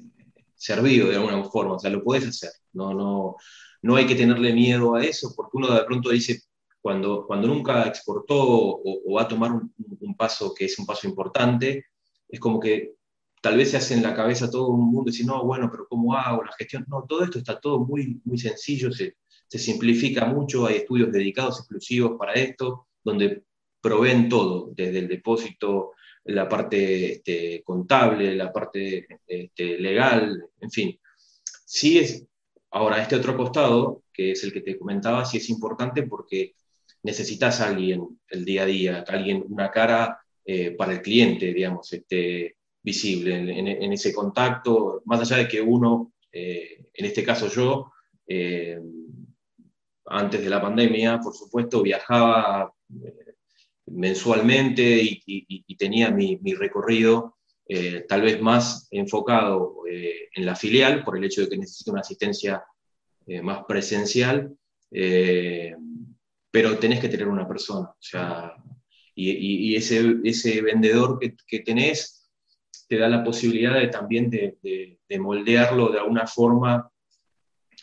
servido 0.55 1.09
de 1.09 1.17
alguna 1.17 1.43
forma, 1.43 1.73
o 1.73 1.79
sea, 1.79 1.89
lo 1.89 2.01
puedes 2.01 2.25
hacer, 2.25 2.51
no, 2.71 2.93
no, 2.93 3.35
no 3.81 3.95
hay 3.97 4.07
que 4.07 4.15
tenerle 4.15 4.53
miedo 4.53 4.95
a 4.95 5.03
eso, 5.03 5.33
porque 5.35 5.57
uno 5.57 5.73
de 5.73 5.83
pronto 5.83 6.09
dice, 6.11 6.39
cuando, 6.81 7.27
cuando 7.27 7.49
nunca 7.49 7.85
exportó 7.85 8.37
o, 8.39 9.13
va 9.13 9.23
a 9.23 9.27
tomar 9.27 9.51
un, 9.51 10.15
paso 10.15 10.53
que 10.53 10.65
es 10.65 10.79
un 10.79 10.85
paso 10.85 11.07
importante, 11.09 11.87
es 12.29 12.39
como 12.39 12.59
que 12.59 12.93
tal 13.41 13.57
vez 13.57 13.71
se 13.71 13.77
hace 13.77 13.95
en 13.95 14.03
la 14.03 14.15
cabeza 14.15 14.49
todo 14.49 14.69
un 14.69 14.91
mundo 14.91 15.09
y 15.09 15.11
dice, 15.11 15.25
no, 15.25 15.43
bueno, 15.43 15.69
pero 15.69 15.87
¿cómo 15.89 16.15
hago 16.15 16.41
la 16.43 16.53
gestión? 16.57 16.85
No, 16.87 17.03
todo 17.03 17.25
esto 17.25 17.39
está 17.39 17.59
todo 17.59 17.79
muy, 17.81 18.21
muy 18.23 18.37
sencillo, 18.37 18.89
se, 18.93 19.17
se 19.53 19.59
simplifica 19.59 20.25
mucho, 20.25 20.65
hay 20.65 20.77
estudios 20.77 21.11
dedicados 21.11 21.59
exclusivos 21.59 22.17
para 22.17 22.33
esto, 22.33 22.87
donde 23.03 23.43
proveen 23.79 24.27
todo, 24.27 24.71
desde 24.75 24.97
el 24.97 25.07
depósito, 25.07 25.91
la 26.23 26.49
parte 26.49 27.11
este, 27.11 27.61
contable, 27.63 28.35
la 28.35 28.51
parte 28.51 29.05
este, 29.27 29.77
legal, 29.77 30.43
en 30.59 30.71
fin. 30.71 30.99
Sí 31.65 31.99
es, 31.99 32.25
ahora, 32.71 32.99
este 32.99 33.15
otro 33.15 33.37
costado, 33.37 34.01
que 34.11 34.31
es 34.31 34.43
el 34.43 34.51
que 34.51 34.61
te 34.61 34.75
comentaba, 34.75 35.23
sí 35.23 35.37
es 35.37 35.47
importante 35.51 36.01
porque 36.01 36.55
necesitas 37.03 37.61
alguien 37.61 38.19
el 38.29 38.45
día 38.45 38.63
a 38.63 38.65
día, 38.65 39.05
alguien, 39.07 39.45
una 39.49 39.69
cara 39.69 40.17
eh, 40.43 40.71
para 40.71 40.93
el 40.93 41.03
cliente, 41.03 41.53
digamos, 41.53 41.93
este, 41.93 42.55
visible 42.81 43.35
en, 43.35 43.93
ese 43.93 44.11
contacto, 44.15 45.03
más 45.05 45.21
allá 45.21 45.43
de 45.43 45.47
que 45.47 45.61
uno, 45.61 46.11
eh, 46.31 46.87
en 46.91 47.05
este 47.05 47.23
caso 47.23 47.47
yo, 47.49 47.91
eh, 48.25 48.79
antes 50.05 50.43
de 50.43 50.49
la 50.49 50.61
pandemia, 50.61 51.19
por 51.19 51.33
supuesto, 51.33 51.81
viajaba 51.81 52.73
mensualmente 53.87 55.01
y, 55.25 55.75
tenía 55.75 56.11
mi, 56.11 56.37
recorrido 56.53 57.37
eh, 57.67 58.05
tal 58.07 58.21
vez 58.21 58.41
más 58.41 58.87
enfocado 58.91 59.83
eh, 59.89 60.29
en 60.33 60.45
la 60.45 60.55
filial 60.55 61.03
por 61.03 61.17
el 61.17 61.23
hecho 61.23 61.41
de 61.41 61.49
que 61.49 61.57
necesito 61.57 61.91
una 61.91 62.01
asistencia 62.01 62.63
eh, 63.25 63.41
más 63.41 63.63
presencial, 63.67 64.55
pero 66.51 66.77
tenés 66.77 66.99
que 66.99 67.09
tener 67.09 67.27
una 67.27 67.47
persona. 67.47 67.89
O 67.89 67.97
sea, 67.99 68.53
y, 69.15 69.75
ese, 69.75 70.17
ese, 70.23 70.61
vendedor 70.61 71.19
que, 71.19 71.59
tenés 71.59 72.29
te 72.87 72.97
da 72.97 73.07
la 73.07 73.23
posibilidad 73.23 73.79
de, 73.79 73.87
también 73.87 74.29
de, 74.29 74.99
moldearlo 75.19 75.91
de 75.91 75.99
alguna 75.99 76.25
forma 76.25 76.89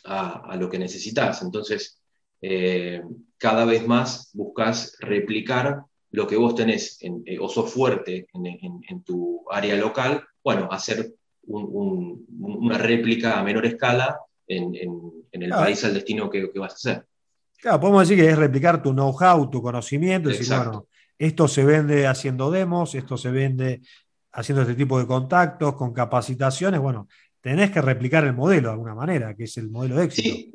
a, 0.05 0.53
a 0.53 0.57
lo 0.57 0.69
que 0.69 0.79
necesitas. 0.79 1.43
Entonces, 1.43 2.00
cada 2.41 3.65
vez 3.65 3.87
más 3.87 4.31
buscas 4.33 4.97
replicar 5.01 5.83
lo 6.13 6.27
que 6.27 6.37
vos 6.37 6.55
tenés 6.55 6.99
eh, 7.03 7.39
o 7.39 7.49
sos 7.49 7.73
fuerte 7.73 8.27
en, 8.35 9.03
tu 9.03 9.45
área 9.51 9.77
local, 9.77 10.25
bueno, 10.43 10.69
hacer 10.71 11.15
una 11.47 12.79
réplica 12.79 13.39
a 13.39 13.43
menor 13.43 13.67
escala 13.67 14.19
en, 14.47 14.75
el 15.33 15.51
país 15.51 15.85
al 15.85 15.95
destino 15.95 16.29
que, 16.29 16.51
vas 16.57 16.73
a 16.73 16.75
hacer. 16.75 17.07
Claro, 17.59 17.81
podemos 17.81 18.09
decir 18.09 18.23
que 18.23 18.31
es 18.31 18.39
replicar 18.39 18.83
tu 18.83 18.93
know-how, 18.93 19.51
tu 19.51 19.63
conocimiento, 19.63 20.29
decir, 20.29 20.49
bueno, 20.49 20.87
esto 21.19 21.47
se 21.47 21.65
vende 21.65 22.07
haciendo 22.07 22.51
demos, 22.51 22.95
esto 22.95 23.17
se 23.17 23.31
vende 23.31 23.83
haciendo 24.33 24.63
este 24.63 24.75
tipo 24.75 24.99
de 24.99 25.07
contactos, 25.07 25.75
con 25.75 25.93
capacitaciones, 25.93 26.81
bueno, 26.81 27.09
tenés 27.41 27.71
que 27.71 27.81
replicar 27.81 28.25
el 28.25 28.33
modelo 28.33 28.69
de 28.69 28.73
alguna 28.73 28.95
manera, 28.95 29.35
que 29.35 29.45
es 29.45 29.57
el 29.59 29.71
modelo 29.71 29.97
de 29.97 30.05
éxito. 30.05 30.35
Sí, 30.35 30.53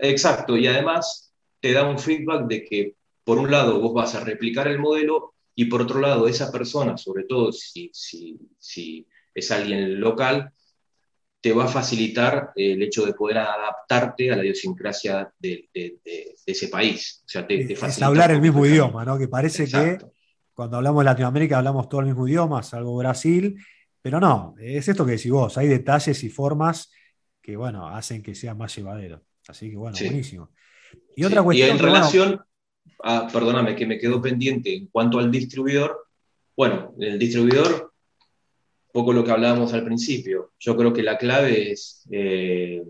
exacto, 0.00 0.56
y 0.56 0.66
además 0.66 1.32
te 1.60 1.72
da 1.72 1.88
un 1.88 1.98
feedback 1.98 2.46
de 2.46 2.64
que 2.64 2.94
por 3.24 3.38
un 3.38 3.50
lado 3.50 3.80
vos 3.80 3.94
vas 3.94 4.14
a 4.14 4.20
replicar 4.20 4.68
el 4.68 4.78
modelo 4.78 5.34
y 5.54 5.66
por 5.66 5.82
otro 5.82 6.00
lado 6.00 6.28
esa 6.28 6.50
persona, 6.52 6.96
sobre 6.96 7.24
todo 7.24 7.52
si, 7.52 7.90
si, 7.92 9.06
es 9.34 9.50
alguien 9.50 10.00
local, 10.00 10.52
te 11.40 11.52
va 11.52 11.64
a 11.64 11.68
facilitar 11.68 12.52
el 12.56 12.82
hecho 12.82 13.04
de 13.04 13.14
poder 13.14 13.38
adaptarte 13.38 14.30
a 14.30 14.36
la 14.36 14.44
idiosincrasia 14.44 15.32
de, 15.38 15.68
ese 16.46 16.68
país. 16.68 17.22
O 17.24 17.28
sea, 17.28 17.46
te, 17.46 17.72
es 17.72 18.02
hablar 18.02 18.30
el 18.30 18.40
mismo 18.40 18.64
idioma, 18.64 19.04
¿no? 19.04 19.18
Que 19.18 19.28
parece 19.28 19.66
que 19.66 19.98
cuando 20.54 20.76
hablamos 20.76 21.00
de 21.02 21.04
Latinoamérica 21.06 21.58
hablamos 21.58 21.88
todo 21.88 22.00
el 22.00 22.06
mismo 22.06 22.26
idioma, 22.28 22.62
salvo 22.62 22.96
Brasil, 22.96 23.56
pero 24.00 24.20
no, 24.20 24.54
es 24.58 24.86
esto 24.86 25.04
que 25.04 25.12
decís 25.12 25.32
vos, 25.32 25.56
hay 25.58 25.66
detalles 25.66 26.22
y 26.24 26.28
formas 26.28 26.90
que, 27.40 27.56
bueno, 27.56 27.88
hacen 27.88 28.22
que 28.22 28.34
sea 28.34 28.54
más 28.54 28.76
llevadero. 28.76 29.22
Así 29.48 29.70
que, 29.70 29.76
bueno, 29.76 29.96
buenísimo. 29.98 30.50
Y 31.16 31.24
otra 31.24 31.42
cuestión... 31.42 31.68
Y 31.68 31.70
en 31.72 31.78
relación... 31.78 32.40
Perdóname, 33.32 33.76
que 33.76 33.84
me 33.84 33.98
quedó 33.98 34.22
pendiente 34.22 34.74
en 34.74 34.86
cuanto 34.86 35.18
al 35.18 35.30
distribuidor. 35.30 36.06
Bueno, 36.56 36.94
el 36.98 37.18
distribuidor, 37.18 37.92
poco 38.92 39.12
lo 39.12 39.22
que 39.22 39.30
hablábamos 39.30 39.74
al 39.74 39.84
principio. 39.84 40.52
Yo 40.58 40.74
creo 40.74 40.92
que 40.92 41.02
la 41.02 41.18
clave 41.18 41.72
es 41.72 42.06
eh, 42.10 42.82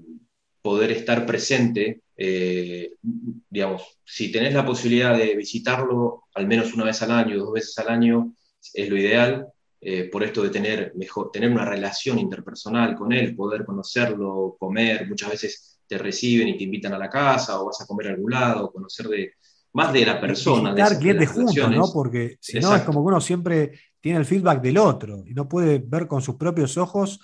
poder 0.63 0.93
estar 0.93 1.27
presente. 1.27 2.03
Eh, 2.17 2.93
digamos, 3.03 3.99
si 4.05 4.31
tenés 4.31 4.55
la 4.55 4.65
posibilidad 4.65 5.19
de 5.19 5.35
visitarlo 5.35 6.25
al 6.35 6.47
menos 6.47 6.73
una 6.75 6.85
vez 6.85 7.03
al 7.03 7.11
año, 7.11 7.39
dos 7.39 7.53
veces 7.53 7.77
al 7.79 7.89
año, 7.89 8.35
es 8.73 8.89
lo 8.89 8.97
ideal. 8.97 9.49
Eh, 9.81 10.05
por 10.05 10.23
esto 10.23 10.43
de 10.43 10.51
tener, 10.51 10.93
mejor, 10.95 11.33
tener 11.33 11.51
una 11.51 11.65
relación 11.65 12.19
interpersonal 12.19 12.95
con 12.95 13.13
él, 13.13 13.35
poder 13.35 13.65
conocerlo, 13.65 14.57
comer, 14.59 15.09
muchas 15.09 15.31
veces 15.31 15.74
te 15.87 15.99
reciben 15.99 16.49
y 16.49 16.57
te 16.57 16.65
invitan 16.65 16.95
a 16.95 16.99
la 16.99 17.09
casa 17.09 17.61
o 17.61 17.67
vas 17.67 17.81
a 17.81 17.87
comer 17.87 18.09
a 18.09 18.11
algún 18.11 18.31
lado, 18.31 18.73
conocer 18.73 19.07
de, 19.09 19.33
más 19.73 19.93
de 19.93 20.07
la 20.07 20.21
persona. 20.21 20.73
Visitar 20.73 20.99
clientes 20.99 21.31
juntos, 21.31 21.71
¿no? 21.71 21.93
Porque 21.93 22.37
si 22.41 22.59
no 22.61 22.75
es 22.75 22.83
como 22.83 23.01
que 23.01 23.09
uno 23.09 23.21
siempre 23.21 23.73
tiene 24.01 24.19
el 24.19 24.25
feedback 24.25 24.61
del 24.63 24.79
otro 24.79 25.25
y 25.27 25.35
no 25.35 25.49
puede 25.49 25.79
ver 25.79 26.07
con 26.07 26.23
sus 26.23 26.37
propios 26.37 26.77
ojos 26.77 27.21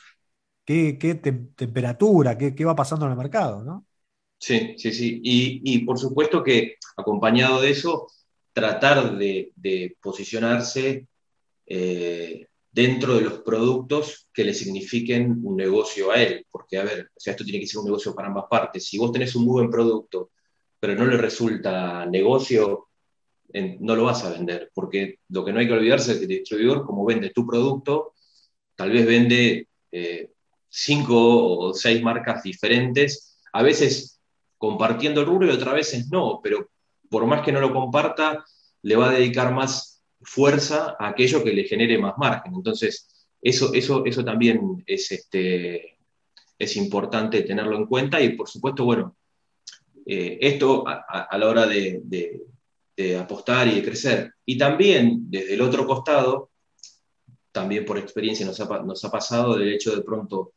qué, 0.65 0.93
temperatura, 1.57 2.37
qué, 2.37 2.65
va 2.65 2.75
pasando 2.75 3.07
en 3.07 3.13
el 3.13 3.19
mercado, 3.19 3.63
¿no? 3.63 3.87
Sí, 4.39 4.75
sí, 4.79 4.93
sí. 4.93 5.21
Y, 5.23 5.85
por 5.85 5.99
supuesto 5.99 6.43
que 6.43 6.77
acompañado 6.97 7.61
de 7.61 7.71
eso, 7.71 8.07
tratar 8.53 9.17
de, 9.17 9.97
posicionarse 10.01 11.07
eh, 11.67 12.47
dentro 12.73 13.15
de 13.15 13.23
los 13.23 13.41
productos 13.41 14.29
que 14.33 14.45
le 14.45 14.55
signifiquen 14.55 15.41
un 15.43 15.57
negocio 15.57 16.11
a 16.11 16.23
él. 16.23 16.47
Porque, 16.51 16.79
a 16.79 16.85
ver, 16.85 17.11
o 17.15 17.21
sea, 17.21 17.33
esto 17.33 17.45
tiene 17.45 17.61
que 17.61 17.67
ser 17.67 17.81
un 17.81 17.87
negocio 17.87 18.15
para 18.15 18.29
ambas 18.29 18.45
partes. 18.51 18.87
Si 18.87 18.99
vos 18.99 19.13
tenés 19.13 19.35
un 19.35 19.45
muy 19.45 19.55
buen 19.55 19.71
producto 19.71 20.31
pero 20.81 20.95
no 20.95 21.05
le 21.05 21.19
resulta 21.19 22.07
negocio, 22.07 22.89
no 23.53 23.97
lo 23.97 24.05
vas 24.05 24.25
a 24.25 24.31
vender, 24.31 24.71
porque 24.75 25.19
lo 25.29 25.45
que 25.45 25.53
no 25.53 25.61
hay 25.61 25.67
que 25.67 25.75
olvidarse 25.75 26.13
es 26.13 26.19
que 26.19 26.25
el 26.25 26.29
distribuidor, 26.29 26.87
como 26.87 27.05
vende 27.05 27.31
tu 27.31 27.47
producto, 27.47 28.15
tal 28.75 28.91
vez 28.91 29.07
vende 29.07 29.69
eh, 29.93 30.31
cinco 30.69 31.59
o 31.59 31.75
seis 31.75 32.03
marcas 32.03 32.43
diferentes, 32.43 33.39
a 33.53 33.63
veces 33.63 34.21
compartiendo 34.57 35.21
el 35.21 35.27
rubro 35.27 35.47
y 35.47 35.51
otras 35.51 35.75
veces 35.75 36.09
no, 36.11 36.41
pero 36.43 36.71
por 37.11 37.27
más 37.27 37.43
que 37.45 37.53
no 37.53 37.61
lo 37.61 37.75
comparta, 37.75 38.45
le 38.83 38.97
va 38.97 39.11
a 39.11 39.15
dedicar 39.15 39.53
más 39.53 39.90
fuerza 40.23 40.97
a 40.99 41.09
aquello 41.09 41.43
que 41.43 41.53
le 41.53 41.65
genere 41.65 41.99
más 41.99 42.17
margen. 42.19 42.55
Entonces, 42.55 43.29
eso, 43.41 43.73
eso, 43.73 44.05
eso 44.05 44.25
también 44.25 44.83
es, 44.87 45.11
este, 45.13 45.99
es 46.59 46.77
importante 46.77 47.43
tenerlo 47.43 47.77
en 47.77 47.87
cuenta 47.87 48.21
y 48.21 48.37
por 48.37 48.49
supuesto, 48.49 48.85
bueno, 48.85 49.17
eh, 50.07 50.39
esto 50.41 50.85
a, 50.87 51.39
la 51.39 51.49
hora 51.49 51.67
de, 51.67 52.43
apostar 53.19 53.67
y 53.69 53.77
de 53.77 53.83
crecer. 53.83 54.35
Y 54.45 54.59
también, 54.59 55.31
desde 55.31 55.55
el 55.55 55.63
otro 55.63 55.87
costado, 55.87 56.51
también 57.51 57.85
por 57.85 57.97
experiencia 57.97 58.45
nos 58.45 58.61
ha, 58.61 59.11
pasado 59.11 59.57
del 59.57 59.73
hecho 59.73 59.97
de 59.97 60.03
pronto, 60.03 60.53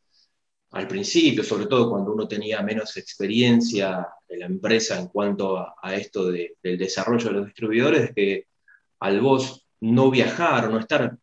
al 0.72 0.86
principio, 0.86 1.42
sobre 1.42 1.66
todo 1.66 1.88
cuando 1.88 2.12
uno 2.12 2.28
tenía 2.28 2.60
menos 2.62 2.96
experiencia 2.96 4.06
en 4.28 4.40
la 4.40 4.46
empresa 4.46 4.98
en 4.98 5.06
cuanto 5.08 5.56
a, 5.56 5.94
esto 5.94 6.30
del 6.30 6.78
desarrollo 6.78 7.28
de 7.28 7.32
los 7.32 7.46
distribuidores, 7.46 8.12
que 8.14 8.48
al 9.04 9.20
vos 9.20 9.66
no 9.80 10.10
viajar 10.10 10.66
o 10.66 10.70
no 10.70 10.78
estar 10.78 11.14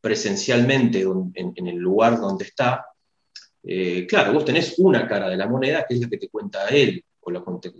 presencialmente 0.00 1.02
en, 1.02 1.66
el 1.66 1.76
lugar 1.76 2.18
donde 2.18 2.46
está, 2.46 2.86
eh, 3.62 4.06
claro, 4.06 4.32
vos 4.32 4.46
tenés 4.46 4.78
una 4.78 5.06
cara 5.06 5.28
de 5.28 5.36
la 5.36 5.46
moneda 5.46 5.84
que 5.86 5.94
es 5.94 6.00
la 6.00 6.08
que 6.08 6.16
te 6.16 6.30
cuenta 6.30 6.66
él, 6.68 7.04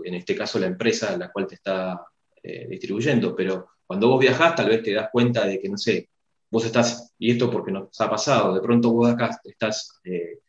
en 0.05 0.15
este 0.15 0.37
caso 0.37 0.59
la 0.59 0.67
empresa 0.67 1.15
a 1.15 1.17
la 1.17 1.33
cual 1.33 1.47
te 1.47 1.55
está 1.55 2.07
eh, 2.43 2.67
distribuyendo, 2.69 3.35
pero 3.35 3.71
cuando 3.87 4.09
vos 4.09 4.21
viajás 4.21 4.55
tal 4.57 4.69
vez 4.69 4.83
te 4.83 4.93
das 4.93 5.09
cuenta 5.11 5.47
de 5.47 5.59
que, 5.59 5.71
no 5.71 5.79
sé, 5.79 6.11
vos 6.51 6.67
estás, 6.67 7.15
y 7.19 7.31
esto 7.31 7.51
porque 7.51 7.73
nos 7.73 7.99
ha 7.99 8.11
pasado, 8.11 8.55
de 8.55 8.61
pronto 8.61 8.93
vos 8.93 9.11
acá 9.11 9.41
estás 9.43 10.01
eh, 10.05 10.41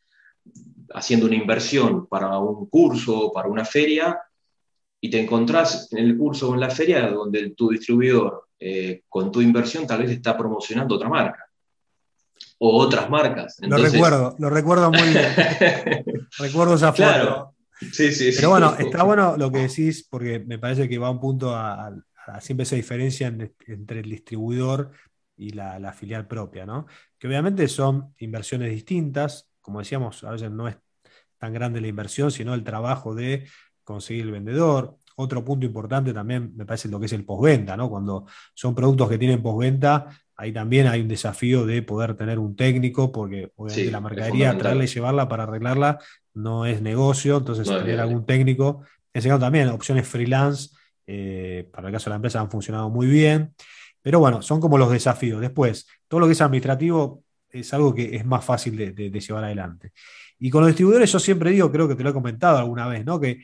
haciendo 0.93 1.27
una 1.27 1.35
inversión 1.35 2.07
para 2.07 2.37
un 2.39 2.65
curso, 2.65 3.31
para 3.33 3.47
una 3.47 3.63
feria, 3.63 4.19
y 4.99 5.09
te 5.09 5.21
encontrás 5.21 5.87
en 5.93 5.99
el 5.99 6.17
curso 6.17 6.49
o 6.49 6.53
en 6.55 6.59
la 6.59 6.69
feria 6.69 7.07
donde 7.07 7.51
tu 7.51 7.69
distribuidor 7.69 8.50
eh, 8.63 9.03
con 9.09 9.31
tu 9.31 9.41
inversión 9.41 9.87
tal 9.87 10.03
vez 10.03 10.11
está 10.11 10.37
promocionando 10.37 10.93
otra 10.93 11.09
marca 11.09 11.49
o 12.59 12.77
otras 12.77 13.09
marcas. 13.09 13.57
lo 13.59 13.75
recuerdo, 13.77 14.35
lo 14.37 14.49
recuerdo 14.51 14.91
muy 14.91 15.09
bien. 15.09 15.33
recuerdo 16.37 16.75
esa 16.75 16.93
foto. 16.93 17.55
Sí, 17.91 18.11
sí, 18.11 18.29
Pero 18.35 18.51
bueno, 18.51 18.75
está 18.77 19.01
bueno 19.01 19.35
lo 19.35 19.51
que 19.51 19.67
decís, 19.67 20.07
porque 20.07 20.37
me 20.39 20.59
parece 20.59 20.87
que 20.87 20.99
va 20.99 21.09
un 21.09 21.19
punto 21.19 21.55
a, 21.55 21.91
siempre 22.39 22.63
esa 22.63 22.75
diferencia 22.75 23.27
entre 23.65 24.01
el 24.01 24.09
distribuidor 24.09 24.91
y 25.35 25.49
la, 25.49 25.91
filial 25.91 26.27
propia, 26.27 26.67
¿no? 26.67 26.85
Que 27.17 27.27
obviamente 27.27 27.67
son 27.67 28.13
inversiones 28.19 28.69
distintas, 28.69 29.49
como 29.59 29.79
decíamos, 29.79 30.23
a 30.23 30.29
veces 30.29 30.51
no 30.51 30.67
es 30.67 30.77
tan 31.39 31.53
grande 31.53 31.81
la 31.81 31.87
inversión, 31.87 32.29
sino 32.29 32.53
el 32.53 32.63
trabajo 32.63 33.15
de 33.15 33.47
conseguir 33.83 34.25
el 34.25 34.31
vendedor. 34.31 34.97
Otro 35.15 35.43
punto 35.43 35.65
importante 35.65 36.13
también 36.13 36.53
me 36.55 36.65
parece 36.65 36.87
lo 36.89 36.99
que 36.99 37.05
es 37.05 37.13
el 37.13 37.25
postventa, 37.25 37.75
¿no? 37.77 37.89
Cuando 37.89 38.25
son 38.53 38.73
productos 38.75 39.09
que 39.09 39.17
tienen 39.17 39.41
postventa, 39.41 40.07
ahí 40.35 40.51
también 40.51 40.87
hay 40.87 41.01
un 41.01 41.07
desafío 41.07 41.65
de 41.65 41.81
poder 41.81 42.15
tener 42.15 42.39
un 42.39 42.55
técnico, 42.55 43.11
porque 43.11 43.51
obviamente 43.55 43.91
la 43.91 44.01
mercadería, 44.01 44.57
traerla 44.57 44.83
y 44.83 44.87
llevarla 44.87 45.27
para 45.27 45.43
arreglarla 45.43 45.99
no 46.33 46.65
es 46.65 46.81
negocio, 46.81 47.37
entonces 47.37 47.67
tener 47.67 47.99
algún 47.99 48.25
técnico. 48.25 48.81
En 49.13 49.19
ese 49.19 49.29
también, 49.37 49.67
opciones 49.69 50.07
freelance, 50.07 50.69
eh, 51.05 51.69
para 51.71 51.87
el 51.87 51.93
caso 51.93 52.05
de 52.05 52.11
la 52.11 52.15
empresa 52.15 52.39
han 52.39 52.49
funcionado 52.49 52.89
muy 52.89 53.07
bien. 53.07 53.53
Pero 54.01 54.19
bueno, 54.19 54.41
son 54.41 54.59
como 54.59 54.77
los 54.77 54.91
desafíos. 54.91 55.41
Después, 55.41 55.87
todo 56.07 56.21
lo 56.21 56.25
que 56.25 56.33
es 56.33 56.41
administrativo 56.41 57.23
es 57.49 57.73
algo 57.73 57.93
que 57.93 58.15
es 58.15 58.25
más 58.25 58.43
fácil 58.43 58.75
de, 58.75 59.11
llevar 59.11 59.43
adelante. 59.43 59.91
Y 60.39 60.49
con 60.49 60.61
los 60.61 60.69
distribuidores 60.69 61.11
yo 61.11 61.19
siempre 61.19 61.51
digo, 61.51 61.71
creo 61.71 61.87
que 61.87 61.95
te 61.95 62.03
lo 62.03 62.09
he 62.09 62.13
comentado 62.13 62.57
alguna 62.57 62.87
vez, 62.87 63.05
¿no? 63.05 63.19
que 63.19 63.43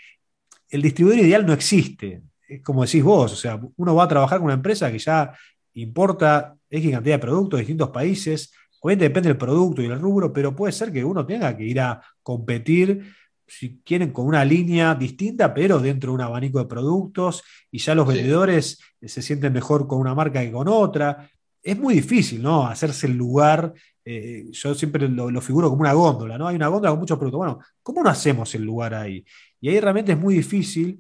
el 0.70 0.82
distribuidor 0.82 1.26
ideal 1.26 1.46
no 1.46 1.54
existe. 1.54 2.22
Es 2.48 2.62
como 2.62 2.86
decís 2.86 3.04
vos, 3.04 3.34
o 3.34 3.36
sea, 3.36 3.60
uno 3.76 3.96
va 3.96 4.04
a 4.06 4.08
trabajar 4.08 4.40
con 4.40 4.46
una 4.46 4.54
empresa 4.54 4.92
que 4.92 5.00
ya 5.00 5.34
importa 5.74 6.56
X 6.70 6.92
cantidad 6.92 7.16
de 7.16 7.20
productos 7.20 7.58
de 7.58 7.62
distintos 7.62 7.90
países. 7.90 8.54
Obviamente 8.80 9.06
depende 9.06 9.30
del 9.30 9.38
producto 9.38 9.82
y 9.82 9.86
el 9.86 10.00
rubro, 10.00 10.32
pero 10.32 10.56
puede 10.56 10.72
ser 10.72 10.92
que 10.92 11.04
uno 11.04 11.26
tenga 11.26 11.56
que 11.56 11.64
ir 11.64 11.80
a 11.80 12.02
competir, 12.22 13.14
si 13.46 13.82
quieren, 13.84 14.12
con 14.12 14.28
una 14.28 14.44
línea 14.46 14.96
distinta, 14.96 15.54
pero 15.54 15.80
dentro 15.80 16.12
de 16.12 16.16
un 16.16 16.22
abanico 16.22 16.60
de 16.60 16.66
productos, 16.66 17.44
y 17.72 17.80
ya 17.80 17.96
los 17.96 18.08
vendedores 18.08 18.80
se 19.02 19.22
sienten 19.22 19.54
mejor 19.54 19.88
con 19.88 20.00
una 20.00 20.16
marca 20.16 20.42
que 20.42 20.52
con 20.52 20.68
otra. 20.68 21.30
Es 21.62 21.78
muy 21.78 21.96
difícil, 21.96 22.42
¿no? 22.42 22.66
Hacerse 22.66 23.08
el 23.08 23.18
lugar. 23.18 23.74
Eh, 24.06 24.46
yo 24.52 24.74
siempre 24.74 25.08
lo, 25.10 25.30
lo, 25.30 25.42
figuro 25.42 25.70
como 25.70 25.82
una 25.82 25.94
góndola, 25.94 26.38
¿no? 26.38 26.48
Hay 26.48 26.56
una 26.56 26.68
góndola 26.68 26.92
con 26.92 27.00
muchos 27.00 27.18
productos. 27.18 27.40
Bueno, 27.40 27.60
¿cómo 27.84 28.04
no 28.04 28.10
hacemos 28.10 28.54
el 28.56 28.64
lugar 28.64 28.94
ahí? 28.94 29.26
Y 29.60 29.70
ahí 29.70 29.80
realmente 29.80 30.12
es 30.12 30.20
muy 30.20 30.36
difícil 30.36 31.00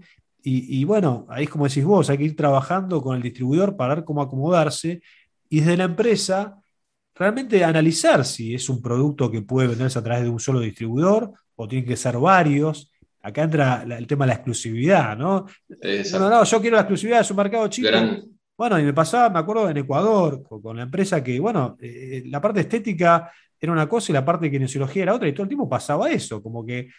y, 0.49 0.85
bueno, 0.85 1.27
ahí 1.29 1.43
es 1.43 1.49
como 1.49 1.67
decís 1.67 1.83
vos, 1.83 2.09
hay 2.09 2.17
que 2.17 2.23
ir 2.23 2.35
trabajando 2.35 3.01
con 3.01 3.17
el 3.17 3.21
distribuidor 3.21 3.75
para 3.75 3.95
ver 3.95 4.05
cómo 4.05 4.21
acomodarse 4.21 5.01
y 5.49 5.59
desde 5.59 5.75
la 5.75 5.83
empresa 5.83 6.61
realmente 7.13 7.65
analizar 7.65 8.23
si 8.23 8.55
es 8.55 8.69
un 8.69 8.81
producto 8.81 9.29
que 9.29 9.41
puede 9.41 9.67
venderse 9.67 9.99
a 9.99 10.03
través 10.03 10.23
de 10.23 10.29
un 10.29 10.39
solo 10.39 10.61
distribuidor 10.61 11.33
o 11.55 11.67
tiene 11.67 11.85
que 11.85 11.97
ser 11.97 12.17
varios. 12.17 12.89
Acá 13.21 13.43
entra 13.43 13.83
el 13.83 14.07
tema 14.07 14.23
de 14.23 14.27
la 14.27 14.35
exclusividad, 14.35 15.17
¿no? 15.17 15.47
No, 15.67 16.29
no, 16.29 16.43
yo 16.45 16.61
quiero 16.61 16.77
la 16.77 16.83
exclusividad 16.83 17.17
de 17.17 17.23
su 17.25 17.35
mercado 17.35 17.67
chico. 17.67 17.89
Bueno, 18.57 18.79
y 18.79 18.83
me 18.83 18.93
pasaba, 18.93 19.29
me 19.29 19.39
acuerdo, 19.39 19.69
en 19.69 19.77
Ecuador, 19.77 20.41
con, 20.43 20.77
la 20.77 20.83
empresa 20.83 21.21
que, 21.21 21.39
bueno, 21.39 21.77
eh, 21.79 22.23
la 22.25 22.39
parte 22.39 22.61
estética 22.61 23.29
era 23.59 23.71
una 23.71 23.87
cosa 23.89 24.11
y 24.11 24.13
la 24.13 24.25
parte 24.25 24.45
de 24.45 24.51
kinesiología 24.51 25.03
era 25.03 25.13
otra, 25.13 25.27
y 25.27 25.33
todo 25.33 25.43
el 25.43 25.49
tiempo 25.49 25.69
pasaba 25.69 26.09
eso, 26.09 26.41
como 26.41 26.65
que 26.65 26.89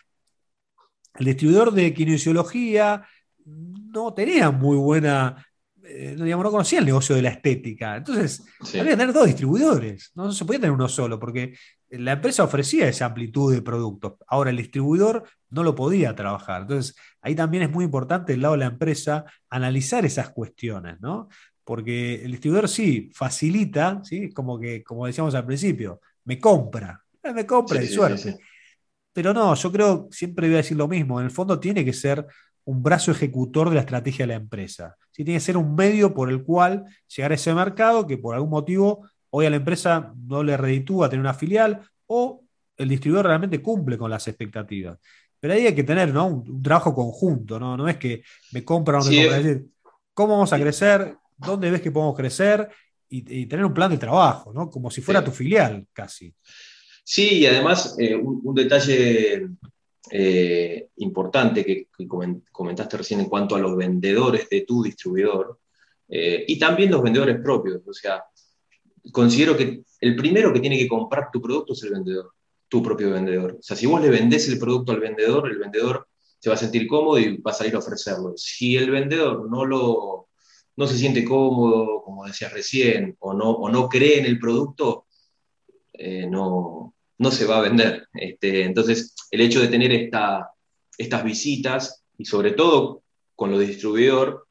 el 1.18 1.24
distribuidor 1.24 1.72
de 1.72 1.92
kinesiología 1.92 3.02
no 3.44 4.14
tenía 4.14 4.50
muy 4.50 4.76
buena, 4.76 5.44
eh, 5.82 6.16
digamos, 6.18 6.44
no 6.44 6.50
conocía 6.50 6.78
el 6.78 6.84
negocio 6.84 7.16
de 7.16 7.22
la 7.22 7.30
estética. 7.30 7.96
Entonces, 7.96 8.44
había 8.60 8.84
que 8.84 8.90
tener 8.96 9.12
dos 9.12 9.26
distribuidores, 9.26 10.12
no 10.14 10.30
se 10.32 10.44
podía 10.44 10.60
tener 10.60 10.72
uno 10.72 10.88
solo, 10.88 11.18
porque 11.18 11.54
la 11.90 12.12
empresa 12.12 12.44
ofrecía 12.44 12.88
esa 12.88 13.06
amplitud 13.06 13.52
de 13.52 13.62
productos. 13.62 14.14
Ahora, 14.26 14.50
el 14.50 14.56
distribuidor 14.58 15.24
no 15.50 15.62
lo 15.62 15.74
podía 15.74 16.14
trabajar. 16.14 16.62
Entonces, 16.62 16.94
ahí 17.20 17.34
también 17.34 17.64
es 17.64 17.70
muy 17.70 17.84
importante 17.84 18.34
el 18.34 18.42
lado 18.42 18.54
de 18.54 18.58
la 18.58 18.66
empresa 18.66 19.24
analizar 19.48 20.04
esas 20.04 20.30
cuestiones, 20.30 21.00
¿no? 21.00 21.28
Porque 21.64 22.22
el 22.24 22.30
distribuidor 22.30 22.68
sí 22.68 23.10
facilita, 23.14 24.00
¿sí? 24.04 24.30
Como 24.30 24.58
que, 24.58 24.82
como 24.82 25.06
decíamos 25.06 25.34
al 25.34 25.46
principio, 25.46 26.00
me 26.24 26.38
compra, 26.38 27.02
me 27.34 27.46
compra 27.46 27.82
y 27.82 27.88
suerte. 27.88 28.38
Pero 29.18 29.34
no, 29.34 29.52
yo 29.52 29.72
creo, 29.72 30.08
siempre 30.12 30.46
voy 30.46 30.54
a 30.54 30.58
decir 30.58 30.76
lo 30.76 30.86
mismo, 30.86 31.18
en 31.18 31.24
el 31.24 31.32
fondo 31.32 31.58
tiene 31.58 31.84
que 31.84 31.92
ser 31.92 32.24
un 32.66 32.84
brazo 32.84 33.10
ejecutor 33.10 33.68
de 33.68 33.74
la 33.74 33.80
estrategia 33.80 34.22
de 34.22 34.28
la 34.28 34.34
empresa. 34.36 34.94
¿sí? 35.10 35.24
Tiene 35.24 35.38
que 35.38 35.44
ser 35.44 35.56
un 35.56 35.74
medio 35.74 36.14
por 36.14 36.30
el 36.30 36.44
cual 36.44 36.84
llegar 37.16 37.32
a 37.32 37.34
ese 37.34 37.52
mercado 37.52 38.06
que 38.06 38.16
por 38.16 38.36
algún 38.36 38.50
motivo 38.50 39.08
hoy 39.30 39.46
a 39.46 39.50
la 39.50 39.56
empresa 39.56 40.14
no 40.24 40.44
le 40.44 40.56
reditúa 40.56 41.08
tener 41.08 41.20
una 41.20 41.34
filial 41.34 41.80
o 42.06 42.44
el 42.76 42.88
distribuidor 42.88 43.26
realmente 43.26 43.60
cumple 43.60 43.98
con 43.98 44.08
las 44.08 44.28
expectativas. 44.28 45.00
Pero 45.40 45.54
ahí 45.54 45.66
hay 45.66 45.74
que 45.74 45.82
tener 45.82 46.16
un, 46.16 46.62
trabajo 46.62 46.94
conjunto, 46.94 47.58
¿no? 47.58 47.76
no 47.76 47.88
es 47.88 47.96
que 47.96 48.22
me 48.52 48.64
compra 48.64 48.98
o 48.98 49.00
no 49.00 49.10
me 49.10 49.16
compra. 49.16 49.36
Es 49.38 49.44
decir, 49.44 49.66
¿cómo 50.14 50.34
vamos 50.34 50.52
a 50.52 50.60
crecer? 50.60 51.16
¿Dónde 51.36 51.72
ves 51.72 51.80
que 51.80 51.90
podemos 51.90 52.16
crecer? 52.16 52.68
Y, 53.08 53.46
tener 53.46 53.64
un 53.64 53.74
plan 53.74 53.90
de 53.90 53.98
trabajo, 53.98 54.52
¿no? 54.52 54.70
como 54.70 54.92
si 54.92 55.00
fuera 55.00 55.24
tu 55.24 55.32
filial 55.32 55.88
casi. 55.92 56.32
Sí, 57.10 57.38
y 57.38 57.46
además 57.46 57.96
eh, 57.98 58.14
un, 58.14 58.54
detalle 58.54 59.48
eh, 60.10 60.88
importante 60.96 61.64
que, 61.64 61.88
comentaste 62.52 62.98
recién 62.98 63.20
en 63.20 63.30
cuanto 63.30 63.56
a 63.56 63.58
los 63.58 63.74
vendedores 63.78 64.46
de 64.50 64.60
tu 64.66 64.82
distribuidor 64.82 65.58
eh, 66.06 66.44
y 66.46 66.58
también 66.58 66.90
los 66.90 67.02
vendedores 67.02 67.40
propios. 67.40 67.80
O 67.86 67.94
sea, 67.94 68.24
considero 69.10 69.56
que 69.56 69.84
el 70.02 70.16
primero 70.16 70.52
que 70.52 70.60
tiene 70.60 70.76
que 70.76 70.86
comprar 70.86 71.30
tu 71.32 71.40
producto 71.40 71.72
es 71.72 71.82
el 71.84 71.92
vendedor, 71.92 72.30
tu 72.68 72.82
propio 72.82 73.10
vendedor. 73.10 73.56
O 73.58 73.62
sea, 73.62 73.74
si 73.74 73.86
vos 73.86 74.02
le 74.02 74.10
vendés 74.10 74.46
el 74.50 74.58
producto 74.58 74.92
al 74.92 75.00
vendedor, 75.00 75.50
el 75.50 75.56
vendedor 75.56 76.08
se 76.38 76.50
va 76.50 76.56
a 76.56 76.58
sentir 76.58 76.86
cómodo 76.86 77.18
y 77.18 77.38
va 77.38 77.52
a 77.52 77.54
salir 77.54 77.74
a 77.74 77.78
ofrecerlo. 77.78 78.34
Si 78.36 78.76
el 78.76 78.90
vendedor 78.90 79.50
no 79.50 79.64
lo 79.64 80.28
no 80.76 80.86
se 80.86 80.98
siente 80.98 81.24
cómodo, 81.24 82.02
como 82.02 82.26
decías 82.26 82.52
recién, 82.52 83.16
o 83.20 83.32
no, 83.32 83.50
o 83.50 83.70
no 83.70 83.88
cree 83.88 84.18
en 84.18 84.26
el 84.26 84.38
producto, 84.38 85.06
no, 86.28 86.94
no 87.18 87.30
se 87.30 87.44
va 87.44 87.58
a 87.58 87.62
vender. 87.62 88.08
Este, 88.14 88.64
entonces, 88.64 89.14
el 89.30 89.40
hecho 89.40 89.60
de 89.60 89.68
tener 89.68 89.92
esta, 89.92 90.50
estas 90.96 91.24
visitas 91.24 92.04
y 92.16 92.24
sobre 92.24 92.52
todo 92.52 93.02
con 93.34 93.50
lo 93.50 93.58
distribuidor, 93.58 94.46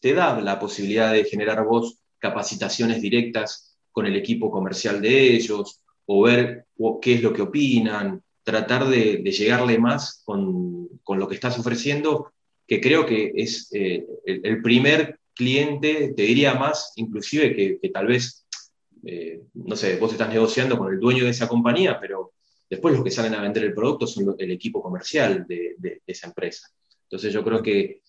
te 0.00 0.14
da 0.14 0.40
la 0.40 0.58
posibilidad 0.58 1.12
de 1.12 1.24
generar 1.24 1.64
vos 1.64 1.98
capacitaciones 2.18 3.00
directas 3.00 3.78
con 3.90 4.06
el 4.06 4.16
equipo 4.16 4.50
comercial 4.50 5.00
de 5.00 5.34
ellos 5.34 5.80
o 6.06 6.22
ver 6.22 6.66
qué 7.00 7.14
es 7.14 7.22
lo 7.22 7.32
que 7.32 7.42
opinan, 7.42 8.22
tratar 8.42 8.88
de, 8.88 9.22
llegarle 9.22 9.78
más 9.78 10.22
con, 10.24 10.88
lo 11.08 11.28
que 11.28 11.34
estás 11.34 11.58
ofreciendo, 11.58 12.32
que 12.66 12.80
creo 12.80 13.06
que 13.06 13.32
es 13.34 13.68
eh, 13.72 14.06
el, 14.24 14.62
primer 14.62 15.20
cliente, 15.34 16.12
te 16.14 16.22
diría 16.22 16.54
más 16.54 16.92
inclusive 16.96 17.54
que 17.80 17.88
tal 17.90 18.06
vez 18.06 18.41
eh, 19.04 19.42
no 19.54 19.74
sé, 19.76 19.96
vos 19.96 20.12
estás 20.12 20.28
negociando 20.28 20.78
con 20.78 20.92
el 20.92 21.00
dueño 21.00 21.24
de 21.24 21.30
esa 21.30 21.48
compañía, 21.48 21.98
pero 22.00 22.32
después 22.68 22.94
los 22.94 23.02
que 23.02 23.10
salen 23.10 23.34
a 23.34 23.42
vender 23.42 23.64
el 23.64 23.74
producto 23.74 24.06
son 24.06 24.34
el 24.38 24.50
equipo 24.50 24.82
comercial 24.82 25.44
de, 25.46 26.00
esa 26.06 26.28
empresa. 26.28 26.68
Entonces 27.04 27.32
yo 27.32 27.42
creo 27.44 27.62
que 27.62 28.00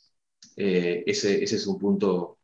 eh, 0.56 1.04
ese, 1.06 1.44
es 1.44 1.68
un 1.68 1.80
punto 1.80 2.38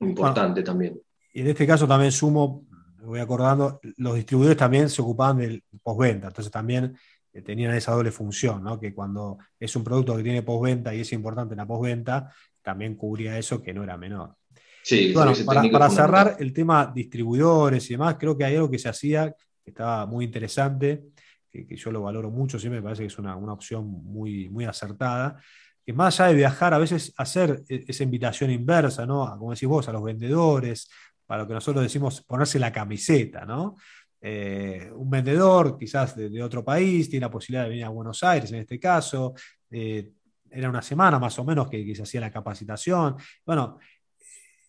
importante 0.00 0.62
también. 0.62 1.00
Y 1.32 1.40
en 1.40 1.48
este 1.48 1.66
caso 1.66 1.86
también 1.86 2.12
sumo, 2.12 2.66
me 2.96 3.06
voy 3.06 3.20
acordando, 3.20 3.80
los 3.96 4.14
distribuidores 4.14 4.56
también 4.56 4.88
se 4.88 5.02
ocupaban 5.02 5.38
del 5.38 5.62
postventa, 5.82 6.28
entonces 6.28 6.50
también 6.50 6.96
eh, 7.32 7.42
tenían 7.42 7.74
esa 7.74 7.92
doble 7.92 8.10
función, 8.10 8.62
¿no? 8.64 8.80
que 8.80 8.94
cuando 8.94 9.38
es 9.60 9.76
un 9.76 9.84
producto 9.84 10.16
que 10.16 10.22
tiene 10.22 10.42
postventa 10.42 10.94
y 10.94 11.00
es 11.00 11.12
importante 11.12 11.52
en 11.54 11.58
la 11.58 11.66
postventa, 11.66 12.32
también 12.62 12.94
cubría 12.94 13.38
eso 13.38 13.60
que 13.60 13.74
no 13.74 13.84
era 13.84 13.96
menor 13.98 14.36
bueno, 15.14 15.32
para, 15.72 15.90
cerrar 15.90 16.36
el 16.38 16.52
tema 16.52 16.90
distribuidores 16.94 17.88
y 17.88 17.94
demás, 17.94 18.16
creo 18.18 18.36
que 18.36 18.44
hay 18.44 18.56
algo 18.56 18.70
que 18.70 18.78
se 18.78 18.88
hacía 18.88 19.34
que 19.64 19.70
estaba 19.70 20.04
muy 20.04 20.26
interesante, 20.26 21.04
que, 21.50 21.76
yo 21.76 21.90
lo 21.90 22.02
valoro 22.02 22.30
mucho, 22.30 22.58
siempre 22.58 22.80
me 22.80 22.84
parece 22.84 23.02
que 23.02 23.06
es 23.06 23.18
una, 23.18 23.36
opción 23.36 23.86
muy, 23.86 24.48
muy 24.50 24.64
acertada, 24.66 25.40
que 25.84 25.92
más 25.92 26.20
allá 26.20 26.30
de 26.30 26.36
viajar, 26.36 26.74
a 26.74 26.78
veces 26.78 27.12
hacer 27.16 27.62
e, 27.68 27.84
esa 27.88 28.02
invitación 28.02 28.50
inversa, 28.50 29.06
¿no? 29.06 29.34
Como 29.38 29.52
decís 29.52 29.68
vos, 29.68 29.88
a 29.88 29.92
los 29.92 30.02
vendedores, 30.02 30.88
para 31.26 31.42
lo 31.42 31.48
que 31.48 31.54
nosotros 31.54 31.82
decimos 31.82 32.22
ponerse 32.22 32.58
la 32.58 32.72
camiseta, 32.72 33.46
¿no? 33.46 33.76
Eh, 34.20 34.90
un 34.94 35.10
vendedor 35.10 35.78
quizás 35.78 36.16
de, 36.16 36.42
otro 36.42 36.64
país 36.64 37.08
tiene 37.10 37.26
la 37.26 37.30
posibilidad 37.30 37.64
de 37.64 37.70
venir 37.70 37.84
a 37.84 37.90
Buenos 37.90 38.22
Aires 38.22 38.50
en 38.52 38.60
este 38.60 38.78
caso, 38.78 39.34
eh, 39.70 40.10
era 40.50 40.70
una 40.70 40.82
semana 40.82 41.18
más 41.18 41.38
o 41.38 41.44
menos 41.44 41.68
que, 41.68 41.84
que, 41.84 41.94
se 41.94 42.02
hacía 42.02 42.20
la 42.20 42.30
capacitación. 42.30 43.16
Bueno, 43.44 43.78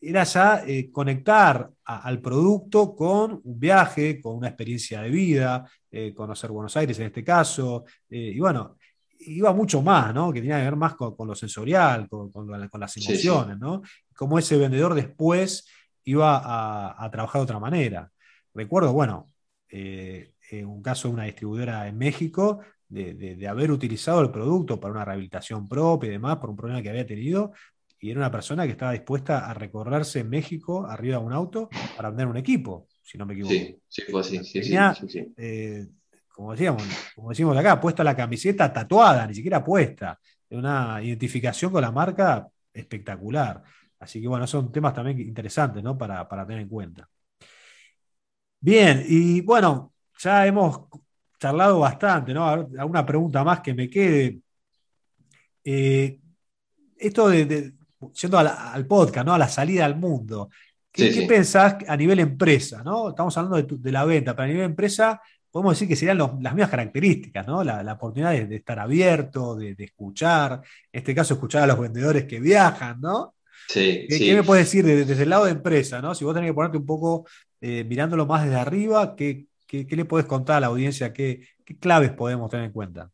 era 0.02 0.24
ya 0.24 0.64
eh, 0.66 0.92
conectar 0.92 1.70
al 1.84 2.22
producto 2.22 2.96
con 2.96 3.42
un 3.44 3.60
viaje, 3.60 4.22
con 4.22 4.36
una 4.38 4.48
experiencia 4.48 5.02
de 5.02 5.10
vida, 5.10 5.70
eh, 5.92 6.14
conocer 6.14 6.52
Buenos 6.52 6.76
Aires 6.78 7.00
en 7.00 7.08
este 7.08 7.24
caso, 7.24 7.86
eh, 8.10 8.32
y 8.36 8.40
bueno, 8.40 8.78
iba 9.20 9.54
mucho 9.54 9.82
más, 9.82 10.14
¿no? 10.14 10.32
Que 10.32 10.42
tenía 10.42 10.58
que 10.58 10.66
ver 10.66 10.76
más 10.76 10.96
con, 10.96 11.16
lo 11.28 11.36
sensorial, 11.36 12.08
con, 12.10 12.32
las 12.80 12.98
emociones, 12.98 13.58
¿no? 13.58 13.82
Cómo 14.16 14.38
ese 14.38 14.58
vendedor 14.58 14.94
después 14.94 15.68
iba 16.04 16.42
a, 17.04 17.10
trabajar 17.10 17.40
de 17.40 17.44
otra 17.44 17.60
manera. 17.60 18.12
Recuerdo, 18.54 18.94
bueno, 18.94 19.32
en 19.70 20.66
un 20.68 20.82
caso 20.82 21.08
de 21.08 21.14
una 21.16 21.24
distribuidora 21.24 21.88
en 21.88 21.98
México, 21.98 22.60
de, 22.88 23.14
de, 23.14 23.48
haber 23.48 23.72
utilizado 23.72 24.22
el 24.22 24.30
producto 24.32 24.80
para 24.80 24.94
una 24.94 25.06
rehabilitación 25.06 25.68
propia 25.68 26.10
y 26.10 26.12
demás, 26.12 26.38
por 26.38 26.52
un 26.52 26.56
problema 26.56 26.82
que 26.82 26.90
había 26.90 27.06
tenido, 27.06 27.52
y 28.00 28.12
era 28.12 28.20
una 28.20 28.32
persona 28.32 28.66
que 28.66 28.72
estaba 28.72 28.92
dispuesta 28.92 29.50
a 29.50 29.54
recorrerse 29.54 30.20
en 30.20 30.30
México 30.30 30.86
arriba 30.86 31.18
de 31.18 31.26
un 31.26 31.34
auto 31.34 31.70
para 31.96 32.10
vender 32.10 32.28
un 32.28 32.38
equipo, 32.38 32.88
si 33.02 33.18
no 33.18 33.26
me 33.26 33.34
equivoco. 33.34 33.54
Sí, 33.54 33.80
sí, 33.88 34.02
fue 34.10 34.22
así. 34.22 34.44
Sí, 34.44 35.34
eh, 35.38 35.88
como 36.28 36.52
decíamos, 36.52 36.84
como 37.16 37.30
decimos 37.30 37.58
acá, 37.58 37.80
puesta 37.80 38.04
la 38.04 38.16
camiseta 38.16 38.72
tatuada, 38.72 39.26
ni 39.26 39.34
siquiera 39.34 39.64
puesta. 39.64 40.20
Una 40.50 41.02
identificación 41.02 41.72
con 41.72 41.82
la 41.82 41.92
marca 41.92 42.48
espectacular. 42.74 43.64
Así 44.00 44.22
que 44.22 44.28
bueno, 44.28 44.46
son 44.46 44.72
temas 44.72 44.94
también 44.94 45.20
interesantes 45.20 45.82
¿no? 45.82 45.98
para, 45.98 46.28
tener 46.46 46.62
en 46.62 46.70
cuenta. 46.70 47.10
Bien, 48.60 49.04
y 49.08 49.42
bueno, 49.42 49.94
ya 50.20 50.46
hemos 50.46 50.82
charlado 51.40 51.80
bastante, 51.80 52.34
¿no? 52.34 52.48
Alguna 52.48 53.06
pregunta 53.06 53.44
más 53.44 53.62
que 53.62 53.74
me 53.74 53.90
quede. 53.90 54.40
Eh, 55.64 56.20
esto 56.98 57.30
de, 57.30 57.75
yendo 58.14 58.40
al 58.40 58.86
podcast, 58.88 59.26
¿no? 59.26 59.34
A 59.34 59.38
la 59.38 59.48
salida 59.48 59.86
al 59.86 59.96
mundo. 59.96 60.50
¿Qué, 60.96 61.26
pensás 61.28 61.76
a 61.88 61.98
nivel 61.98 62.20
empresa? 62.20 62.82
¿no? 62.84 63.10
Estamos 63.10 63.38
hablando 63.38 63.62
de, 63.78 63.92
la 63.92 64.06
venta, 64.06 64.34
pero 64.34 64.46
a 64.46 64.48
nivel 64.48 64.64
empresa 64.64 65.22
podemos 65.52 65.74
decir 65.74 65.88
que 65.88 65.96
serían 65.96 66.18
las 66.18 66.54
mismas 66.54 66.70
características, 66.70 67.46
¿no? 67.48 67.64
La, 67.64 67.94
oportunidad 67.94 68.32
de, 68.32 68.56
estar 68.56 68.80
abierto, 68.80 69.56
de, 69.56 69.76
escuchar, 69.78 70.62
en 70.92 71.00
este 71.00 71.14
caso 71.14 71.34
escuchar 71.34 71.64
a 71.64 71.68
los 71.68 71.80
vendedores 71.80 72.26
que 72.26 72.40
viajan, 72.40 73.00
¿no? 73.02 73.36
Sí, 73.68 74.06
¿Qué, 74.08 74.34
me 74.36 74.44
puedes 74.44 74.66
decir 74.66 74.86
desde, 74.86 75.24
el 75.24 75.30
lado 75.30 75.46
de 75.46 75.52
empresa, 75.52 76.02
¿no? 76.02 76.14
Si 76.14 76.24
vos 76.24 76.34
tenés 76.34 76.50
que 76.50 76.54
ponerte 76.54 76.78
un 76.78 76.86
poco 76.86 77.26
eh, 77.62 77.84
mirándolo 77.84 78.26
más 78.26 78.44
desde 78.44 78.58
arriba, 78.58 79.16
¿qué, 79.16 79.48
le 79.70 80.06
puedes 80.06 80.28
contar 80.28 80.58
a 80.58 80.60
la 80.62 80.68
audiencia? 80.68 81.12
¿Qué, 81.12 81.48
claves 81.80 82.12
podemos 82.12 82.50
tener 82.50 82.68
en 82.68 82.72
cuenta? 82.72 83.10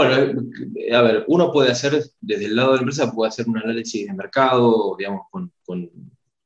Bueno, 0.00 0.42
eh, 0.76 0.94
a 0.94 1.02
ver, 1.02 1.24
uno 1.28 1.52
puede 1.52 1.70
hacer, 1.70 2.02
desde 2.22 2.46
el 2.46 2.56
lado 2.56 2.70
de 2.70 2.76
la 2.76 2.82
empresa, 2.82 3.12
puede 3.12 3.28
hacer 3.28 3.46
un 3.46 3.58
análisis 3.58 4.06
de 4.06 4.14
mercado, 4.14 4.96
digamos, 4.98 5.26
con, 5.30 5.52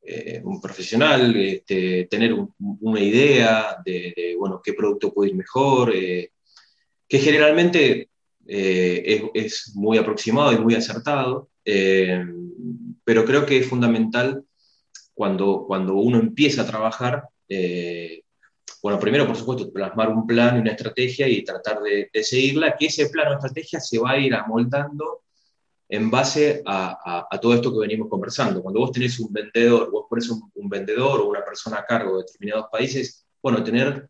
eh, 0.03 0.41
un 0.45 0.61
profesional, 0.61 1.37
este, 1.37 2.09
tener 2.11 2.35
una 2.59 3.01
idea 3.01 3.77
de, 3.85 4.35
bueno, 4.37 4.61
qué 4.63 4.73
producto 4.73 5.15
puede 5.15 5.31
ir 5.31 5.37
mejor, 5.37 5.93
que 5.93 7.19
generalmente 7.19 8.09
es, 8.45 9.23
es, 9.35 9.73
muy 9.77 9.99
aproximado 9.99 10.53
y 10.53 10.59
muy 10.59 10.75
acertado. 10.75 11.49
Eh, 11.65 12.27
pero 13.05 13.25
creo 13.25 13.47
que 13.47 13.59
es 13.59 13.69
fundamental 13.69 14.43
cuando, 15.15 15.65
cuando 15.65 15.95
uno 15.95 16.19
empieza 16.19 16.63
a 16.63 16.67
trabajar, 16.67 17.29
eh, 17.49 18.24
bueno, 18.85 19.01
primero, 19.01 19.27
por 19.27 19.35
supuesto, 19.35 19.73
plasmar 19.73 20.11
un 20.11 20.27
plan 20.27 20.59
y 20.59 20.61
una 20.61 20.73
estrategia 20.73 21.27
y 21.27 21.43
tratar 21.43 21.81
de, 21.81 22.11
seguirla, 22.23 22.77
que 22.77 22.85
ese 22.85 23.09
plan 23.09 23.29
o 23.29 23.33
estrategia 23.33 23.81
se 23.81 23.99
va 23.99 24.11
a 24.11 24.19
ir 24.19 24.35
amoldando 24.35 25.23
en 25.89 26.11
base 26.11 26.63
a, 26.67 27.27
todo 27.41 27.55
esto 27.55 27.73
que 27.73 27.79
venimos 27.79 28.11
conversando. 28.11 28.63
Cuando 28.63 28.81
vos 28.81 28.93
tenés 28.93 29.19
un 29.21 29.33
vendedor, 29.33 29.91
vos 29.91 30.05
pones 30.07 30.29
un, 30.29 30.69
vendedor 30.69 31.23
o 31.23 31.31
una 31.31 31.43
persona 31.43 31.79
a 31.79 31.87
cargo 31.87 32.19
de 32.19 32.25
determinados 32.25 32.67
países, 32.71 33.27
bueno, 33.43 33.65
tener 33.65 34.07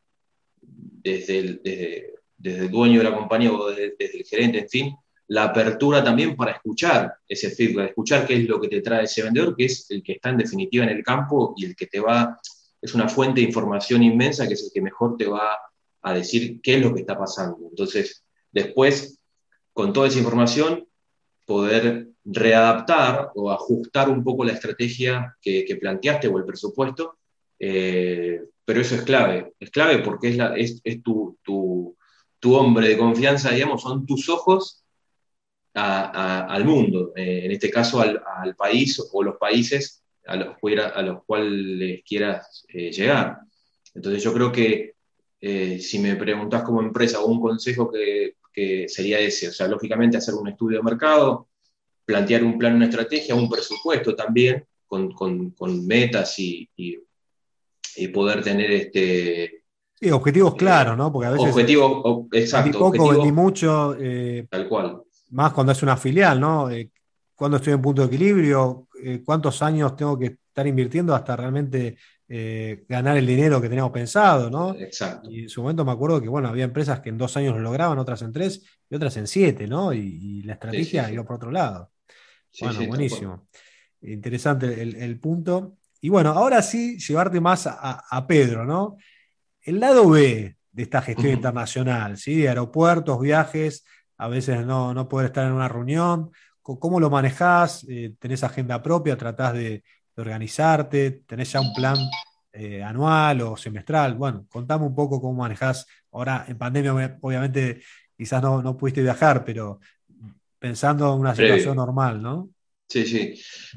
desde 0.61 1.39
el, 1.39 1.61
desde, 1.63 2.65
el 2.65 2.69
dueño 2.69 2.99
de 2.99 3.05
la 3.05 3.17
compañía 3.17 3.53
o 3.53 3.69
desde, 3.69 3.95
desde 3.97 4.19
el 4.19 4.25
gerente, 4.25 4.59
en 4.59 4.69
fin, 4.69 4.97
la 5.29 5.45
apertura 5.45 6.03
también 6.03 6.35
para 6.35 6.51
escuchar 6.51 7.15
ese 7.29 7.51
feedback, 7.51 7.91
escuchar 7.91 8.27
qué 8.27 8.39
es 8.39 8.49
lo 8.49 8.61
que 8.61 8.67
te 8.67 8.81
trae 8.81 9.05
ese 9.05 9.23
vendedor, 9.23 9.55
que 9.55 9.67
es 9.67 9.89
el 9.91 10.03
que 10.03 10.15
está 10.15 10.31
en 10.31 10.39
definitiva 10.39 10.83
en 10.83 10.91
el 10.91 11.05
campo 11.05 11.55
y 11.57 11.65
el 11.65 11.77
que 11.77 11.87
te 11.87 12.01
va, 12.01 12.37
es 12.85 12.95
una 12.95 13.09
fuente 13.09 13.41
de 13.41 13.47
información 13.47 14.03
inmensa, 14.03 14.47
que 14.47 14.53
es 14.53 14.63
el 14.63 14.71
que 14.71 14.83
mejor 14.83 15.17
te 15.17 15.27
va 15.27 15.57
a 16.03 16.13
decir 16.13 16.61
qué 16.61 16.75
es 16.77 16.83
lo 16.83 16.93
que 16.93 17.01
está 17.01 17.19
pasando. 17.19 17.57
Entonces, 17.71 18.23
después, 18.53 19.19
con 19.73 19.95
toda 19.95 20.09
esa 20.09 20.19
información, 20.19 20.87
poder 21.47 22.09
readaptar 22.27 23.31
o 23.35 23.51
ajustar 23.51 24.11
un 24.11 24.23
poco 24.23 24.45
la 24.45 24.53
estrategia 24.53 25.35
que, 25.41 25.79
planteaste 25.81 26.29
o 26.29 26.37
el 26.37 26.45
presupuesto, 26.45 27.17
eh, 27.59 28.43
pero 28.67 28.83
eso 28.83 28.97
es 28.97 29.03
clave, 29.03 29.55
es 29.59 29.71
clave 29.71 30.01
porque 30.01 30.37
es, 30.57 31.03
tu, 31.03 31.39
tu, 31.43 31.97
tu 32.39 32.55
hombre 32.55 32.89
de 32.89 32.99
confianza, 32.99 33.51
digamos, 33.51 33.81
son 33.81 34.05
tus 34.05 34.29
ojos 34.29 34.85
al 35.73 36.65
mundo, 36.67 37.13
eh, 37.17 37.47
en 37.47 37.53
este 37.53 37.71
caso 37.71 38.01
al, 38.03 38.55
país 38.57 39.03
o 39.11 39.23
los 39.23 39.39
países 39.39 40.04
a 40.27 40.37
los, 40.37 40.57
a 40.95 41.03
los 41.03 41.25
cuales 41.25 42.03
quieras 42.07 42.65
eh, 42.69 42.91
llegar. 42.91 43.39
Entonces 43.95 44.23
yo 44.23 44.33
creo 44.33 44.51
que 44.51 44.95
eh, 45.41 45.79
si 45.79 45.99
me 45.99 46.17
preguntas 46.17 46.63
como 46.63 46.81
empresa 46.81 47.21
o 47.21 47.27
un 47.27 47.41
consejo 47.41 47.91
que, 47.91 48.37
sería 48.87 49.19
ese, 49.19 49.49
o 49.49 49.53
sea, 49.53 49.67
lógicamente 49.67 50.17
hacer 50.17 50.35
un 50.35 50.49
estudio 50.49 50.79
de 50.79 50.85
mercado, 50.85 51.49
plantear 52.05 52.45
un 52.45 52.57
plan, 52.57 52.77
una 52.77 52.85
estrategia, 52.85 53.35
un 53.35 53.51
presupuesto 53.51 54.15
también, 54.15 54.65
con, 54.87 55.87
metas 55.87 56.39
y, 56.39 56.69
poder 58.13 58.43
tener 58.45 58.71
este... 58.71 59.65
objetivos 60.13 60.55
claros, 60.55 60.97
¿no? 60.97 61.13
Porque 61.13 61.27
a 61.27 61.31
veces... 61.33 61.51
Objetivos, 61.51 62.27
exacto. 62.33 62.69
Ni 62.93 62.99
poco, 62.99 63.25
ni 63.25 63.33
mucho. 63.33 63.97
tal 64.49 64.69
cual 64.69 65.05
más 65.35 65.53
cuando 65.53 65.73
es 65.73 65.83
una 65.83 65.97
filial, 65.97 66.41
¿no? 66.41 66.71
Eh, 66.71 66.91
¿Cuándo 67.35 67.57
estoy 67.57 67.73
en 67.73 67.83
punto 67.83 68.03
de 68.03 68.09
equilibrio? 68.09 68.87
Eh, 69.07 69.23
¿Cuántos 69.23 69.61
años 69.61 69.97
tengo 69.97 70.19
que 70.19 70.39
estar 70.49 70.67
invirtiendo 70.67 71.15
hasta 71.15 71.37
realmente 71.37 71.99
eh, 72.27 72.87
ganar 72.89 73.19
el 73.19 73.27
dinero 73.27 73.61
que 73.61 73.69
teníamos 73.69 73.93
pensado, 73.93 74.49
¿no? 74.49 74.75
Exacto. 74.75 75.31
Y 75.31 75.43
en 75.43 75.49
su 75.51 75.61
momento 75.61 75.85
me 75.85 75.93
acuerdo 75.93 76.23
que, 76.23 76.29
bueno, 76.29 76.49
había 76.49 76.65
empresas 76.65 77.01
que 77.01 77.11
en 77.11 77.19
dos 77.19 77.37
años 77.37 77.55
lo 77.55 77.61
lograban, 77.61 77.99
otras 77.99 78.23
en 78.23 78.33
tres 78.33 78.65
y 78.89 78.95
otras 78.95 79.15
en 79.19 79.27
siete, 79.27 79.67
¿no? 79.67 79.93
Y, 79.93 80.43
la 80.45 80.55
estrategia 80.55 81.13
iba 81.13 81.23
por 81.23 81.37
otro 81.37 81.51
lado. 81.51 81.93
bueno, 82.63 82.87
buenísimo. 82.87 83.47
Interesante 84.01 84.83
el, 84.83 85.21
punto. 85.21 85.77
Y 86.01 86.09
bueno, 86.09 86.31
ahora 86.31 86.63
sí, 86.63 86.99
llevarte 86.99 87.41
más 87.41 87.67
a, 87.67 88.27
Pedro, 88.27 88.65
¿no? 88.65 88.97
El 89.61 89.81
lado 89.81 90.09
B 90.09 90.57
de 90.73 90.83
esta 90.83 91.03
gestión 91.03 91.35
internacional, 91.35 92.17
¿sí? 92.17 92.47
Aeropuertos, 92.47 93.21
viajes, 93.21 93.85
a 94.17 94.29
veces 94.29 94.65
no, 94.65 94.95
no 94.95 95.11
poder 95.11 95.27
estar 95.27 95.47
en 95.47 95.53
una 95.53 95.69
reunión. 95.69 96.31
¿Cómo 96.65 96.99
lo 96.99 97.11
manejás? 97.11 97.85
Eh, 97.91 98.15
¿Tenés 98.19 98.43
agenda 98.43 98.83
propia? 98.83 99.19
¿Tratás 99.19 99.53
de, 99.53 99.83
organizarte? 100.17 101.23
¿Tenés 101.27 101.53
ya 101.53 101.61
un 101.61 101.75
plan 101.75 101.97
eh, 102.53 102.83
anual 102.83 103.43
o 103.43 103.57
semestral? 103.57 104.15
Bueno, 104.15 104.47
contame 104.49 104.87
un 104.87 104.95
poco 104.95 105.21
cómo 105.21 105.35
manejás. 105.35 105.87
Ahora, 106.13 106.47
en 106.49 106.57
pandemia, 106.57 107.19
obviamente, 107.21 107.83
quizás 108.17 108.43
no, 108.43 108.63
no 108.63 108.79
pudiste 108.79 109.03
viajar, 109.03 109.45
pero 109.45 109.81
pensando 110.59 111.13
en 111.13 111.21
una 111.21 111.35
situación 111.35 111.77
normal, 111.77 112.23
¿no? 112.23 112.49
Sí, 112.89 113.05
sí. 113.05 113.35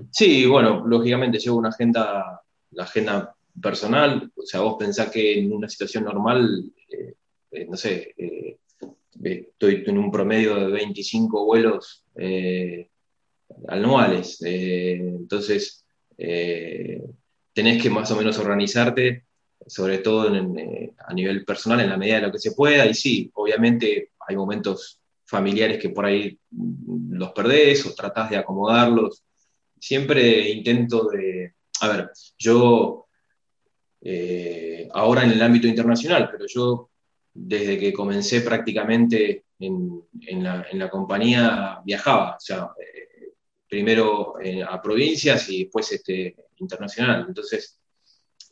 Sí, 0.10 0.46
bueno, 0.46 0.88
lógicamente 0.88 1.40
llevo 1.40 1.58
una 1.58 1.70
agenda, 1.70 2.42
la 2.72 2.84
agenda 2.84 3.36
personal. 3.62 4.32
O 4.34 4.46
sea, 4.46 4.62
vos 4.62 4.78
pensás 4.80 5.12
que 5.12 5.40
en 5.40 5.52
una 5.52 5.68
situación 5.68 6.06
normal, 6.06 6.72
eh, 6.90 7.66
no 7.68 7.76
sé, 7.76 8.14
estoy 9.22 9.84
en 9.86 9.98
un 9.98 10.12
promedio 10.12 10.56
de 10.56 10.68
25 10.68 11.46
vuelos 11.46 12.06
eh, 12.18 12.90
anuales. 13.68 14.42
Eh, 14.44 14.94
entonces, 14.94 15.86
eh, 16.18 17.02
tenés 17.54 17.82
que 17.82 17.90
más 17.90 18.12
o 18.12 18.16
menos 18.16 18.38
organizarte, 18.40 19.26
sobre 19.66 20.00
todo 20.00 20.30
a 20.30 21.14
nivel 21.14 21.46
personal, 21.46 21.82
en 21.82 21.90
la 21.90 21.98
medida 21.98 22.16
de 22.16 22.22
lo 22.24 22.32
que 22.32 22.40
se 22.40 22.52
pueda. 22.52 22.86
Y 22.86 22.94
sí, 22.94 23.32
obviamente 23.34 24.12
hay 24.28 24.36
momentos 24.36 25.02
familiares 25.26 25.80
que 25.80 25.90
por 25.90 26.06
ahí 26.06 26.40
los 27.10 27.32
perdés 27.32 27.86
o 27.86 27.94
tratás 27.94 28.30
de 28.30 28.38
acomodarlos. 28.38 29.24
Siempre 29.80 30.50
intento 30.50 31.10
de, 31.10 31.54
a 31.82 31.88
ver, 31.90 32.12
yo 32.38 33.08
ahora 34.94 35.24
en 35.24 35.32
el 35.32 35.42
ámbito 35.42 35.68
internacional, 35.68 36.30
pero 36.32 36.46
yo 36.48 36.90
desde 37.40 37.78
que 37.78 37.94
comencé 37.94 38.42
prácticamente 38.42 39.46
en, 39.60 40.04
la, 40.44 40.90
compañía 40.90 41.80
viajaba, 41.86 42.36
o 42.36 42.40
sea, 42.40 42.72
eh, 42.82 43.34
primero 43.70 44.36
eh, 44.42 44.64
a 44.64 44.82
provincias 44.82 45.48
y 45.50 45.64
después 45.64 45.92
este, 45.92 46.36
internacional. 46.58 47.26
Entonces, 47.28 47.80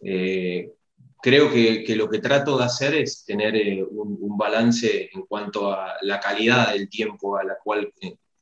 eh, 0.04 0.72
creo 1.20 1.52
que, 1.52 1.96
lo 1.96 2.08
que 2.08 2.20
trato 2.20 2.58
de 2.58 2.66
hacer 2.66 2.94
es 2.94 3.26
tener 3.26 3.84
un, 3.90 4.38
balance 4.38 5.10
en 5.12 5.26
cuanto 5.26 5.72
a 5.72 5.96
la 6.02 6.20
calidad 6.20 6.74
del 6.74 6.90
tiempo 6.90 7.38
a 7.38 7.44
la 7.44 7.58
cual 7.64 7.92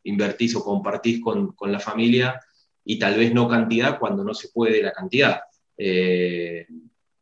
invertís 0.04 0.56
o 0.56 0.64
compartís 0.64 1.22
con, 1.22 1.54
con, 1.54 1.72
la 1.72 1.80
familia 1.80 2.41
y 2.84 2.98
tal 2.98 3.18
vez 3.18 3.34
no 3.34 3.48
cantidad 3.48 4.00
cuando 4.00 4.24
no 4.24 4.34
se 4.34 4.50
puede 4.50 4.82
la 4.82 4.91
cantidad. 4.91 5.41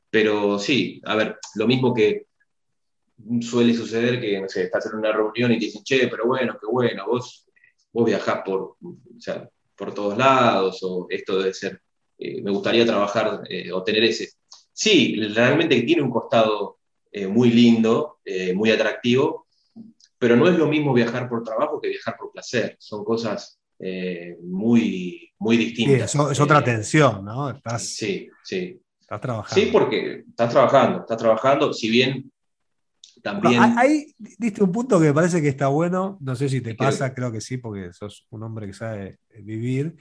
pero 0.10 0.58
sí, 0.58 1.02
a 1.06 1.16
ver, 1.16 1.38
lo 1.56 1.68
mismo 1.68 1.94
que 1.94 2.31
suele 3.42 3.74
suceder 3.74 4.20
que, 4.20 4.40
no 4.40 4.48
sé, 4.48 4.64
estás 4.64 4.86
en 4.88 5.00
una 5.00 5.12
reunión 5.12 5.52
y 5.52 5.60
te 5.60 5.66
dicen, 5.66 5.84
che, 5.84 6.08
pero 6.08 6.26
bueno, 6.26 6.58
qué 6.60 6.68
bueno, 6.68 7.06
vos, 7.08 7.48
vos 7.92 8.06
viajás 8.06 8.42
por, 8.44 8.78
por 9.76 9.94
todos 9.94 10.18
lados, 10.18 10.80
o 10.84 11.08
esto 11.10 11.40
debe 11.40 11.54
ser, 11.54 11.82
eh, 12.18 12.42
me 12.42 12.52
gustaría 12.52 12.86
trabajar 12.86 13.42
eh, 13.50 13.72
o 13.72 13.84
tener 13.84 14.04
ese. 14.04 14.30
Sí, 14.72 15.16
realmente 15.34 15.82
tiene 15.82 16.02
un 16.02 16.12
costado 16.12 16.78
eh, 17.12 17.28
muy 17.28 17.52
lindo, 17.52 18.20
muy 18.56 18.72
atractivo, 18.72 19.48
pero 20.18 20.36
no 20.36 20.48
es 20.48 20.58
lo 20.58 20.68
mismo 20.68 20.94
viajar 20.94 21.28
por 21.28 21.44
trabajo 21.44 21.82
que 21.82 21.90
viajar 21.90 22.16
por 22.18 22.32
placer. 22.32 22.78
Son 22.80 23.04
cosas 23.04 23.60
muy, 24.42 25.34
muy 25.40 25.58
distintas. 25.58 26.16
es, 26.16 26.40
otra 26.40 26.64
tensión, 26.64 27.26
¿no? 27.26 27.60
sí, 27.78 28.30
sí. 28.44 28.80
Estás 29.00 29.20
trabajando. 29.20 29.62
Sí, 29.62 29.70
porque 29.72 30.24
estás 30.30 30.52
trabajando, 30.52 31.00
estás 31.00 31.18
trabajando, 31.18 31.74
si 31.74 31.90
bien 31.90 32.32
también... 33.22 33.62
ahí 33.78 34.14
diste 34.18 34.64
un 34.64 34.72
punto 34.72 35.00
que 35.00 35.08
me 35.08 35.14
parece 35.14 35.42
que 35.42 35.50
está 35.50 35.68
bueno, 35.68 36.18
no 36.22 36.36
sé 36.36 36.50
si 36.50 36.62
te 36.62 36.76
pasa, 36.76 37.14
creo 37.14 37.32
que 37.32 37.42
sí, 37.42 37.58
porque 37.58 37.94
sos 37.94 38.26
un 38.30 38.44
hombre 38.44 38.68
que 38.68 38.74
sabe 38.74 39.20
vivir. 39.44 39.96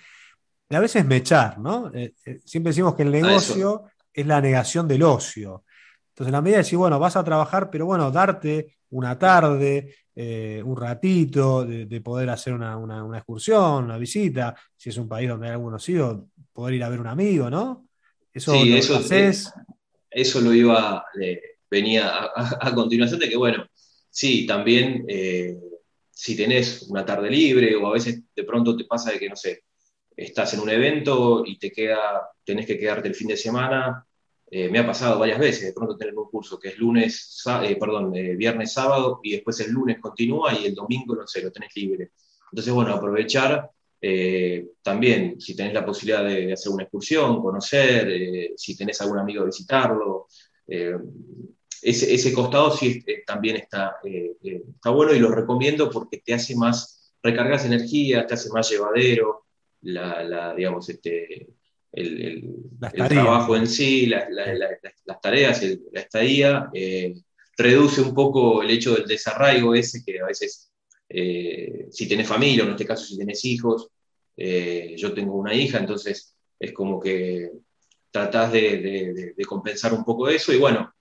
a 0.71 0.81
veces 0.81 1.05
mechar, 1.05 1.59
¿no? 1.59 1.93
Eh, 1.95 2.15
eh, 2.25 2.41
siempre 2.45 2.71
decimos 2.71 2.95
que 2.95 3.03
el 3.03 3.11
negocio 3.11 3.85
es 4.13 4.27
la 4.27 4.41
negación 4.41 4.89
del 4.89 5.03
ocio. 5.03 5.65
Entonces, 6.09 6.29
en 6.29 6.33
la 6.33 6.43
medida 6.43 6.57
de 6.57 6.65
decir, 6.65 6.79
bueno, 6.79 6.99
vas 6.99 7.17
a 7.17 7.25
trabajar, 7.25 7.71
pero 7.71 7.87
bueno, 7.87 8.11
darte 8.11 8.77
una 8.91 9.19
tarde, 9.19 9.95
eh, 10.15 10.63
un 10.65 10.77
ratito, 10.77 11.65
de, 11.65 12.01
poder 12.01 12.31
hacer 12.31 12.53
una, 12.53 13.17
excursión, 13.17 13.85
una 13.85 13.97
visita, 13.97 14.55
si 14.77 14.91
es 14.91 14.97
un 14.97 15.09
país 15.09 15.29
donde 15.29 15.47
hay 15.47 15.53
algunos 15.53 15.89
hijos, 15.89 16.25
poder 16.53 16.75
ir 16.75 16.85
a 16.85 16.89
ver 16.89 17.01
un 17.01 17.07
amigo, 17.07 17.49
¿no? 17.49 17.87
Eso 18.33 18.53
sí, 18.53 18.77
eso, 18.77 19.01
eso 20.11 20.41
lo 20.41 20.53
iba, 20.53 21.05
venía 21.71 22.31
a, 22.35 22.75
continuación 22.75 23.21
de 23.21 23.29
que, 23.29 23.37
bueno, 23.37 23.67
sí, 24.11 24.47
también 24.47 25.05
eh, 25.09 25.57
si 26.11 26.37
tenés 26.37 26.83
una 26.89 27.05
tarde 27.05 27.31
libre 27.31 27.75
o 27.77 27.87
a 27.87 27.93
veces 27.93 28.23
de 28.35 28.45
pronto 28.45 28.77
te 28.77 28.85
pasa 28.85 29.13
de 29.13 29.19
que, 29.19 29.29
no 29.29 29.37
sé, 29.37 29.65
estás 30.17 30.53
en 30.55 30.61
un 30.61 30.71
evento 30.71 31.45
y 31.47 31.59
te 31.59 31.71
queda, 31.71 32.29
tenés 32.45 32.67
que 32.67 32.79
quedarte 32.79 33.09
el 33.09 33.15
fin 33.15 33.29
de 33.29 33.37
semana 33.37 34.05
eh, 34.53 34.69
me 34.69 34.81
ha 34.81 34.87
pasado 34.87 35.17
varias 35.21 35.39
veces, 35.39 35.67
de 35.67 35.73
pronto 35.73 35.97
tener 35.97 36.13
un 36.17 36.29
curso 36.29 36.59
que 36.59 36.71
es 36.71 36.79
lunes, 36.79 37.41
eh, 37.63 37.77
perdón, 37.79 38.11
viernes, 38.11 38.73
sábado, 38.73 39.21
y 39.23 39.33
después 39.33 39.61
el 39.61 39.71
lunes 39.71 40.01
continúa 40.01 40.53
y 40.53 40.67
el 40.67 40.75
domingo, 40.75 41.15
no 41.15 41.25
sé, 41.25 41.41
lo 41.41 41.53
tenés 41.53 41.71
libre. 41.77 42.11
Entonces, 42.51 42.75
bueno, 42.75 42.93
aprovechar 42.95 43.71
también, 44.83 45.41
si 45.41 45.55
tenés 45.55 45.75
la 45.75 45.85
posibilidad 45.85 46.25
de, 46.25 46.53
hacer 46.53 46.73
una 46.73 46.83
excursión, 46.83 47.41
conocer, 47.41 48.51
si 48.57 48.77
tenés 48.77 49.01
algún 49.03 49.19
amigo 49.19 49.45
visitarlo, 49.45 50.27
ese, 51.83 52.15
ese, 52.15 52.33
costado 52.33 52.71
sí 52.77 53.05
también 53.27 53.57
está, 53.57 53.97
está 54.03 54.91
bueno 54.91 55.15
y 55.15 55.19
lo 55.19 55.31
recomiendo 55.31 55.91
porque 55.91 56.19
te 56.19 56.35
hace 56.35 56.57
más, 56.57 57.15
recargas 57.23 57.65
energía, 57.65 58.27
te 58.27 58.35
hace 58.35 58.51
más 58.51 58.71
llevadero, 58.71 59.47
la, 59.83 60.23
la 60.25 60.55
digamos, 60.55 60.89
este, 60.89 61.49
el, 61.93 62.55
trabajo 63.09 63.57
en 63.57 63.67
sí, 63.67 64.07
las 64.07 65.21
tareas, 65.21 65.63
la 65.93 66.01
estadía, 66.01 66.71
eh, 66.73 67.15
reduce 67.57 68.01
un 68.01 68.15
poco 68.15 68.63
el 68.63 68.71
hecho 68.71 68.95
del 68.95 69.07
desarraigo 69.07 69.75
ese 69.75 70.03
que 70.05 70.21
a 70.21 70.27
veces, 70.27 70.73
eh, 71.09 71.89
si 71.91 72.09
tenés 72.09 72.29
familia, 72.29 72.63
o 72.63 72.67
en 72.67 72.73
este 72.73 72.87
caso 72.87 73.05
si 73.05 73.19
tenés 73.19 73.45
hijos, 73.45 73.89
eh, 74.37 74.95
yo 74.97 75.13
tengo 75.13 75.35
una 75.35 75.55
hija, 75.55 75.79
entonces 75.79 76.35
es 76.59 76.73
como 76.73 77.01
que 77.01 77.51
tratás 78.11 78.53
de, 78.53 79.35
compensar 79.47 79.93
un 79.93 80.05
poco 80.05 80.29
eso 80.29 80.53
y 80.53 80.59
bueno, 80.59 80.93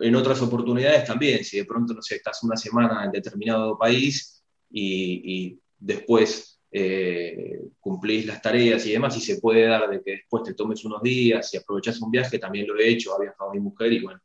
en 0.00 0.14
otras 0.16 0.40
oportunidades 0.42 1.04
también, 1.04 1.44
si 1.44 1.58
de 1.58 1.64
pronto, 1.64 1.94
no 1.94 2.02
sé, 2.02 2.16
estás 2.16 2.42
una 2.42 2.56
semana 2.56 3.04
en 3.04 3.12
determinado 3.12 3.76
país 3.78 4.42
y, 4.70 5.22
y 5.24 5.60
después 5.78 6.52
eh, 6.74 7.60
cumplís 7.80 8.24
las 8.24 8.40
tareas 8.40 8.86
y 8.86 8.92
demás, 8.92 9.14
y 9.18 9.20
se 9.20 9.38
puede 9.38 9.66
dar 9.66 9.90
de 9.90 10.02
que 10.02 10.12
después 10.12 10.42
te 10.42 10.54
tomes 10.54 10.82
unos 10.86 11.02
días 11.02 11.52
y 11.52 11.58
aprovechas 11.58 12.00
un 12.00 12.10
viaje, 12.10 12.38
también 12.38 12.66
lo 12.66 12.78
he 12.78 12.88
hecho, 12.88 13.14
ha 13.14 13.20
viajado 13.20 13.52
mi 13.52 13.60
mujer 13.60 13.92
y 13.92 14.02
bueno, 14.02 14.20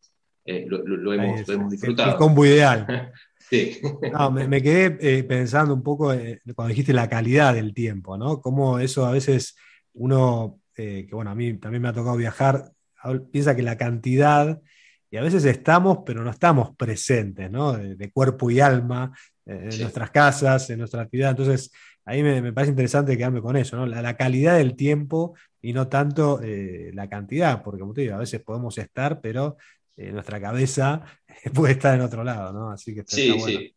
eh, 0.46 0.66
lo, 0.66 1.14
hemos, 1.14 1.70
disfrutado. 1.70 2.12
El 2.12 2.16
combo 2.16 2.46
ideal. 2.46 3.12
sí. 3.50 3.82
me, 4.48 4.62
quedé 4.62 4.98
eh, 5.02 5.24
pensando 5.26 5.74
un 5.74 5.84
poco 5.84 6.14
cuando 6.56 6.70
dijiste 6.70 6.94
la 6.94 7.10
calidad 7.10 7.54
del 7.54 7.74
tiempo, 7.74 8.18
¿no? 8.18 8.40
Cómo 8.40 8.80
eso 8.80 9.06
a 9.06 9.12
veces 9.12 9.58
uno, 9.92 10.62
que 10.74 11.10
bueno, 11.12 11.32
a 11.32 11.36
mí 11.36 11.58
también 11.58 11.82
me 11.82 11.90
ha 11.90 11.94
tocado 11.94 12.16
viajar, 12.16 12.72
piensa 13.30 13.58
que 13.58 13.64
la 13.64 13.78
cantidad, 13.78 14.62
y 15.10 15.18
a 15.18 15.22
veces 15.22 15.46
estamos, 15.46 16.00
pero 16.06 16.24
no 16.24 16.32
estamos 16.32 16.76
presentes, 16.76 17.50
¿no? 17.50 17.74
De, 17.74 18.12
cuerpo 18.12 18.52
y 18.52 18.60
alma, 18.60 19.12
en 19.46 19.80
nuestras 19.80 20.12
casas, 20.12 20.70
en 20.70 20.80
nuestra 20.80 21.04
actividad. 21.04 21.32
Entonces, 21.32 21.72
a 22.08 22.12
me, 22.12 22.42
me, 22.42 22.54
parece 22.54 22.72
interesante 22.72 23.18
quedarme 23.18 23.42
con 23.42 23.58
eso, 23.58 23.76
¿no? 23.76 23.86
La, 23.86 24.16
calidad 24.16 24.58
del 24.58 24.76
tiempo 24.76 25.36
y 25.62 25.74
no 25.74 25.90
tanto 25.90 26.40
eh, 26.42 26.92
la 26.94 27.10
cantidad, 27.10 27.62
porque 27.62 27.82
como 27.82 27.94
te 27.94 28.02
digo, 28.02 28.16
a 28.16 28.20
veces 28.20 28.42
podemos 28.42 28.78
estar, 28.78 29.20
pero 29.20 29.58
eh, 29.98 30.12
nuestra 30.12 30.40
cabeza 30.40 31.04
puede 31.54 31.74
estar 31.74 31.96
en 31.96 32.02
otro 32.02 32.24
lado, 32.24 32.54
¿no? 32.54 32.72
Así 32.72 32.96
que 32.96 33.04
sí, 33.06 33.38
sí, 33.40 33.76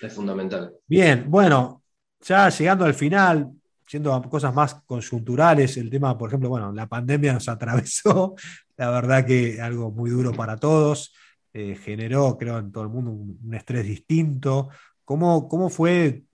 es 0.00 0.12
fundamental. 0.12 0.72
Bien, 0.86 1.24
bueno, 1.28 1.82
ya 2.20 2.48
llegando 2.48 2.84
al 2.84 2.94
final, 2.94 3.48
siendo 3.88 4.14
a 4.14 4.22
cosas 4.22 4.54
más 4.54 4.74
conjunturales, 4.86 5.76
el 5.78 5.88
tema, 5.90 6.16
por 6.16 6.28
ejemplo, 6.28 6.50
bueno, 6.50 6.72
la 6.72 6.86
pandemia 6.86 7.32
nos 7.32 7.48
atravesó, 7.48 8.34
la 8.76 8.90
verdad 8.90 9.24
que 9.26 9.60
algo 9.60 9.90
muy 9.90 10.10
duro 10.10 10.32
para 10.32 10.56
todos, 10.56 11.14
eh, 11.52 11.74
generó, 11.74 12.36
creo, 12.36 12.58
en 12.58 12.70
todo 12.70 12.84
el 12.84 12.90
mundo 12.90 13.10
un, 13.10 13.54
estrés 13.54 13.86
distinto. 13.86 14.68
¿Cómo, 15.04 15.48
¿Cómo 15.48 15.70
fue 15.70 16.24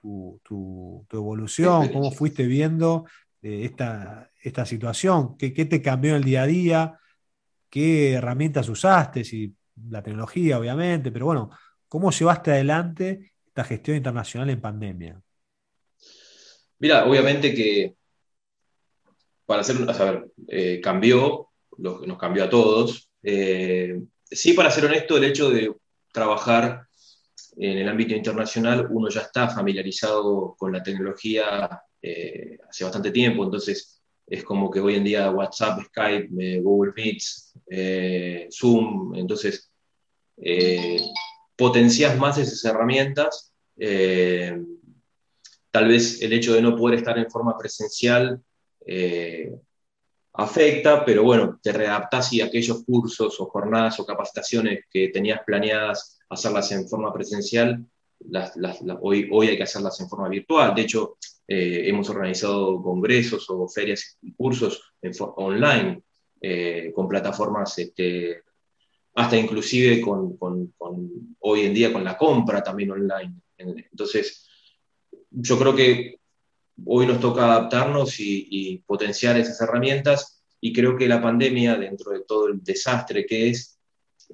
tu, 0.00 1.04
evolución, 1.10 1.88
cómo 1.88 2.12
fuiste 2.12 2.46
viendo 2.46 3.06
eh, 3.42 3.64
esta, 3.64 4.30
esta, 4.40 4.64
situación, 4.64 5.36
¿Qué, 5.36 5.50
te 5.50 5.82
cambió 5.82 6.14
el 6.14 6.22
día 6.22 6.42
a 6.42 6.46
día, 6.46 6.98
qué 7.68 8.12
herramientas 8.12 8.68
usaste, 8.68 9.24
si 9.24 9.52
la 9.88 10.02
tecnología 10.02 10.58
obviamente, 10.58 11.10
pero 11.10 11.26
bueno, 11.26 11.50
¿cómo 11.88 12.12
llevaste 12.12 12.52
adelante 12.52 13.32
esta 13.46 13.64
gestión 13.64 13.96
internacional 13.96 14.50
en 14.50 14.60
pandemia? 14.60 15.20
Mira, 16.78 17.06
obviamente 17.06 17.54
que 17.54 17.94
para 19.46 19.60
hacer, 19.60 19.76
a 19.88 19.94
saber, 19.94 20.26
eh, 20.48 20.80
cambió, 20.82 21.48
nos 21.78 22.18
cambió 22.18 22.44
a 22.44 22.50
todos. 22.50 23.08
Eh, 23.22 24.00
sí, 24.24 24.52
para 24.52 24.70
ser 24.70 24.86
honesto, 24.86 25.16
el 25.16 25.24
hecho 25.24 25.50
de 25.50 25.72
trabajar 26.12 26.86
en 27.56 27.78
el 27.78 27.88
ámbito 27.88 28.14
internacional 28.14 28.88
uno 28.90 29.08
ya 29.08 29.22
está 29.22 29.48
familiarizado 29.48 30.54
con 30.58 30.72
la 30.72 30.82
tecnología 30.82 31.80
eh, 32.02 32.58
hace 32.68 32.84
bastante 32.84 33.10
tiempo, 33.10 33.44
entonces 33.44 34.02
es 34.26 34.44
como 34.44 34.70
que 34.70 34.80
hoy 34.80 34.96
en 34.96 35.04
día 35.04 35.30
WhatsApp, 35.30 35.80
Skype, 35.86 36.60
Google 36.60 36.92
Meets, 36.96 37.54
Zoom, 38.50 39.14
entonces 39.14 39.70
potencias 41.54 42.18
más 42.18 42.36
esas 42.36 42.64
herramientas. 42.64 43.54
Tal 45.76 45.88
vez 45.88 46.22
el 46.22 46.32
hecho 46.32 46.54
de 46.54 46.62
no 46.62 46.74
poder 46.74 47.00
estar 47.00 47.18
en 47.18 47.30
forma 47.30 47.54
presencial 47.58 48.40
afecta, 50.32 51.04
pero 51.04 51.22
bueno, 51.22 51.58
te 51.62 51.70
readaptas 51.70 52.32
y 52.32 52.40
aquellos 52.40 52.82
cursos 52.84 53.38
o 53.40 53.44
jornadas 53.44 54.00
o 54.00 54.06
capacitaciones 54.06 54.84
que 54.90 55.08
tenías 55.08 55.40
planeadas 55.44 56.18
hacerlas 56.30 56.72
en 56.72 56.88
forma 56.88 57.12
presencial, 57.12 57.84
hoy, 59.02 59.28
hoy 59.30 59.48
hay 59.48 59.56
que 59.56 59.62
hacerlas 59.64 60.00
en 60.00 60.08
forma 60.08 60.28
virtual. 60.28 60.74
De 60.74 60.82
hecho, 60.82 61.18
eh, 61.46 61.82
hemos 61.86 62.08
organizado 62.08 62.82
congresos 62.82 63.46
o 63.50 63.68
ferias 63.68 64.18
y 64.22 64.32
cursos 64.32 64.94
en 65.02 65.12
online 65.36 66.02
eh, 66.40 66.90
con 66.94 67.06
plataformas, 67.06 67.78
este, 67.78 68.42
hasta 69.14 69.36
inclusive 69.36 70.00
con, 70.00 70.38
hoy 71.40 71.60
en 71.60 71.74
día 71.74 71.92
con 71.92 72.02
la 72.02 72.16
compra 72.16 72.62
también 72.62 72.90
online. 72.90 73.34
Entonces, 73.58 74.45
yo 75.38 75.58
creo 75.58 75.76
que 75.76 76.18
hoy 76.84 77.06
nos 77.06 77.20
toca 77.20 77.44
adaptarnos 77.44 78.18
y, 78.18 78.82
potenciar 78.86 79.38
esas 79.38 79.60
herramientas. 79.60 80.42
Y 80.60 80.72
creo 80.72 80.96
que 80.96 81.08
la 81.08 81.20
pandemia, 81.20 81.76
dentro 81.76 82.12
de 82.12 82.22
todo 82.26 82.48
el 82.48 82.64
desastre 82.64 83.26
que 83.26 83.50
es, 83.50 83.78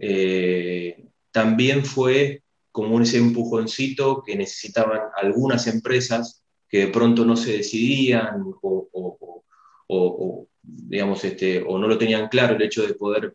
eh, 0.01 1.05
también 1.33 1.85
fue 1.85 2.43
como 2.71 3.01
ese 3.01 3.19
empujoncito 3.19 4.23
que 4.25 4.37
necesitaban 4.37 5.01
algunas 5.17 5.67
empresas 5.67 6.43
que 6.69 6.87
de 6.87 6.89
pronto 6.89 7.25
no 7.25 7.37
se 7.37 7.59
decidían 7.59 8.45
o, 8.63 10.47
digamos, 10.63 11.25
este, 11.25 11.63
o 11.63 11.79
no 11.79 11.89
lo 11.89 11.99
tenían 11.99 12.29
claro 12.29 12.55
el 12.55 12.63
hecho 12.63 12.87
de 12.87 12.95
poder 12.95 13.35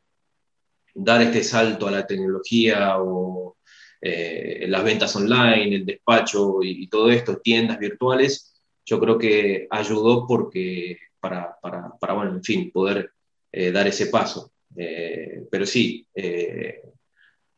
dar 0.96 1.22
este 1.22 1.44
salto 1.44 1.88
a 1.88 1.92
la 1.92 2.08
tecnología 2.08 2.98
o 3.00 3.37
eh, 4.10 4.66
las 4.70 4.86
ventas 4.86 5.14
online, 5.18 5.76
el 5.76 5.86
despacho 5.86 6.60
y, 6.64 6.88
todo 6.88 7.12
esto, 7.12 7.40
tiendas 7.40 7.78
virtuales, 7.78 8.56
yo 8.86 9.02
creo 9.02 9.18
que 9.18 9.68
ayudó 9.70 10.26
porque 10.26 10.98
para, 11.20 11.58
bueno, 11.62 12.36
en 12.36 12.44
fin, 12.44 12.72
poder 12.72 13.12
eh, 13.52 13.70
dar 13.70 13.86
ese 13.86 14.08
paso. 14.08 14.54
Eh, 14.78 15.46
pero 15.52 15.66
sí, 15.66 16.08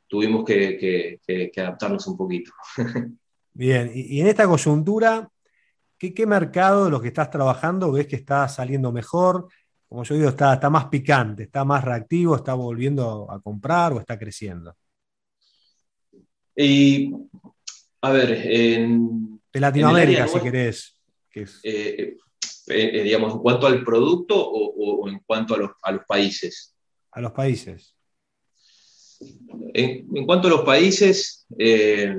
tuvimos 0.08 0.44
que, 0.44 1.20
adaptarnos 1.56 2.08
un 2.08 2.18
poquito. 2.18 2.52
Bien, 3.54 3.92
y, 3.94 4.20
en 4.20 4.26
esta 4.26 4.48
coyuntura, 4.48 5.30
¿qué, 6.00 6.26
mercado 6.26 6.86
de 6.86 6.92
los 6.92 7.02
que 7.02 7.10
estás 7.10 7.30
trabajando 7.30 7.92
ves 7.92 8.08
que 8.08 8.16
está 8.16 8.48
saliendo 8.48 8.92
mejor? 8.92 9.50
Como 9.88 10.04
yo 10.04 10.16
digo, 10.16 10.30
está, 10.30 10.56
está 10.56 10.72
más 10.72 10.86
picante, 10.86 11.44
está 11.44 11.64
más 11.64 11.84
reactivo, 11.84 12.36
está 12.36 12.56
volviendo 12.56 13.30
a 13.30 13.40
comprar 13.40 13.94
o 13.94 14.00
está 14.00 14.18
creciendo. 14.18 14.76
Y, 16.62 17.14
a 18.02 18.12
ver, 18.12 18.32
en... 18.32 19.40
De 19.52 19.60
Latinoamérica, 19.62 20.28
si 20.28 20.40
querés. 20.42 20.98
Eh, 21.34 21.48
eh, 21.64 22.18
eh, 22.68 23.04
digamos, 23.04 23.34
en 23.34 23.40
cuanto 23.40 23.66
al 23.66 23.84
producto 23.84 24.36
o, 24.38 25.08
en 25.08 25.20
cuanto 25.26 25.56
a 25.56 25.58
los, 25.58 25.72
a 25.82 25.92
los 25.94 26.06
países. 26.06 26.76
A 27.12 27.22
los 27.22 27.32
países. 27.32 27.96
En, 29.74 30.26
cuanto 30.26 30.50
a 30.50 30.52
los 30.52 30.62
países, 30.62 31.46
eh, 31.58 32.14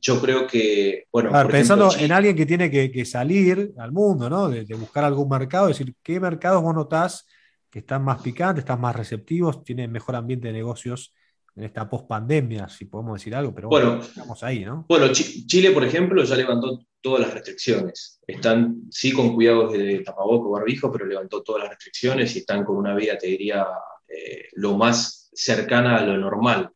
yo 0.00 0.20
creo 0.20 0.46
que, 0.46 1.04
bueno... 1.12 1.30
pensando 1.48 1.90
en 1.98 2.10
alguien 2.10 2.34
que 2.34 2.46
tiene 2.46 2.70
que, 2.70 3.04
salir 3.04 3.72
al 3.76 3.92
mundo, 3.92 4.30
¿no? 4.30 4.48
De, 4.48 4.64
buscar 4.74 5.04
algún 5.04 5.28
mercado, 5.28 5.68
decir, 5.68 5.94
¿qué 6.02 6.18
mercados 6.18 6.62
vos 6.62 6.74
notás 6.74 7.26
que 7.70 7.80
están 7.80 8.02
más 8.02 8.22
picantes, 8.22 8.62
están 8.62 8.80
más 8.80 8.96
receptivos, 8.96 9.62
tienen 9.62 9.92
mejor 9.92 10.16
ambiente 10.16 10.48
de 10.48 10.54
negocios 10.54 11.14
en 11.56 11.64
esta 11.64 11.88
post-pandemia, 11.88 12.68
si 12.68 12.86
podemos 12.86 13.20
decir 13.20 13.34
algo, 13.34 13.54
pero 13.54 13.68
bueno, 13.68 14.00
estamos 14.00 14.42
ahí, 14.42 14.64
¿no? 14.64 14.84
Bueno, 14.88 15.12
Chile, 15.12 15.70
por 15.70 15.84
ejemplo, 15.84 16.22
ya 16.24 16.34
levantó 16.34 16.80
todas 17.00 17.20
las 17.20 17.34
restricciones. 17.34 18.20
Están, 18.26 18.82
sí, 18.90 19.12
con 19.12 19.34
cuidados 19.34 19.72
de 19.72 20.00
tapaboco, 20.00 20.50
barbijo, 20.50 20.90
pero 20.90 21.06
levantó 21.06 21.42
todas 21.42 21.62
las 21.62 21.70
restricciones 21.70 22.34
y 22.34 22.40
están 22.40 22.64
con 22.64 22.76
una 22.76 22.94
vida, 22.94 23.16
te 23.16 23.28
diría, 23.28 23.66
eh, 24.08 24.48
lo 24.54 24.76
más 24.76 25.30
cercana 25.32 25.98
a 25.98 26.04
lo 26.04 26.16
normal. 26.16 26.70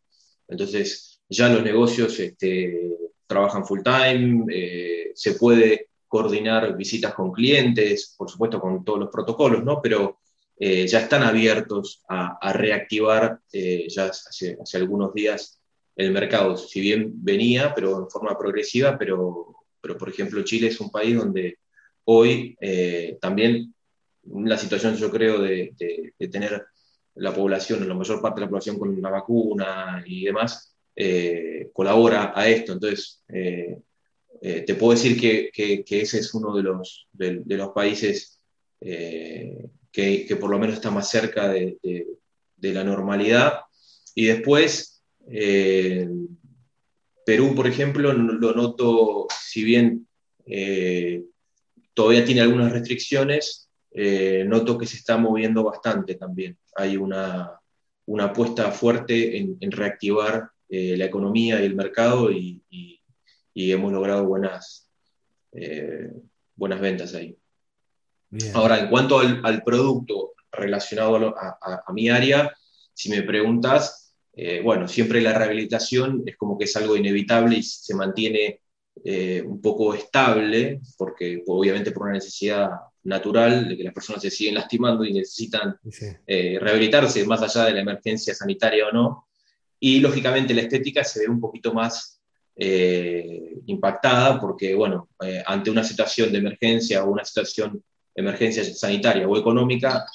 Entonces, 0.47 1.21
ya 1.29 1.49
los 1.49 1.63
negocios 1.63 2.19
este, 2.21 2.97
trabajan 3.27 3.67
full 3.67 3.81
time, 3.83 4.47
eh, 4.53 5.13
se 5.15 5.35
puede 5.35 5.89
coordinar 6.07 6.77
visitas 6.77 7.15
con 7.15 7.33
clientes, 7.33 8.15
por 8.17 8.31
supuesto 8.31 8.61
con 8.61 8.85
todos 8.85 9.01
los 9.01 9.11
protocolos, 9.11 9.63
¿no? 9.65 9.81
Pero 9.83 10.21
eh, 10.59 10.87
ya 10.87 11.01
están 11.01 11.23
abiertos 11.23 12.03
a, 12.09 12.53
reactivar 12.53 13.41
eh, 13.53 13.87
ya 13.89 14.07
hace, 14.07 14.57
algunos 14.75 15.15
días 15.15 15.61
el 15.97 16.13
mercado, 16.13 16.57
si 16.57 16.81
bien 16.81 17.13
venía, 17.15 17.75
pero 17.75 17.99
en 17.99 18.11
forma 18.11 18.39
progresiva, 18.39 18.97
pero, 18.99 19.57
pero 19.81 19.99
por 19.99 20.09
ejemplo 20.09 20.43
Chile 20.43 20.69
es 20.69 20.81
un 20.81 20.91
país 20.91 21.17
donde 21.17 21.59
hoy 22.05 22.57
también 23.21 23.75
la 24.23 24.57
situación 24.57 24.97
yo 24.97 25.11
creo 25.11 25.41
de, 25.41 25.73
de 26.19 26.29
tener 26.29 26.65
la 27.19 27.35
población, 27.35 27.87
la 27.89 27.95
mayor 27.95 28.23
parte 28.23 28.41
de 28.41 28.47
la 28.47 28.51
población 28.51 28.79
con 28.79 29.01
la 29.01 29.11
vacuna 29.11 30.03
y 30.07 30.25
demás, 30.25 30.77
eh, 30.95 31.71
colabora 31.73 32.33
a 32.35 32.49
esto. 32.49 32.73
Entonces, 32.73 33.23
eh, 33.29 33.79
eh, 34.41 34.63
te 34.63 34.75
puedo 34.75 34.93
decir 34.93 35.21
que, 35.21 35.53
ese 35.89 36.19
es 36.19 36.35
uno 36.35 36.55
de 36.57 36.63
los, 36.63 37.09
de, 37.13 37.43
los 37.47 37.71
países 37.71 38.41
que, 39.93 40.37
por 40.41 40.51
lo 40.51 40.59
menos 40.59 40.77
está 40.77 40.91
más 40.91 41.11
cerca 41.11 41.49
de, 41.49 41.79
la 42.61 42.85
normalidad. 42.85 43.61
Y 44.15 44.27
después, 44.27 45.03
Perú, 47.25 47.55
por 47.55 47.67
ejemplo, 47.67 48.13
lo 48.13 48.53
noto, 48.53 49.27
si 49.41 49.65
bien 49.65 50.07
todavía 51.95 52.25
tiene 52.25 52.41
algunas 52.41 52.73
restricciones, 52.73 53.69
eh, 53.91 54.45
noto 54.47 54.79
que 54.79 54.87
se 54.87 54.97
está 54.97 55.17
moviendo 55.17 55.65
bastante 55.65 56.15
también. 56.15 56.57
Hay 56.77 56.97
una, 56.97 57.61
apuesta 58.21 58.71
fuerte 58.71 59.39
en, 59.39 59.73
reactivar 59.73 60.51
eh, 60.69 60.97
la 60.97 61.07
economía 61.07 61.61
y 61.61 61.65
el 61.65 61.75
mercado 61.75 62.31
y, 62.31 62.63
hemos 63.55 63.93
logrado 63.93 64.25
buenas, 64.25 64.89
eh, 65.51 66.13
buenas 66.55 66.81
ventas 66.81 67.13
ahí. 67.15 67.37
Ahora, 68.55 68.79
en 68.81 68.89
cuanto 68.89 69.19
al, 69.19 69.63
producto 69.63 70.35
relacionado 70.53 71.35
a, 71.37 71.93
mi 71.93 72.11
área, 72.11 72.53
si 72.93 73.09
me 73.11 73.23
preguntas, 73.23 74.15
bueno, 74.63 74.87
siempre 74.87 75.21
la 75.21 75.33
rehabilitación 75.33 76.23
es 76.27 76.37
como 76.37 76.59
que 76.59 76.65
es 76.65 76.77
algo 76.77 76.97
inevitable 76.97 77.57
y 77.57 77.63
se 77.63 77.95
mantiene 77.95 78.61
un 79.47 79.61
poco 79.63 79.95
estable, 79.95 80.81
porque 80.97 81.43
obviamente 81.47 81.93
por 81.93 82.05
una 82.05 82.15
necesidad 82.15 82.71
natural 83.09 83.69
de 83.69 83.77
que 83.77 83.85
las 83.85 83.95
personas 83.95 84.23
se 84.23 84.31
siguen 84.31 84.55
lastimando 84.55 85.05
y 85.05 85.13
necesitan 85.13 85.77
eh, 86.27 86.59
rehabilitarse 86.61 87.25
más 87.27 87.43
allá 87.43 87.67
de 87.67 87.73
la 87.73 87.81
emergencia 87.81 88.35
sanitaria 88.35 88.87
o 88.87 88.93
no. 88.93 89.29
Y 89.81 90.01
lógicamente 90.01 90.55
la 90.55 90.63
estética 90.63 91.03
se 91.03 91.21
ve 91.21 91.29
un 91.29 91.41
poquito 91.41 91.73
más 91.73 92.21
eh, 92.55 93.55
impactada 93.67 94.41
porque, 94.41 94.75
bueno, 94.75 95.09
eh, 95.25 95.43
ante 95.47 95.71
una 95.71 95.85
situación 95.85 96.31
de 96.33 96.39
emergencia 96.39 97.05
o 97.05 97.11
una 97.11 97.25
situación 97.25 97.83
emergencia 98.19 98.65
sanitaria 98.65 99.29
o 99.29 99.37
económica, 99.37 100.07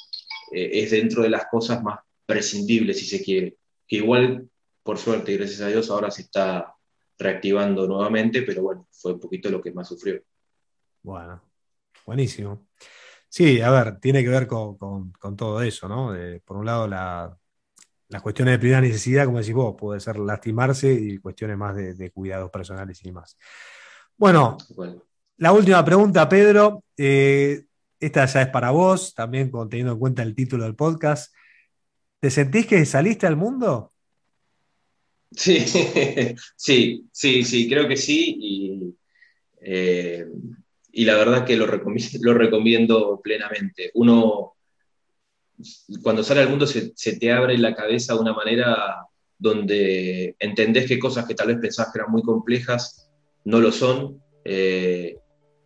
es 0.52 0.92
dentro 0.92 1.24
de 1.24 1.30
las 1.30 1.46
cosas 1.48 1.82
más 1.82 2.00
prescindibles, 2.26 3.00
si 3.00 3.06
se 3.06 3.24
quiere. 3.24 3.58
Que 3.88 3.98
igual, 3.98 4.50
por 4.84 4.98
suerte 4.98 5.32
y 5.32 5.38
gracias 5.38 5.62
a 5.62 5.68
Dios, 5.68 5.90
ahora 5.90 6.12
se 6.12 6.24
está 6.24 6.76
reactivando 7.18 7.88
nuevamente, 7.88 8.42
pero 8.44 8.64
bueno, 8.64 8.88
fue 8.92 9.14
un 9.14 9.20
poquito 9.20 9.50
lo 9.50 9.62
que 9.62 9.72
más 9.72 9.88
sufrió. 9.88 10.22
Bueno, 11.02 11.42
buenísimo. 12.06 12.68
Sí, 13.30 13.62
a 13.62 13.72
ver, 13.72 14.00
tiene 14.00 14.24
que 14.24 14.30
ver 14.30 14.48
con, 14.48 14.78
todo 15.36 15.62
eso, 15.62 15.88
¿no? 15.88 16.14
por 16.46 16.58
un 16.58 16.66
lado, 16.66 16.88
las 16.88 18.22
cuestiones 18.22 18.54
de 18.54 18.60
primera 18.60 18.82
necesidad, 18.82 19.26
como 19.26 19.40
decís 19.40 19.56
vos, 19.56 19.76
puede 19.78 20.00
ser 20.00 20.20
lastimarse 20.20 20.94
y 20.94 21.18
cuestiones 21.18 21.58
más 21.58 21.76
de, 21.76 22.12
cuidados 22.12 22.52
personales 22.52 23.00
y 23.02 23.06
demás. 23.06 23.38
Bueno, 24.16 24.58
la 25.38 25.52
última 25.52 25.84
pregunta, 25.84 26.30
Pedro. 26.30 26.84
Eh, 26.96 27.64
esta 28.06 28.26
ya 28.26 28.42
es 28.42 28.50
para 28.50 28.72
vos, 28.72 29.14
también 29.14 29.52
teniendo 29.70 29.94
en 29.94 30.00
cuenta 30.00 30.24
el 30.24 30.36
título 30.36 30.64
del 30.66 30.76
podcast. 30.76 31.34
¿Te 32.20 32.30
sentís 32.30 32.68
que 32.68 32.86
saliste 32.86 33.28
al 33.28 33.38
mundo? 33.38 33.94
Sí, 35.32 35.60
sí, 36.56 37.08
sí, 37.12 37.44
sí, 37.44 37.70
creo 37.70 37.88
que 37.88 37.98
sí. 37.98 38.38
Y 38.40 38.96
eh, 39.62 40.26
la 40.94 41.16
verdad 41.16 41.46
que 41.46 41.58
lo 41.58 41.66
recomiendo, 42.34 43.20
plenamente. 43.24 43.92
Uno, 43.96 44.54
cuando 46.02 46.24
sale 46.24 46.42
al 46.42 46.50
mundo, 46.50 46.68
se, 46.68 46.92
te 46.92 47.32
abre 47.32 47.58
la 47.58 47.76
cabeza 47.76 48.14
de 48.14 48.20
una 48.20 48.34
manera 48.34 49.08
donde 49.38 50.36
entendés 50.40 50.88
que 50.88 51.00
cosas 51.00 51.26
que 51.26 51.36
tal 51.36 51.48
vez 51.48 51.58
pensabas 51.58 51.92
que 51.92 52.00
eran 52.00 52.12
muy 52.12 52.22
complejas 52.22 53.10
no 53.46 53.60
lo 53.60 53.72
son, 53.72 54.22
eh, 54.46 55.18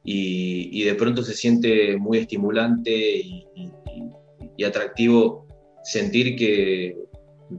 y, 0.10 0.84
de 0.84 0.96
pronto 0.96 1.22
se 1.22 1.34
siente 1.34 1.98
muy 1.98 2.20
estimulante 2.20 2.92
y, 2.92 3.44
atractivo 4.66 5.46
sentir 5.84 6.36
que 6.36 6.98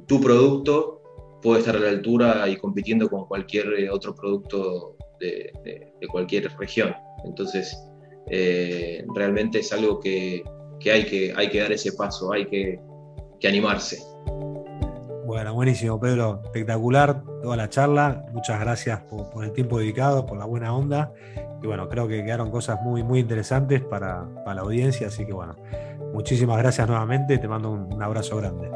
tu 0.06 0.20
producto 0.20 1.00
puede 1.40 1.60
estar 1.60 1.76
a 1.76 1.78
la 1.78 1.90
altura 1.90 2.48
y 2.48 2.56
compitiendo 2.56 3.08
con 3.08 3.26
cualquier 3.26 3.88
otro 3.90 4.14
producto 4.14 4.96
de 5.20 6.06
cualquier 6.10 6.50
región. 6.58 6.94
Entonces, 7.24 7.76
eh, 8.30 9.04
realmente 9.14 9.60
es 9.60 9.72
algo 9.72 10.00
que, 10.00 10.42
hay 10.92 11.04
que 11.06 11.32
hay 11.36 11.48
que 11.48 11.60
dar 11.60 11.72
ese 11.72 11.92
paso, 11.92 12.32
hay 12.32 12.46
que, 12.46 12.80
animarse. 13.46 13.98
Bueno, 15.26 15.54
buenísimo, 15.54 16.00
Pedro. 16.00 16.40
Espectacular 16.44 17.22
toda 17.42 17.56
la 17.56 17.68
charla. 17.68 18.26
Muchas 18.32 18.58
gracias 18.60 19.00
por, 19.02 19.44
el 19.44 19.52
tiempo 19.52 19.78
dedicado, 19.78 20.26
por 20.26 20.38
la 20.38 20.44
buena 20.44 20.74
onda. 20.74 21.12
Y 21.62 21.66
bueno, 21.66 21.88
creo 21.88 22.06
que 22.06 22.24
quedaron 22.24 22.50
cosas 22.50 22.80
muy, 22.82 23.02
muy 23.02 23.20
interesantes 23.20 23.82
para, 23.82 24.26
la 24.46 24.60
audiencia. 24.60 25.08
Así 25.08 25.26
que 25.26 25.32
bueno, 25.32 25.56
muchísimas 26.12 26.58
gracias 26.58 26.86
nuevamente. 26.88 27.38
Te 27.38 27.48
mando 27.48 27.70
un, 27.70 28.02
abrazo 28.02 28.36
grande. 28.36 28.70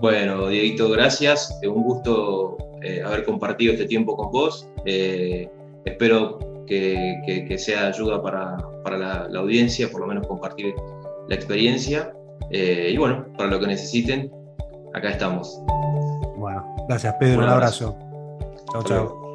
Bueno, 0.00 0.48
Dieguito, 0.48 0.88
gracias. 0.90 1.58
Un 1.64 1.82
gusto 1.82 2.56
eh, 2.82 3.02
haber 3.04 3.24
compartido 3.24 3.72
este 3.72 3.86
tiempo 3.86 4.16
con 4.16 4.30
vos. 4.30 4.68
Eh, 4.84 5.48
espero 5.84 6.38
que, 6.66 7.56
sea 7.58 7.88
ayuda 7.88 8.22
para, 8.22 8.56
la, 9.28 9.40
audiencia, 9.40 9.90
por 9.90 10.00
lo 10.00 10.06
menos 10.06 10.26
compartir 10.26 10.72
la 11.28 11.34
experiencia. 11.34 12.12
Eh, 12.50 12.90
y 12.92 12.96
bueno, 12.96 13.26
para 13.36 13.50
lo 13.50 13.58
que 13.58 13.66
necesiten, 13.66 14.32
acá 14.94 15.10
estamos. 15.10 15.60
Bueno, 16.36 16.64
gracias 16.88 17.14
Pedro, 17.18 17.42
un 17.42 17.48
abrazo. 17.48 17.96
Chao, 18.72 18.82
chao. 18.84 19.29